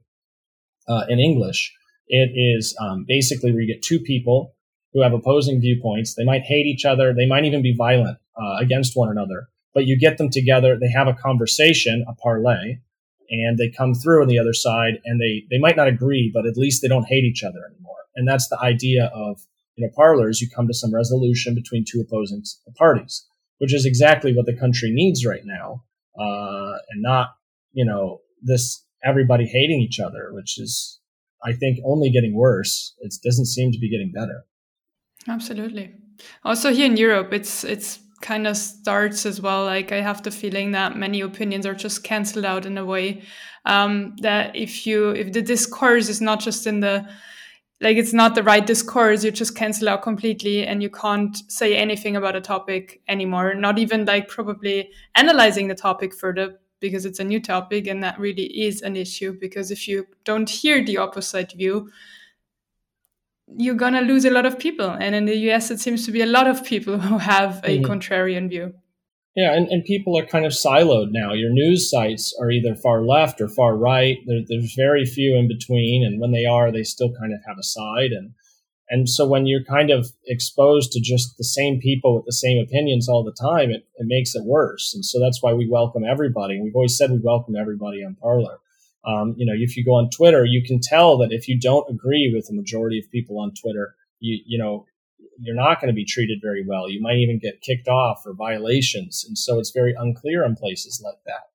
uh, 0.88 1.06
in 1.08 1.20
English, 1.20 1.74
it 2.08 2.32
is 2.36 2.76
um, 2.80 3.06
basically 3.08 3.52
where 3.52 3.62
you 3.62 3.74
get 3.74 3.82
two 3.82 4.00
people 4.00 4.56
who 4.94 5.02
have 5.02 5.14
opposing 5.14 5.62
viewpoints. 5.62 6.16
They 6.16 6.26
might 6.26 6.42
hate 6.42 6.66
each 6.66 6.84
other. 6.84 7.14
They 7.14 7.28
might 7.28 7.46
even 7.46 7.62
be 7.62 7.76
violent 7.76 8.18
uh, 8.36 8.58
against 8.60 8.98
one 8.98 9.10
another. 9.10 9.48
But 9.74 9.86
you 9.86 9.98
get 9.98 10.18
them 10.18 10.30
together. 10.30 10.78
They 10.78 10.90
have 10.90 11.08
a 11.08 11.14
conversation, 11.14 12.04
a 12.08 12.14
parlay, 12.16 12.80
and 13.30 13.58
they 13.58 13.70
come 13.70 13.94
through 13.94 14.22
on 14.22 14.28
the 14.28 14.40
other 14.40 14.54
side 14.54 15.00
and 15.06 15.20
they 15.20 15.46
they 15.50 15.60
might 15.60 15.78
not 15.78 15.88
agree 15.88 16.32
but 16.34 16.46
at 16.46 16.58
least 16.58 16.82
they 16.82 16.88
don't 16.88 17.08
hate 17.08 17.24
each 17.24 17.44
other 17.44 17.60
anymore. 17.72 17.96
And 18.16 18.28
that's 18.28 18.50
the 18.50 18.60
idea 18.60 19.12
of 19.14 19.42
you 19.76 19.86
know 19.86 19.92
parlors. 19.96 20.42
You 20.42 20.50
come 20.50 20.68
to 20.68 20.74
some 20.74 20.94
resolution 20.94 21.56
between 21.56 21.86
two 21.86 22.02
opposing 22.02 22.44
parties 22.78 23.26
which 23.60 23.74
is 23.74 23.86
exactly 23.86 24.34
what 24.36 24.46
the 24.46 24.58
country 24.58 24.90
needs 24.92 25.26
right 25.26 25.44
now 25.46 25.84
uh, 26.20 26.74
and 26.90 27.02
not 27.02 27.36
you 27.72 27.86
know 27.86 28.22
this 28.42 28.84
everybody 29.04 29.46
hating 29.46 29.80
each 29.80 30.00
other 30.00 30.30
which 30.34 30.60
is 30.60 31.00
i 31.46 31.54
think 31.54 31.80
only 31.86 32.10
getting 32.10 32.36
worse. 32.36 32.96
It 33.00 33.14
doesn't 33.24 33.46
seem 33.46 33.72
to 33.72 33.80
be 33.80 33.90
getting 33.90 34.12
better. 34.12 34.46
Absolutely. 35.28 35.94
Also 36.44 36.74
here 36.74 36.86
in 36.86 36.98
europe 36.98 37.32
it's 37.34 37.64
it's 37.64 38.00
kind 38.22 38.48
of 38.48 38.58
starts 38.58 39.26
as 39.26 39.42
well. 39.42 39.66
Like 39.66 39.92
I 39.92 40.02
have 40.02 40.24
the 40.24 40.32
feeling 40.32 40.72
that 40.72 40.98
many 40.98 41.22
opinions 41.22 41.66
are 41.66 41.76
just 41.76 42.04
cancelled 42.04 42.46
out 42.46 42.66
in 42.66 42.78
a 42.78 42.86
way 42.86 43.24
um, 43.66 44.16
that 44.22 44.56
if 44.56 44.86
you 44.86 45.10
if 45.12 45.34
the 45.34 45.42
discourse 45.42 46.10
is 46.10 46.22
not 46.22 46.40
just 46.40 46.68
in 46.68 46.80
the 46.80 47.08
like 47.82 47.98
it's 47.98 48.14
not 48.14 48.36
the 48.36 48.44
right 48.44 48.66
discourse, 48.66 49.24
you 49.24 49.32
just 49.32 49.56
cancel 49.56 49.88
out 49.88 50.02
completely 50.02 50.66
and 50.66 50.84
you 50.84 50.90
can't 50.90 51.38
say 51.50 51.78
anything 51.78 52.16
about 52.18 52.36
a 52.36 52.42
topic 52.42 53.02
anymore. 53.08 53.54
Not 53.54 53.80
even 53.80 54.06
like 54.06 54.28
probably 54.28 54.90
analyzing 55.16 55.70
the 55.70 55.76
topic 55.76 56.14
further 56.14 56.60
because 56.82 57.06
it's 57.06 57.20
a 57.20 57.24
new 57.24 57.42
topic 57.42 57.88
and 57.88 58.04
that 58.04 58.20
really 58.20 58.46
is 58.46 58.82
an 58.82 58.96
issue 58.96 59.38
because 59.40 59.72
if 59.72 59.88
you 59.88 60.08
don't 60.24 60.50
hear 60.50 60.84
the 60.84 60.98
opposite 60.98 61.54
view 61.54 61.90
you're 63.58 63.76
going 63.76 63.94
to 63.94 64.02
lose 64.02 64.26
a 64.26 64.30
lot 64.30 64.46
of 64.46 64.60
people. 64.60 64.90
And 64.90 65.16
in 65.16 65.26
the 65.26 65.36
US, 65.50 65.72
it 65.72 65.80
seems 65.80 66.06
to 66.06 66.12
be 66.12 66.22
a 66.22 66.26
lot 66.26 66.48
of 66.48 66.64
people 66.64 67.00
who 67.08 67.18
have 67.18 67.58
a 67.64 67.80
mm-hmm. 67.80 67.92
contrarian 67.92 68.50
view. 68.50 68.74
Yeah, 69.36 69.54
and, 69.54 69.68
and 69.70 69.86
people 69.86 70.18
are 70.18 70.26
kind 70.26 70.46
of 70.46 70.52
siloed 70.52 71.10
now. 71.12 71.34
Your 71.34 71.52
news 71.52 71.90
sites 71.90 72.36
are 72.42 72.50
either 72.52 72.76
far 72.76 73.04
left 73.04 73.40
or 73.40 73.48
far 73.48 73.78
right. 73.78 74.18
There, 74.26 74.42
there's 74.48 74.74
very 74.76 75.06
few 75.06 75.38
in 75.38 75.48
between. 75.48 76.04
And 76.06 76.20
when 76.20 76.32
they 76.32 76.46
are, 76.46 76.72
they 76.72 76.84
still 76.84 77.14
kind 77.14 77.34
of 77.34 77.40
have 77.48 77.58
a 77.58 77.64
side. 77.64 78.12
And, 78.12 78.32
and 78.90 79.08
so 79.08 79.28
when 79.28 79.46
you're 79.46 79.64
kind 79.64 79.92
of 79.92 80.12
exposed 80.26 80.92
to 80.92 81.00
just 81.00 81.38
the 81.38 81.44
same 81.44 81.80
people 81.80 82.16
with 82.16 82.26
the 82.26 82.34
same 82.34 82.58
opinions 82.58 83.08
all 83.08 83.24
the 83.24 83.32
time, 83.40 83.70
it, 83.70 83.88
it 83.96 84.08
makes 84.08 84.36
it 84.36 84.44
worse. 84.46 84.94
And 84.94 85.06
so 85.06 85.20
that's 85.20 85.42
why 85.42 85.54
we 85.54 85.70
welcome 85.70 86.04
everybody. 86.04 86.60
We've 86.60 86.76
always 86.76 86.98
said 86.98 87.12
we 87.12 87.20
welcome 87.20 87.56
everybody 87.56 88.04
on 88.04 88.16
Parler. 88.16 88.60
Um, 89.10 89.34
you 89.38 89.46
know, 89.46 89.54
if 89.56 89.76
you 89.76 89.84
go 89.84 89.96
on 89.96 90.10
Twitter, 90.10 90.46
you 90.46 90.64
can 90.64 90.80
tell 90.82 91.18
that 91.18 91.32
if 91.32 91.48
you 91.48 91.60
don't 91.60 91.90
agree 91.90 92.32
with 92.34 92.48
the 92.48 92.54
majority 92.54 93.00
of 93.00 93.12
people 93.12 93.40
on 93.40 93.54
Twitter, 93.54 93.96
you 94.20 94.40
you 94.46 94.58
know 94.58 94.86
you're 95.42 95.56
not 95.56 95.80
going 95.80 95.88
to 95.88 95.96
be 95.96 96.06
treated 96.06 96.40
very 96.42 96.64
well. 96.68 96.90
You 96.90 97.02
might 97.02 97.18
even 97.18 97.40
get 97.40 97.62
kicked 97.62 97.88
off 97.88 98.24
or 98.26 98.34
violations, 98.34 99.26
and 99.28 99.38
so 99.38 99.60
it's 99.60 99.72
very 99.72 99.96
unclear 99.98 100.46
in 100.46 100.56
places 100.56 101.02
like 101.04 101.20
that. 101.26 101.48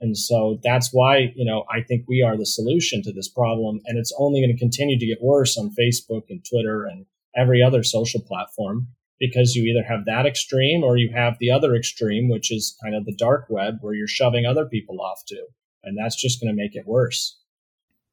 And 0.00 0.16
so 0.16 0.58
that's 0.62 0.90
why 0.92 1.32
you 1.34 1.44
know 1.44 1.64
I 1.70 1.80
think 1.82 2.04
we 2.06 2.22
are 2.22 2.36
the 2.36 2.46
solution 2.46 3.02
to 3.02 3.12
this 3.12 3.28
problem, 3.28 3.80
and 3.86 3.98
it's 3.98 4.14
only 4.18 4.40
going 4.40 4.54
to 4.54 4.58
continue 4.58 4.98
to 4.98 5.06
get 5.06 5.22
worse 5.22 5.56
on 5.56 5.74
Facebook 5.78 6.24
and 6.28 6.44
Twitter 6.44 6.84
and 6.84 7.06
every 7.36 7.62
other 7.62 7.82
social 7.82 8.20
platform 8.20 8.88
because 9.20 9.54
you 9.54 9.64
either 9.64 9.86
have 9.86 10.06
that 10.06 10.26
extreme 10.26 10.82
or 10.82 10.96
you 10.96 11.12
have 11.14 11.36
the 11.38 11.50
other 11.50 11.76
extreme, 11.76 12.28
which 12.28 12.50
is 12.50 12.76
kind 12.82 12.94
of 12.94 13.04
the 13.04 13.14
dark 13.14 13.46
web 13.48 13.76
where 13.80 13.94
you're 13.94 14.08
shoving 14.08 14.46
other 14.46 14.64
people 14.64 15.00
off 15.00 15.22
to. 15.28 15.46
And 15.82 15.96
that's 15.96 16.20
just 16.20 16.40
going 16.40 16.54
to 16.54 16.56
make 16.56 16.76
it 16.76 16.86
worse. 16.86 17.38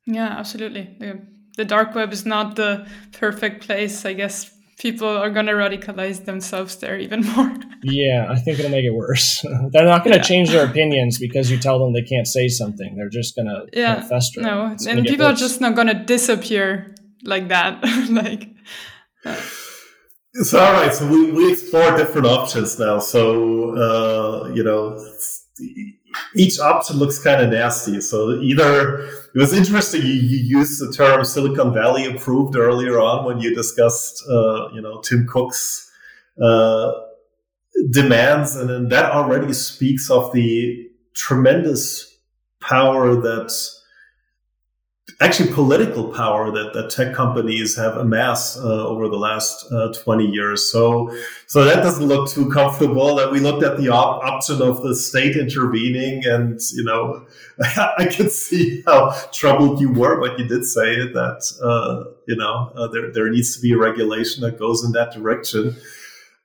Yeah, 0.06 0.28
absolutely. 0.28 0.96
The, 1.00 1.22
the 1.58 1.66
dark 1.66 1.94
web 1.96 2.14
is 2.14 2.26
not 2.26 2.56
the 2.56 2.88
perfect 3.12 3.66
place. 3.66 4.06
I 4.06 4.14
guess 4.14 4.52
people 4.78 5.08
are 5.08 5.30
going 5.30 5.48
to 5.48 5.54
radicalize 5.54 6.26
themselves 6.26 6.78
there 6.78 6.98
even 6.98 7.22
more. 7.36 7.54
yeah, 7.84 8.28
I 8.30 8.40
think 8.40 8.60
it'll 8.60 8.72
make 8.72 8.86
it 8.86 8.94
worse. 8.94 9.42
They're 9.72 9.86
not 9.86 10.04
going 10.04 10.14
to 10.14 10.20
yeah. 10.20 10.24
change 10.24 10.50
their 10.50 10.66
opinions 10.66 11.18
because 11.18 11.52
you 11.52 11.58
tell 11.58 11.80
them 11.80 11.94
they 11.94 12.04
can't 12.04 12.28
say 12.28 12.48
something. 12.48 12.96
They're 12.96 13.10
just 13.10 13.36
going 13.36 13.48
to 13.48 13.66
yeah, 13.74 14.02
fester. 14.02 14.42
No, 14.42 14.76
and 14.88 15.06
people 15.06 15.26
are 15.26 15.34
just 15.34 15.62
not 15.62 15.76
going 15.76 15.88
to 15.88 15.94
disappear 15.94 16.96
like 17.24 17.50
that. 17.50 17.84
like, 18.10 18.50
uh, 19.26 19.36
so 20.44 20.60
all 20.60 20.74
right, 20.74 20.94
so 20.94 21.08
we, 21.08 21.32
we 21.32 21.52
explore 21.52 21.98
different 21.98 22.28
options 22.28 22.78
now. 22.78 23.00
So 23.00 23.76
uh, 23.76 24.52
you 24.54 24.64
know, 24.64 25.04
each 26.38 26.60
option 26.60 26.98
looks 26.98 27.20
kind 27.20 27.42
of 27.42 27.50
nasty. 27.50 28.00
So 28.02 28.40
either 28.42 29.00
it 29.00 29.36
was 29.36 29.54
interesting 29.54 30.02
you, 30.02 30.14
you 30.14 30.60
used 30.60 30.80
the 30.80 30.92
term 30.94 31.26
Silicon 31.26 31.74
Valley 31.74 32.06
approved 32.06 32.56
earlier 32.56 33.00
on 33.00 33.26
when 33.26 33.40
you 33.40 33.54
discussed 33.56 34.24
uh, 34.30 34.70
you 34.74 34.82
know 34.82 35.02
Tim 35.02 35.28
Cook's 35.28 35.92
uh, 36.42 36.92
demands, 37.92 38.56
and 38.56 38.70
then 38.70 38.90
that 38.90 39.12
already 39.12 39.54
speaks 39.54 40.10
of 40.10 40.32
the 40.34 40.90
tremendous 41.14 42.18
power 42.62 43.16
that 43.16 43.52
actually 45.20 45.52
political 45.52 46.14
power 46.14 46.52
that, 46.52 46.74
that 46.74 46.92
tech 46.92 47.16
companies 47.16 47.76
have 47.76 47.98
amassed 47.98 48.60
uh, 48.60 48.88
over 48.88 49.08
the 49.08 49.18
last 49.18 49.66
uh, 49.72 49.92
20 49.94 50.26
years. 50.28 50.72
So, 50.72 51.12
so 51.48 51.64
that 51.64 51.78
doesn't 51.78 52.06
look 52.06 52.30
too 52.30 52.52
comfortable. 52.52 53.16
That 53.16 53.32
we 53.32 53.40
looked 53.40 53.64
at 53.64 53.78
the 53.78 53.90
op- 53.90 54.24
option 54.24 54.62
of 54.62 54.84
the 54.84 54.96
state 54.96 55.36
intervening, 55.36 56.24
and 56.26 56.60
you 56.74 56.84
know, 56.84 57.26
I 57.98 58.08
can 58.12 58.30
see 58.30 58.84
how 58.86 59.10
troubled 59.34 59.82
you 59.82 59.92
were, 59.92 60.20
but 60.20 60.38
you 60.38 60.48
did 60.48 60.66
say 60.66 60.96
that 61.12 61.42
uh, 61.64 62.12
you 62.28 62.36
know 62.36 62.72
uh, 62.76 62.88
there 62.88 63.12
there 63.12 63.30
needs 63.30 63.56
to 63.56 63.62
be 63.62 63.74
a 63.74 63.78
regulation 63.78 64.44
that 64.44 64.60
goes 64.60 64.84
in 64.84 64.92
that 64.92 65.14
direction. 65.14 65.76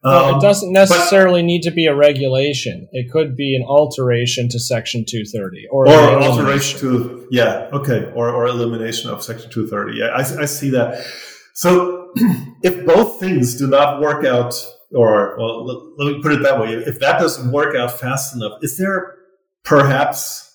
Well, 0.02 0.30
it 0.30 0.34
um, 0.34 0.40
doesn't 0.40 0.72
necessarily 0.72 1.42
but, 1.42 1.46
need 1.46 1.62
to 1.62 1.70
be 1.70 1.86
a 1.86 1.94
regulation. 1.94 2.88
It 2.90 3.10
could 3.12 3.36
be 3.36 3.54
an 3.54 3.62
alteration 3.62 4.48
to 4.48 4.58
Section 4.58 5.04
230, 5.06 5.68
or 5.70 5.88
or 5.88 6.22
alteration 6.22 6.80
to 6.80 7.28
yeah, 7.30 7.68
okay, 7.72 8.10
or 8.14 8.28
or 8.30 8.46
elimination 8.46 9.10
of 9.10 9.22
Section 9.22 9.50
230. 9.50 9.98
Yeah, 9.98 10.06
I, 10.06 10.42
I 10.42 10.44
see 10.46 10.70
that. 10.70 11.06
So 11.54 12.10
if 12.62 12.84
both 12.84 13.20
things 13.20 13.56
do 13.56 13.68
not 13.68 14.00
work 14.00 14.24
out, 14.24 14.54
or 14.92 15.36
well, 15.38 15.64
let, 15.64 16.04
let 16.04 16.16
me 16.16 16.22
put 16.22 16.32
it 16.32 16.42
that 16.42 16.60
way: 16.60 16.72
if 16.72 16.98
that 16.98 17.20
doesn't 17.20 17.52
work 17.52 17.76
out 17.76 17.92
fast 17.92 18.34
enough, 18.34 18.58
is 18.60 18.76
there 18.78 19.14
perhaps 19.62 20.52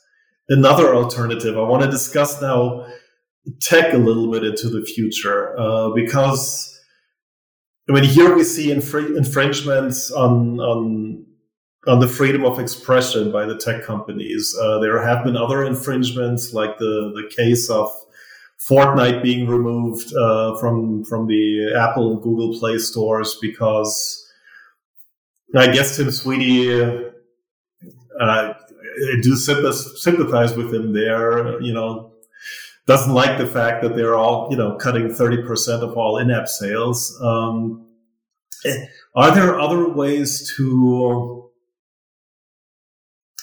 another 0.50 0.94
alternative? 0.94 1.58
I 1.58 1.62
want 1.62 1.84
to 1.84 1.90
discuss 1.90 2.42
now 2.42 2.86
tech 3.62 3.94
a 3.94 3.98
little 3.98 4.30
bit 4.30 4.44
into 4.44 4.70
the 4.70 4.86
future 4.86 5.58
uh, 5.58 5.92
because 5.92 6.77
I 7.90 7.94
mean, 7.94 8.04
here 8.04 8.36
we 8.36 8.44
see 8.44 8.68
infr- 8.68 9.16
infringements 9.16 10.12
on, 10.12 10.60
on 10.60 11.26
on 11.88 12.02
the 12.02 12.08
freedom 12.08 12.44
of 12.44 12.60
expression 12.60 13.32
by 13.32 13.46
the 13.46 13.58
tech 13.58 13.82
companies. 13.84 14.54
Uh, 14.62 14.80
there 14.80 15.02
have 15.02 15.24
been 15.24 15.38
other 15.38 15.64
infringements, 15.64 16.54
like 16.54 16.78
the 16.78 17.14
the 17.16 17.34
case 17.34 17.70
of 17.70 17.90
Fortnite 18.60 19.24
being 19.24 19.48
removed 19.48 20.14
uh, 20.16 20.58
from 20.58 21.06
from 21.06 21.28
the 21.28 21.74
Apple 21.76 22.12
and 22.12 22.22
Google 22.22 22.60
Play 22.60 22.78
stores 22.78 23.38
because 23.42 24.30
I 25.56 25.68
guess 25.72 25.96
Tim 25.96 26.12
Sweeney. 26.12 26.74
Uh, 28.20 28.54
I 29.00 29.22
do 29.22 29.36
sympathize 29.36 30.56
with 30.56 30.74
him 30.74 30.92
there. 30.92 31.62
You 31.62 31.72
know, 31.72 32.12
doesn't 32.88 33.14
like 33.14 33.38
the 33.38 33.46
fact 33.46 33.84
that 33.84 33.96
they're 33.96 34.16
all, 34.16 34.48
you 34.50 34.58
know, 34.58 34.76
cutting 34.78 35.10
30% 35.10 35.82
of 35.82 35.98
all 35.98 36.18
in-app 36.18 36.48
sales. 36.48 37.16
Um, 37.22 37.86
are 39.16 39.36
there 39.36 39.60
other 39.60 39.90
ways 39.90 40.52
to 40.56 41.50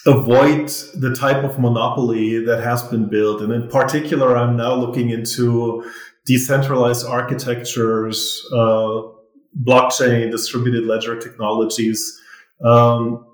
avoid 0.06 0.68
the 0.94 1.14
type 1.14 1.44
of 1.44 1.58
monopoly 1.58 2.42
that 2.44 2.62
has 2.64 2.82
been 2.84 3.08
built? 3.08 3.42
And 3.42 3.52
in 3.52 3.68
particular, 3.68 4.34
I'm 4.36 4.56
now 4.56 4.74
looking 4.74 5.10
into 5.10 5.90
decentralized 6.24 7.06
architectures, 7.06 8.42
uh, 8.50 9.02
blockchain, 9.62 10.30
distributed 10.30 10.86
ledger 10.86 11.20
technologies. 11.20 12.18
Um, 12.64 13.26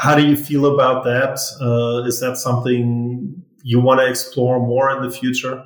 how 0.00 0.16
do 0.16 0.26
you 0.26 0.36
feel 0.36 0.74
about 0.74 1.04
that? 1.04 1.38
Uh, 1.60 2.04
is 2.06 2.18
that 2.20 2.36
something 2.36 3.44
you 3.68 3.78
want 3.78 4.00
to 4.00 4.08
explore 4.08 4.58
more 4.58 4.90
in 4.96 5.02
the 5.02 5.14
future? 5.14 5.62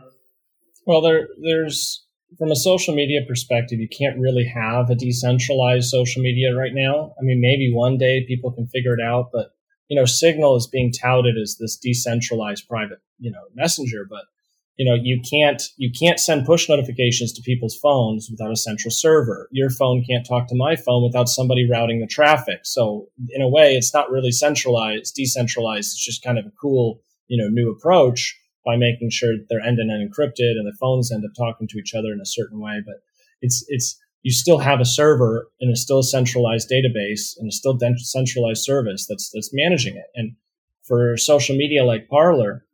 Well, 0.89 1.01
there, 1.01 1.29
there's 1.41 2.05
from 2.37 2.51
a 2.51 2.57
social 2.57 2.97
media 2.97 3.21
perspective, 3.29 3.79
you 3.79 3.87
can't 3.89 4.19
really 4.19 4.45
have 4.45 4.91
a 4.91 4.97
decentralized 4.97 5.89
social 5.89 6.21
media 6.21 6.53
right 6.53 6.73
now. 6.75 7.15
I 7.17 7.23
mean, 7.23 7.41
maybe 7.41 7.71
one 7.73 7.99
day 7.99 8.25
people 8.27 8.51
can 8.51 8.67
figure 8.67 8.95
it 8.95 9.01
out, 9.01 9.31
but 9.33 9.53
you 9.87 9.97
know, 9.97 10.05
Signal 10.05 10.57
is 10.57 10.67
being 10.67 10.91
touted 10.93 11.37
as 11.41 11.59
this 11.61 11.77
decentralized 11.77 12.67
private, 12.67 12.99
you 13.21 13.31
know, 13.31 13.43
messenger, 13.55 14.05
but 14.11 14.25
you 14.77 14.85
know, 14.85 14.99
you 15.01 15.21
can't 15.21 15.63
you 15.77 15.93
can't 15.97 16.19
send 16.19 16.45
push 16.45 16.69
notifications 16.69 17.33
to 17.35 17.43
people's 17.43 17.79
phones 17.79 18.29
without 18.29 18.51
a 18.51 18.57
central 18.57 18.91
server. 18.91 19.49
Your 19.53 19.71
phone 19.71 20.05
can't 20.11 20.27
talk 20.27 20.49
to 20.49 20.57
my 20.57 20.75
phone 20.75 21.05
without 21.05 21.29
somebody 21.29 21.71
routing 21.71 22.01
the 22.01 22.09
traffic. 22.09 22.61
So 22.65 23.07
in 23.29 23.43
a 23.43 23.49
way, 23.49 23.77
it's 23.77 23.95
not 23.95 24.11
really 24.11 24.33
centralized, 24.33 25.15
decentralized. 25.15 25.93
It's 25.93 26.05
just 26.05 26.25
kind 26.25 26.37
of 26.37 26.47
a 26.47 26.53
cool 26.61 27.01
you 27.33 27.43
know, 27.43 27.49
new 27.49 27.71
approach 27.71 28.39
by 28.63 28.77
making 28.77 29.09
sure 29.09 29.33
they're 29.49 29.59
end 29.59 29.79
to 29.79 29.83
end 29.83 30.13
encrypted 30.13 30.53
and 30.59 30.67
the 30.67 30.77
phones 30.79 31.11
end 31.11 31.25
up 31.25 31.31
talking 31.35 31.67
to 31.67 31.79
each 31.79 31.95
other 31.95 32.13
in 32.13 32.21
a 32.21 32.27
certain 32.27 32.61
way. 32.61 32.83
But 32.85 32.97
it's, 33.41 33.65
it's, 33.69 33.99
you 34.21 34.31
still 34.31 34.59
have 34.59 34.81
a 34.81 34.85
server 34.85 35.49
and 35.59 35.73
a 35.73 35.77
still 35.77 36.01
a 36.01 36.05
centralized 36.05 36.71
database 36.71 37.33
and 37.39 37.49
a 37.49 37.53
still 37.53 37.79
centralized 37.97 38.63
service 38.63 39.07
that's, 39.09 39.31
that's 39.31 39.49
managing 39.55 39.97
it. 39.97 40.05
And 40.15 40.37
for 40.83 41.17
social 41.17 41.57
media 41.57 41.87
like 41.87 42.11
Parler, 42.11 42.67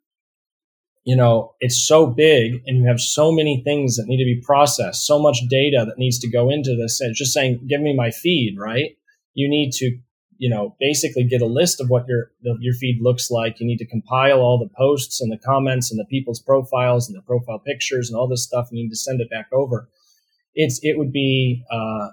you 1.05 1.15
know, 1.15 1.55
it's 1.61 1.81
so 1.87 2.09
big 2.09 2.61
and 2.67 2.79
you 2.79 2.89
have 2.89 3.01
so 3.01 3.31
many 3.31 3.63
things 3.63 3.95
that 3.97 4.09
need 4.09 4.19
to 4.19 4.25
be 4.25 4.43
processed, 4.45 5.07
so 5.07 5.21
much 5.21 5.39
data 5.49 5.85
that 5.87 5.99
needs 5.99 6.19
to 6.19 6.29
go 6.29 6.51
into 6.51 6.75
this. 6.75 7.01
And 7.01 7.15
just 7.15 7.33
saying, 7.33 7.65
give 7.69 7.81
me 7.81 7.95
my 7.95 8.11
feed, 8.11 8.57
right? 8.59 8.97
You 9.35 9.49
need 9.49 9.71
to 9.75 9.97
you 10.39 10.49
know, 10.49 10.77
basically 10.79 11.25
get 11.25 11.43
a 11.43 11.47
list 11.47 11.81
of 11.81 11.91
what 11.91 12.07
your 12.09 12.31
your 12.61 12.75
feed 12.75 12.99
looks 13.03 13.31
like. 13.31 13.61
You 13.61 13.67
need 13.67 13.79
to 13.79 13.87
compile 13.87 14.41
all 14.41 14.59
the 14.59 14.73
posts 14.77 15.21
and 15.21 15.31
the 15.31 15.39
comments 15.39 15.91
and 15.91 15.99
the 15.99 16.05
people's 16.05 16.41
profiles 16.41 17.09
and 17.09 17.17
the 17.17 17.23
profile 17.23 17.59
pictures 17.59 18.09
and 18.09 18.17
all 18.17 18.29
this 18.29 18.45
stuff. 18.45 18.69
And 18.71 18.79
you 18.79 18.85
need 18.85 18.91
to 18.91 18.97
send 18.97 19.21
it 19.21 19.31
back 19.31 19.49
over. 19.53 19.89
It's 20.55 20.81
it 20.83 20.97
would 20.97 21.13
be, 21.13 21.65
uh, 21.71 22.09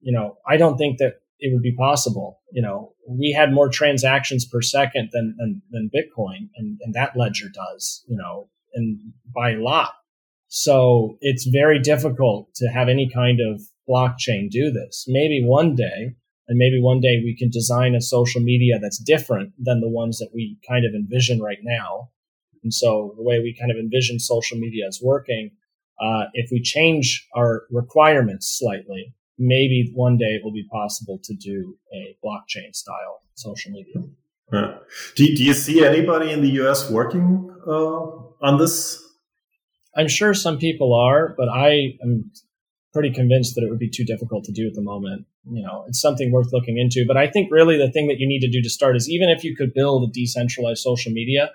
you 0.00 0.12
know, 0.12 0.36
I 0.46 0.56
don't 0.56 0.76
think 0.76 0.98
that 0.98 1.20
it 1.38 1.52
would 1.52 1.62
be 1.62 1.74
possible. 1.76 2.40
You 2.52 2.62
know, 2.62 2.94
we 3.08 3.32
had 3.32 3.52
more 3.52 3.68
transactions 3.68 4.44
per 4.44 4.60
second 4.60 5.10
than 5.12 5.36
than, 5.38 5.62
than 5.70 5.90
Bitcoin, 5.94 6.48
and, 6.56 6.78
and 6.82 6.94
that 6.94 7.16
ledger 7.16 7.48
does. 7.48 8.04
You 8.08 8.16
know, 8.16 8.48
and 8.74 8.98
by 9.32 9.52
a 9.52 9.60
lot. 9.60 9.92
So 10.48 11.16
it's 11.20 11.46
very 11.46 11.78
difficult 11.78 12.54
to 12.56 12.68
have 12.68 12.88
any 12.88 13.08
kind 13.08 13.38
of 13.40 13.62
blockchain 13.88 14.50
do 14.50 14.70
this. 14.70 15.04
Maybe 15.08 15.44
one 15.44 15.74
day 15.74 16.16
and 16.48 16.58
maybe 16.58 16.80
one 16.80 17.00
day 17.00 17.20
we 17.24 17.36
can 17.36 17.50
design 17.50 17.94
a 17.94 18.00
social 18.00 18.40
media 18.40 18.78
that's 18.80 18.98
different 18.98 19.52
than 19.58 19.80
the 19.80 19.88
ones 19.88 20.18
that 20.18 20.30
we 20.32 20.58
kind 20.66 20.84
of 20.84 20.94
envision 20.94 21.40
right 21.40 21.58
now. 21.62 22.10
And 22.62 22.72
so 22.72 23.14
the 23.16 23.22
way 23.22 23.40
we 23.40 23.56
kind 23.58 23.70
of 23.70 23.76
envision 23.76 24.18
social 24.18 24.58
media 24.58 24.86
is 24.86 25.00
working, 25.02 25.50
uh, 26.00 26.24
if 26.34 26.50
we 26.50 26.60
change 26.60 27.26
our 27.34 27.64
requirements 27.70 28.58
slightly, 28.58 29.14
maybe 29.38 29.90
one 29.94 30.16
day 30.16 30.34
it 30.36 30.44
will 30.44 30.52
be 30.52 30.66
possible 30.70 31.18
to 31.24 31.34
do 31.34 31.76
a 31.92 32.16
blockchain 32.24 32.74
style 32.74 33.22
social 33.34 33.72
media. 33.72 34.02
Yeah. 34.52 34.78
Do, 35.16 35.34
do 35.34 35.44
you 35.44 35.54
see 35.54 35.84
anybody 35.84 36.30
in 36.30 36.42
the 36.42 36.50
US 36.62 36.90
working 36.90 37.54
uh, 37.66 38.46
on 38.46 38.58
this? 38.58 39.02
I'm 39.96 40.08
sure 40.08 40.34
some 40.34 40.58
people 40.58 40.94
are, 40.94 41.34
but 41.36 41.48
I 41.48 41.98
am 42.02 42.30
pretty 42.96 43.12
convinced 43.12 43.54
that 43.54 43.62
it 43.62 43.68
would 43.68 43.78
be 43.78 43.90
too 43.90 44.06
difficult 44.06 44.42
to 44.42 44.52
do 44.52 44.66
at 44.66 44.72
the 44.72 44.80
moment. 44.80 45.26
You 45.44 45.62
know, 45.62 45.84
it's 45.86 46.00
something 46.00 46.32
worth 46.32 46.50
looking 46.50 46.78
into. 46.78 47.04
But 47.06 47.18
I 47.18 47.26
think 47.26 47.52
really 47.52 47.76
the 47.76 47.90
thing 47.90 48.08
that 48.08 48.18
you 48.18 48.26
need 48.26 48.40
to 48.40 48.50
do 48.50 48.62
to 48.62 48.70
start 48.70 48.96
is 48.96 49.06
even 49.10 49.28
if 49.28 49.44
you 49.44 49.54
could 49.54 49.74
build 49.74 50.08
a 50.08 50.10
decentralized 50.10 50.80
social 50.80 51.12
media, 51.12 51.50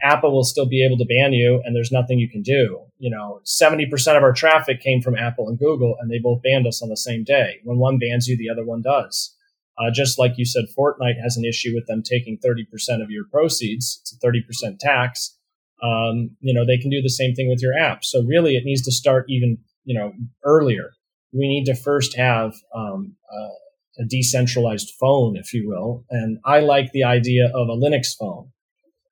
Apple 0.00 0.32
will 0.32 0.44
still 0.44 0.68
be 0.68 0.86
able 0.86 0.96
to 0.98 1.04
ban 1.04 1.32
you 1.32 1.60
and 1.64 1.74
there's 1.74 1.90
nothing 1.90 2.20
you 2.20 2.30
can 2.30 2.42
do. 2.42 2.78
You 2.98 3.10
know, 3.10 3.40
70% 3.44 3.90
of 4.16 4.22
our 4.22 4.32
traffic 4.32 4.80
came 4.80 5.02
from 5.02 5.16
Apple 5.16 5.48
and 5.48 5.58
Google 5.58 5.96
and 5.98 6.08
they 6.08 6.20
both 6.22 6.42
banned 6.42 6.68
us 6.68 6.80
on 6.80 6.90
the 6.90 6.96
same 6.96 7.24
day. 7.24 7.58
When 7.64 7.78
one 7.78 7.98
bans 7.98 8.28
you, 8.28 8.36
the 8.36 8.48
other 8.48 8.64
one 8.64 8.80
does. 8.80 9.34
Uh, 9.76 9.90
just 9.92 10.16
like 10.16 10.34
you 10.38 10.44
said, 10.44 10.66
Fortnite 10.78 11.20
has 11.20 11.36
an 11.36 11.44
issue 11.44 11.72
with 11.74 11.88
them 11.88 12.04
taking 12.04 12.38
30% 12.38 13.02
of 13.02 13.10
your 13.10 13.24
proceeds. 13.32 13.98
It's 14.02 14.12
a 14.14 14.24
30% 14.24 14.78
tax. 14.78 15.36
Um, 15.82 16.36
you 16.38 16.54
know, 16.54 16.64
they 16.64 16.78
can 16.78 16.90
do 16.90 17.02
the 17.02 17.08
same 17.08 17.34
thing 17.34 17.48
with 17.48 17.60
your 17.60 17.76
app. 17.76 18.04
So 18.04 18.22
really 18.22 18.54
it 18.54 18.64
needs 18.64 18.82
to 18.82 18.92
start 18.92 19.26
even, 19.28 19.58
you 19.84 19.98
know, 19.98 20.12
earlier. 20.44 20.92
We 21.32 21.48
need 21.48 21.64
to 21.66 21.74
first 21.74 22.16
have, 22.16 22.54
um, 22.74 23.16
uh, 23.32 24.02
a 24.02 24.04
decentralized 24.04 24.90
phone, 24.98 25.36
if 25.36 25.54
you 25.54 25.68
will. 25.68 26.04
And 26.10 26.38
I 26.44 26.60
like 26.60 26.90
the 26.92 27.04
idea 27.04 27.46
of 27.46 27.68
a 27.68 27.76
Linux 27.76 28.16
phone 28.18 28.50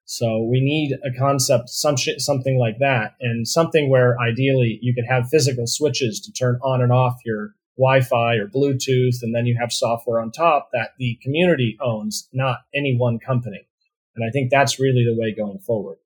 so 0.04 0.42
we 0.42 0.60
need 0.60 0.98
a 1.04 1.18
concept, 1.18 1.70
some 1.70 1.96
shit, 1.96 2.20
something 2.20 2.58
like 2.58 2.78
that, 2.80 3.14
and 3.20 3.46
something 3.46 3.88
where 3.88 4.18
ideally 4.20 4.78
you 4.82 4.94
could 4.94 5.06
have 5.08 5.30
physical 5.30 5.66
switches 5.66 6.20
to 6.20 6.32
turn 6.32 6.58
on 6.62 6.82
and 6.82 6.92
off 6.92 7.14
your 7.24 7.54
Wi-Fi 7.78 8.34
or 8.34 8.46
Bluetooth, 8.46 9.22
and 9.22 9.34
then 9.34 9.46
you 9.46 9.56
have 9.58 9.72
software 9.72 10.20
on 10.20 10.30
top 10.30 10.68
that 10.74 10.90
the 10.98 11.18
community 11.22 11.78
owns, 11.80 12.28
not 12.32 12.58
any 12.74 12.94
one 12.94 13.18
company. 13.18 13.66
And 14.14 14.22
I 14.22 14.30
think 14.30 14.50
that's 14.50 14.78
really 14.78 15.04
the 15.04 15.18
way 15.18 15.34
going 15.34 15.60
forward. 15.60 15.96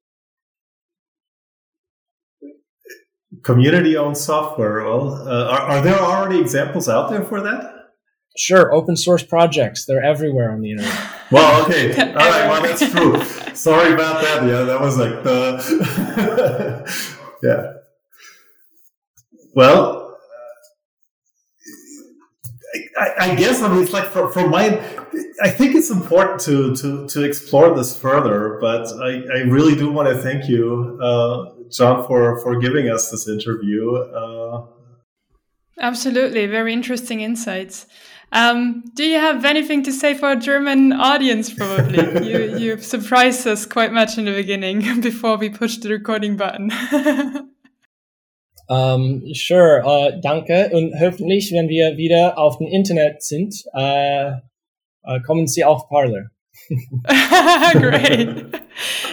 Community 3.43 3.97
owned 3.97 4.17
software. 4.17 4.85
Well, 4.85 5.29
uh, 5.29 5.49
are, 5.49 5.61
are 5.61 5.81
there 5.83 5.99
already 5.99 6.41
examples 6.41 6.89
out 6.89 7.11
there 7.11 7.25
for 7.25 7.41
that? 7.41 7.73
Sure, 8.37 8.73
open 8.73 8.97
source 8.97 9.23
projects. 9.23 9.85
They're 9.85 10.05
everywhere 10.05 10.53
on 10.53 10.61
the 10.61 10.73
internet. 10.73 11.13
Well, 11.29 11.65
okay. 11.65 11.91
All 11.91 12.15
right. 12.15 12.49
Well, 12.49 12.63
that's 12.63 12.89
true. 12.89 13.21
Sorry 13.55 13.93
about 13.93 14.23
that. 14.23 14.47
Yeah, 14.47 14.63
that 14.63 14.81
was 14.81 14.97
like 14.97 15.25
the. 15.25 15.59
yeah. 17.43 17.73
Well, 19.53 20.17
I, 22.97 23.13
I, 23.19 23.35
guess 23.35 23.61
I 23.61 23.69
mean 23.73 23.83
it's 23.83 23.93
like 23.93 24.07
for, 24.07 24.31
for 24.31 24.47
my. 24.47 24.79
I 25.43 25.51
think 25.51 25.75
it's 25.75 25.91
important 25.91 26.41
to 26.43 26.77
to 26.77 27.09
to 27.09 27.23
explore 27.25 27.75
this 27.75 27.99
further, 27.99 28.59
but 28.61 28.87
I, 29.03 29.23
I 29.35 29.39
really 29.49 29.75
do 29.75 29.91
want 29.91 30.09
to 30.09 30.17
thank 30.17 30.49
you, 30.49 30.99
uh, 31.03 31.56
John, 31.71 32.07
for 32.07 32.39
for 32.41 32.59
giving 32.59 32.89
us 32.89 33.11
this 33.11 33.29
interview. 33.29 33.95
Uh, 33.97 34.67
Absolutely, 35.79 36.47
very 36.47 36.73
interesting 36.73 37.21
insights. 37.21 37.87
Um, 38.33 38.83
do 38.95 39.05
you 39.05 39.19
have 39.19 39.45
anything 39.45 39.83
to 39.85 39.93
say 39.93 40.15
for 40.15 40.33
a 40.33 40.37
German 40.37 40.93
audience? 40.93 41.53
Probably 41.53 41.99
you 42.29 42.57
you 42.59 42.79
surprised 42.79 43.47
us 43.47 43.67
quite 43.67 43.93
much 43.93 44.19
in 44.19 44.25
the 44.25 44.33
beginning 44.33 45.01
before 45.09 45.37
we 45.37 45.49
pushed 45.49 45.83
the 45.83 45.91
recording 45.91 46.37
button. 46.37 46.71
um, 48.69 49.23
sure, 49.33 49.87
uh, 49.87 50.11
danke 50.21 50.71
und 50.73 50.95
hoffentlich, 50.99 51.53
wenn 51.53 51.69
wir 51.69 51.97
wieder 51.97 52.39
auf 52.39 52.59
dem 52.59 52.67
Internet 52.67 53.23
sind, 53.23 53.55
uh, 53.75 54.33
uh, 55.05 55.21
kommen 55.25 55.47
Sie 55.47 55.65
auf 55.65 55.89
Parler. 55.89 56.31
Great. 57.73 58.29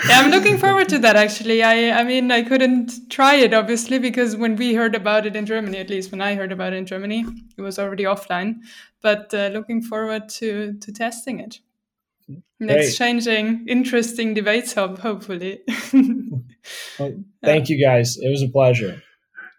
Yeah, 0.08 0.20
I'm 0.20 0.32
looking 0.32 0.58
forward 0.58 0.90
to 0.90 1.00
that 1.00 1.16
actually. 1.16 1.64
I 1.64 1.92
I 1.92 2.04
mean, 2.04 2.32
I 2.32 2.42
couldn't 2.42 3.10
try 3.10 3.36
it 3.36 3.54
obviously 3.54 4.00
because 4.00 4.36
when 4.36 4.56
we 4.56 4.74
heard 4.74 4.96
about 4.96 5.26
it 5.26 5.36
in 5.36 5.46
Germany, 5.46 5.78
at 5.78 5.90
least 5.90 6.12
when 6.12 6.22
I 6.22 6.36
heard 6.36 6.52
about 6.52 6.74
it 6.74 6.78
in 6.78 6.86
Germany, 6.86 7.26
it 7.58 7.62
was 7.62 7.78
already 7.78 8.04
offline. 8.04 8.62
But 9.02 9.34
uh, 9.34 9.50
looking 9.54 9.82
forward 9.82 10.30
to 10.40 10.74
to 10.74 10.92
testing 10.92 11.40
it. 11.40 11.60
And 12.60 12.72
exchanging 12.72 13.66
interesting 13.68 14.34
debates 14.34 14.74
hopefully. 14.74 15.60
well, 15.94 17.24
thank 17.44 17.70
yeah. 17.70 17.76
you 17.76 17.86
guys. 17.86 18.18
It 18.18 18.30
was 18.30 18.42
a 18.42 18.48
pleasure. 18.48 19.04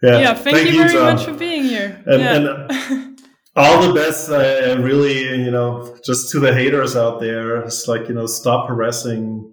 Yeah, 0.03 0.19
yeah 0.19 0.35
thank, 0.35 0.57
thank 0.57 0.69
you, 0.69 0.75
you, 0.75 0.79
very 0.81 0.93
John. 0.93 1.17
much 1.17 1.25
for 1.25 1.35
being 1.35 1.65
here. 1.65 2.03
And, 2.07 2.21
yeah. 2.21 2.69
and 2.71 3.14
all 3.57 3.87
the 3.87 3.95
best 3.95 4.31
uh, 4.31 4.77
really 4.81 5.21
you 5.21 5.51
know 5.51 5.97
just 6.05 6.31
to 6.31 6.41
the 6.41 6.53
haters 6.53 6.97
out 6.97 7.21
there 7.21 7.59
it's 7.59 7.87
like 7.87 8.09
you 8.09 8.15
know 8.15 8.27
stop 8.27 8.69
harassing 8.69 9.53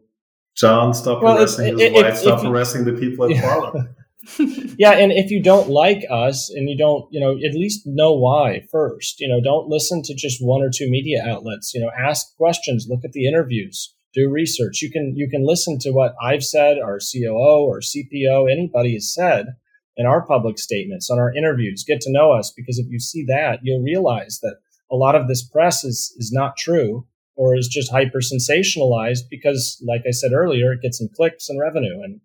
john 0.55 0.93
stop 0.93 1.21
well, 1.21 1.35
harassing 1.35 1.77
his 1.77 1.91
wife 1.93 2.17
stop 2.17 2.41
harassing 2.41 2.85
the 2.85 2.93
people 2.93 3.25
at 3.25 3.31
yeah. 3.31 3.41
parler 3.41 3.95
yeah 4.77 4.91
and 4.91 5.11
if 5.11 5.31
you 5.31 5.41
don't 5.41 5.69
like 5.69 6.03
us 6.11 6.49
and 6.49 6.69
you 6.69 6.77
don't 6.77 7.05
you 7.11 7.19
know 7.19 7.31
at 7.31 7.55
least 7.55 7.81
know 7.85 8.13
why 8.13 8.65
first 8.71 9.19
you 9.19 9.27
know 9.27 9.41
don't 9.41 9.67
listen 9.67 10.01
to 10.03 10.13
just 10.15 10.39
one 10.41 10.61
or 10.61 10.69
two 10.73 10.89
media 10.89 11.23
outlets 11.27 11.73
you 11.73 11.81
know 11.81 11.91
ask 11.97 12.35
questions 12.37 12.87
look 12.89 13.03
at 13.03 13.13
the 13.13 13.27
interviews 13.27 13.95
do 14.13 14.29
research 14.29 14.81
you 14.81 14.91
can 14.91 15.15
you 15.15 15.27
can 15.29 15.45
listen 15.45 15.79
to 15.79 15.91
what 15.91 16.13
i've 16.21 16.43
said 16.43 16.77
our 16.77 16.99
coo 16.99 17.29
or 17.29 17.79
cpo 17.79 18.51
anybody 18.51 18.93
has 18.93 19.11
said 19.11 19.55
in 19.97 20.05
our 20.05 20.25
public 20.25 20.57
statements, 20.57 21.09
on 21.09 21.19
our 21.19 21.33
interviews. 21.33 21.83
Get 21.85 22.01
to 22.01 22.11
know 22.11 22.31
us 22.31 22.51
because 22.55 22.79
if 22.79 22.87
you 22.89 22.99
see 22.99 23.25
that, 23.27 23.59
you'll 23.63 23.83
realize 23.83 24.39
that 24.41 24.57
a 24.91 24.95
lot 24.95 25.15
of 25.15 25.27
this 25.27 25.43
press 25.43 25.83
is, 25.83 26.13
is 26.17 26.31
not 26.31 26.57
true 26.57 27.05
or 27.35 27.55
is 27.55 27.67
just 27.67 27.91
hyper 27.91 28.19
sensationalized 28.19 29.23
because, 29.29 29.81
like 29.87 30.01
I 30.07 30.11
said 30.11 30.31
earlier, 30.33 30.73
it 30.73 30.81
gets 30.81 30.97
some 30.97 31.09
clicks 31.15 31.49
and 31.49 31.59
revenue. 31.59 32.01
And 32.03 32.21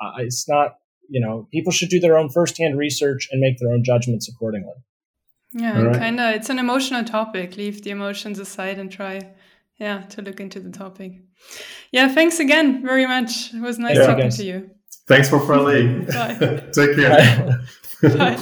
uh, 0.00 0.12
it's 0.18 0.48
not, 0.48 0.78
you 1.08 1.20
know, 1.20 1.48
people 1.52 1.72
should 1.72 1.88
do 1.88 2.00
their 2.00 2.16
own 2.16 2.30
firsthand 2.30 2.78
research 2.78 3.28
and 3.30 3.40
make 3.40 3.58
their 3.58 3.72
own 3.72 3.84
judgments 3.84 4.28
accordingly. 4.28 4.74
Yeah, 5.52 5.80
right. 5.80 5.96
kind 5.96 6.20
of. 6.20 6.34
It's 6.34 6.50
an 6.50 6.58
emotional 6.58 7.04
topic. 7.04 7.56
Leave 7.56 7.82
the 7.82 7.90
emotions 7.90 8.38
aside 8.38 8.78
and 8.78 8.90
try, 8.90 9.20
yeah, 9.78 10.02
to 10.02 10.22
look 10.22 10.40
into 10.40 10.58
the 10.60 10.70
topic. 10.70 11.20
Yeah, 11.92 12.08
thanks 12.08 12.40
again 12.40 12.82
very 12.82 13.06
much. 13.06 13.54
It 13.54 13.60
was 13.60 13.78
nice 13.78 13.96
yeah, 13.96 14.06
talking 14.06 14.30
to 14.30 14.44
you. 14.44 14.70
Thanks 15.06 15.28
for 15.28 15.38
friendly. 15.40 16.04
Take 16.72 16.96
care. 16.96 17.60
Bye. 18.02 18.16
Bye. 18.16 18.36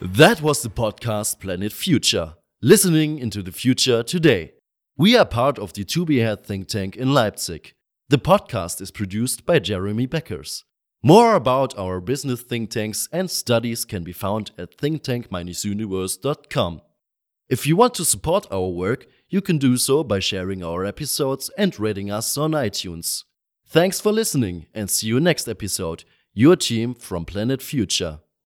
That 0.00 0.40
was 0.42 0.62
the 0.62 0.70
podcast 0.70 1.38
Planet 1.38 1.72
Future, 1.72 2.34
listening 2.60 3.18
into 3.18 3.40
the 3.42 3.52
future 3.52 4.02
today. 4.02 4.54
We 4.96 5.16
are 5.16 5.24
part 5.24 5.60
of 5.60 5.74
the 5.74 5.84
2b 5.84 6.20
AHEAD 6.20 6.44
think 6.44 6.66
tank 6.66 6.96
in 6.96 7.14
Leipzig. 7.14 7.74
The 8.08 8.18
podcast 8.18 8.80
is 8.80 8.90
produced 8.90 9.46
by 9.46 9.60
Jeremy 9.60 10.08
Beckers. 10.08 10.64
More 11.04 11.36
about 11.36 11.78
our 11.78 12.00
business 12.00 12.42
think 12.42 12.70
tanks 12.70 13.08
and 13.12 13.30
studies 13.30 13.84
can 13.84 14.02
be 14.02 14.12
found 14.12 14.50
at 14.58 14.76
thinktank-universe.com. 14.76 16.80
If 17.48 17.66
you 17.66 17.76
want 17.76 17.94
to 17.94 18.04
support 18.04 18.46
our 18.50 18.68
work, 18.68 19.06
you 19.30 19.40
can 19.40 19.56
do 19.56 19.78
so 19.78 20.04
by 20.04 20.18
sharing 20.18 20.62
our 20.62 20.84
episodes 20.84 21.50
and 21.56 21.78
rating 21.80 22.10
us 22.10 22.36
on 22.36 22.50
iTunes. 22.52 23.24
Thanks 23.66 24.00
for 24.00 24.12
listening 24.12 24.66
and 24.74 24.90
see 24.90 25.06
you 25.06 25.18
next 25.18 25.48
episode. 25.48 26.04
Your 26.34 26.56
team 26.56 26.92
from 26.94 27.24
Planet 27.24 27.62
Future. 27.62 28.20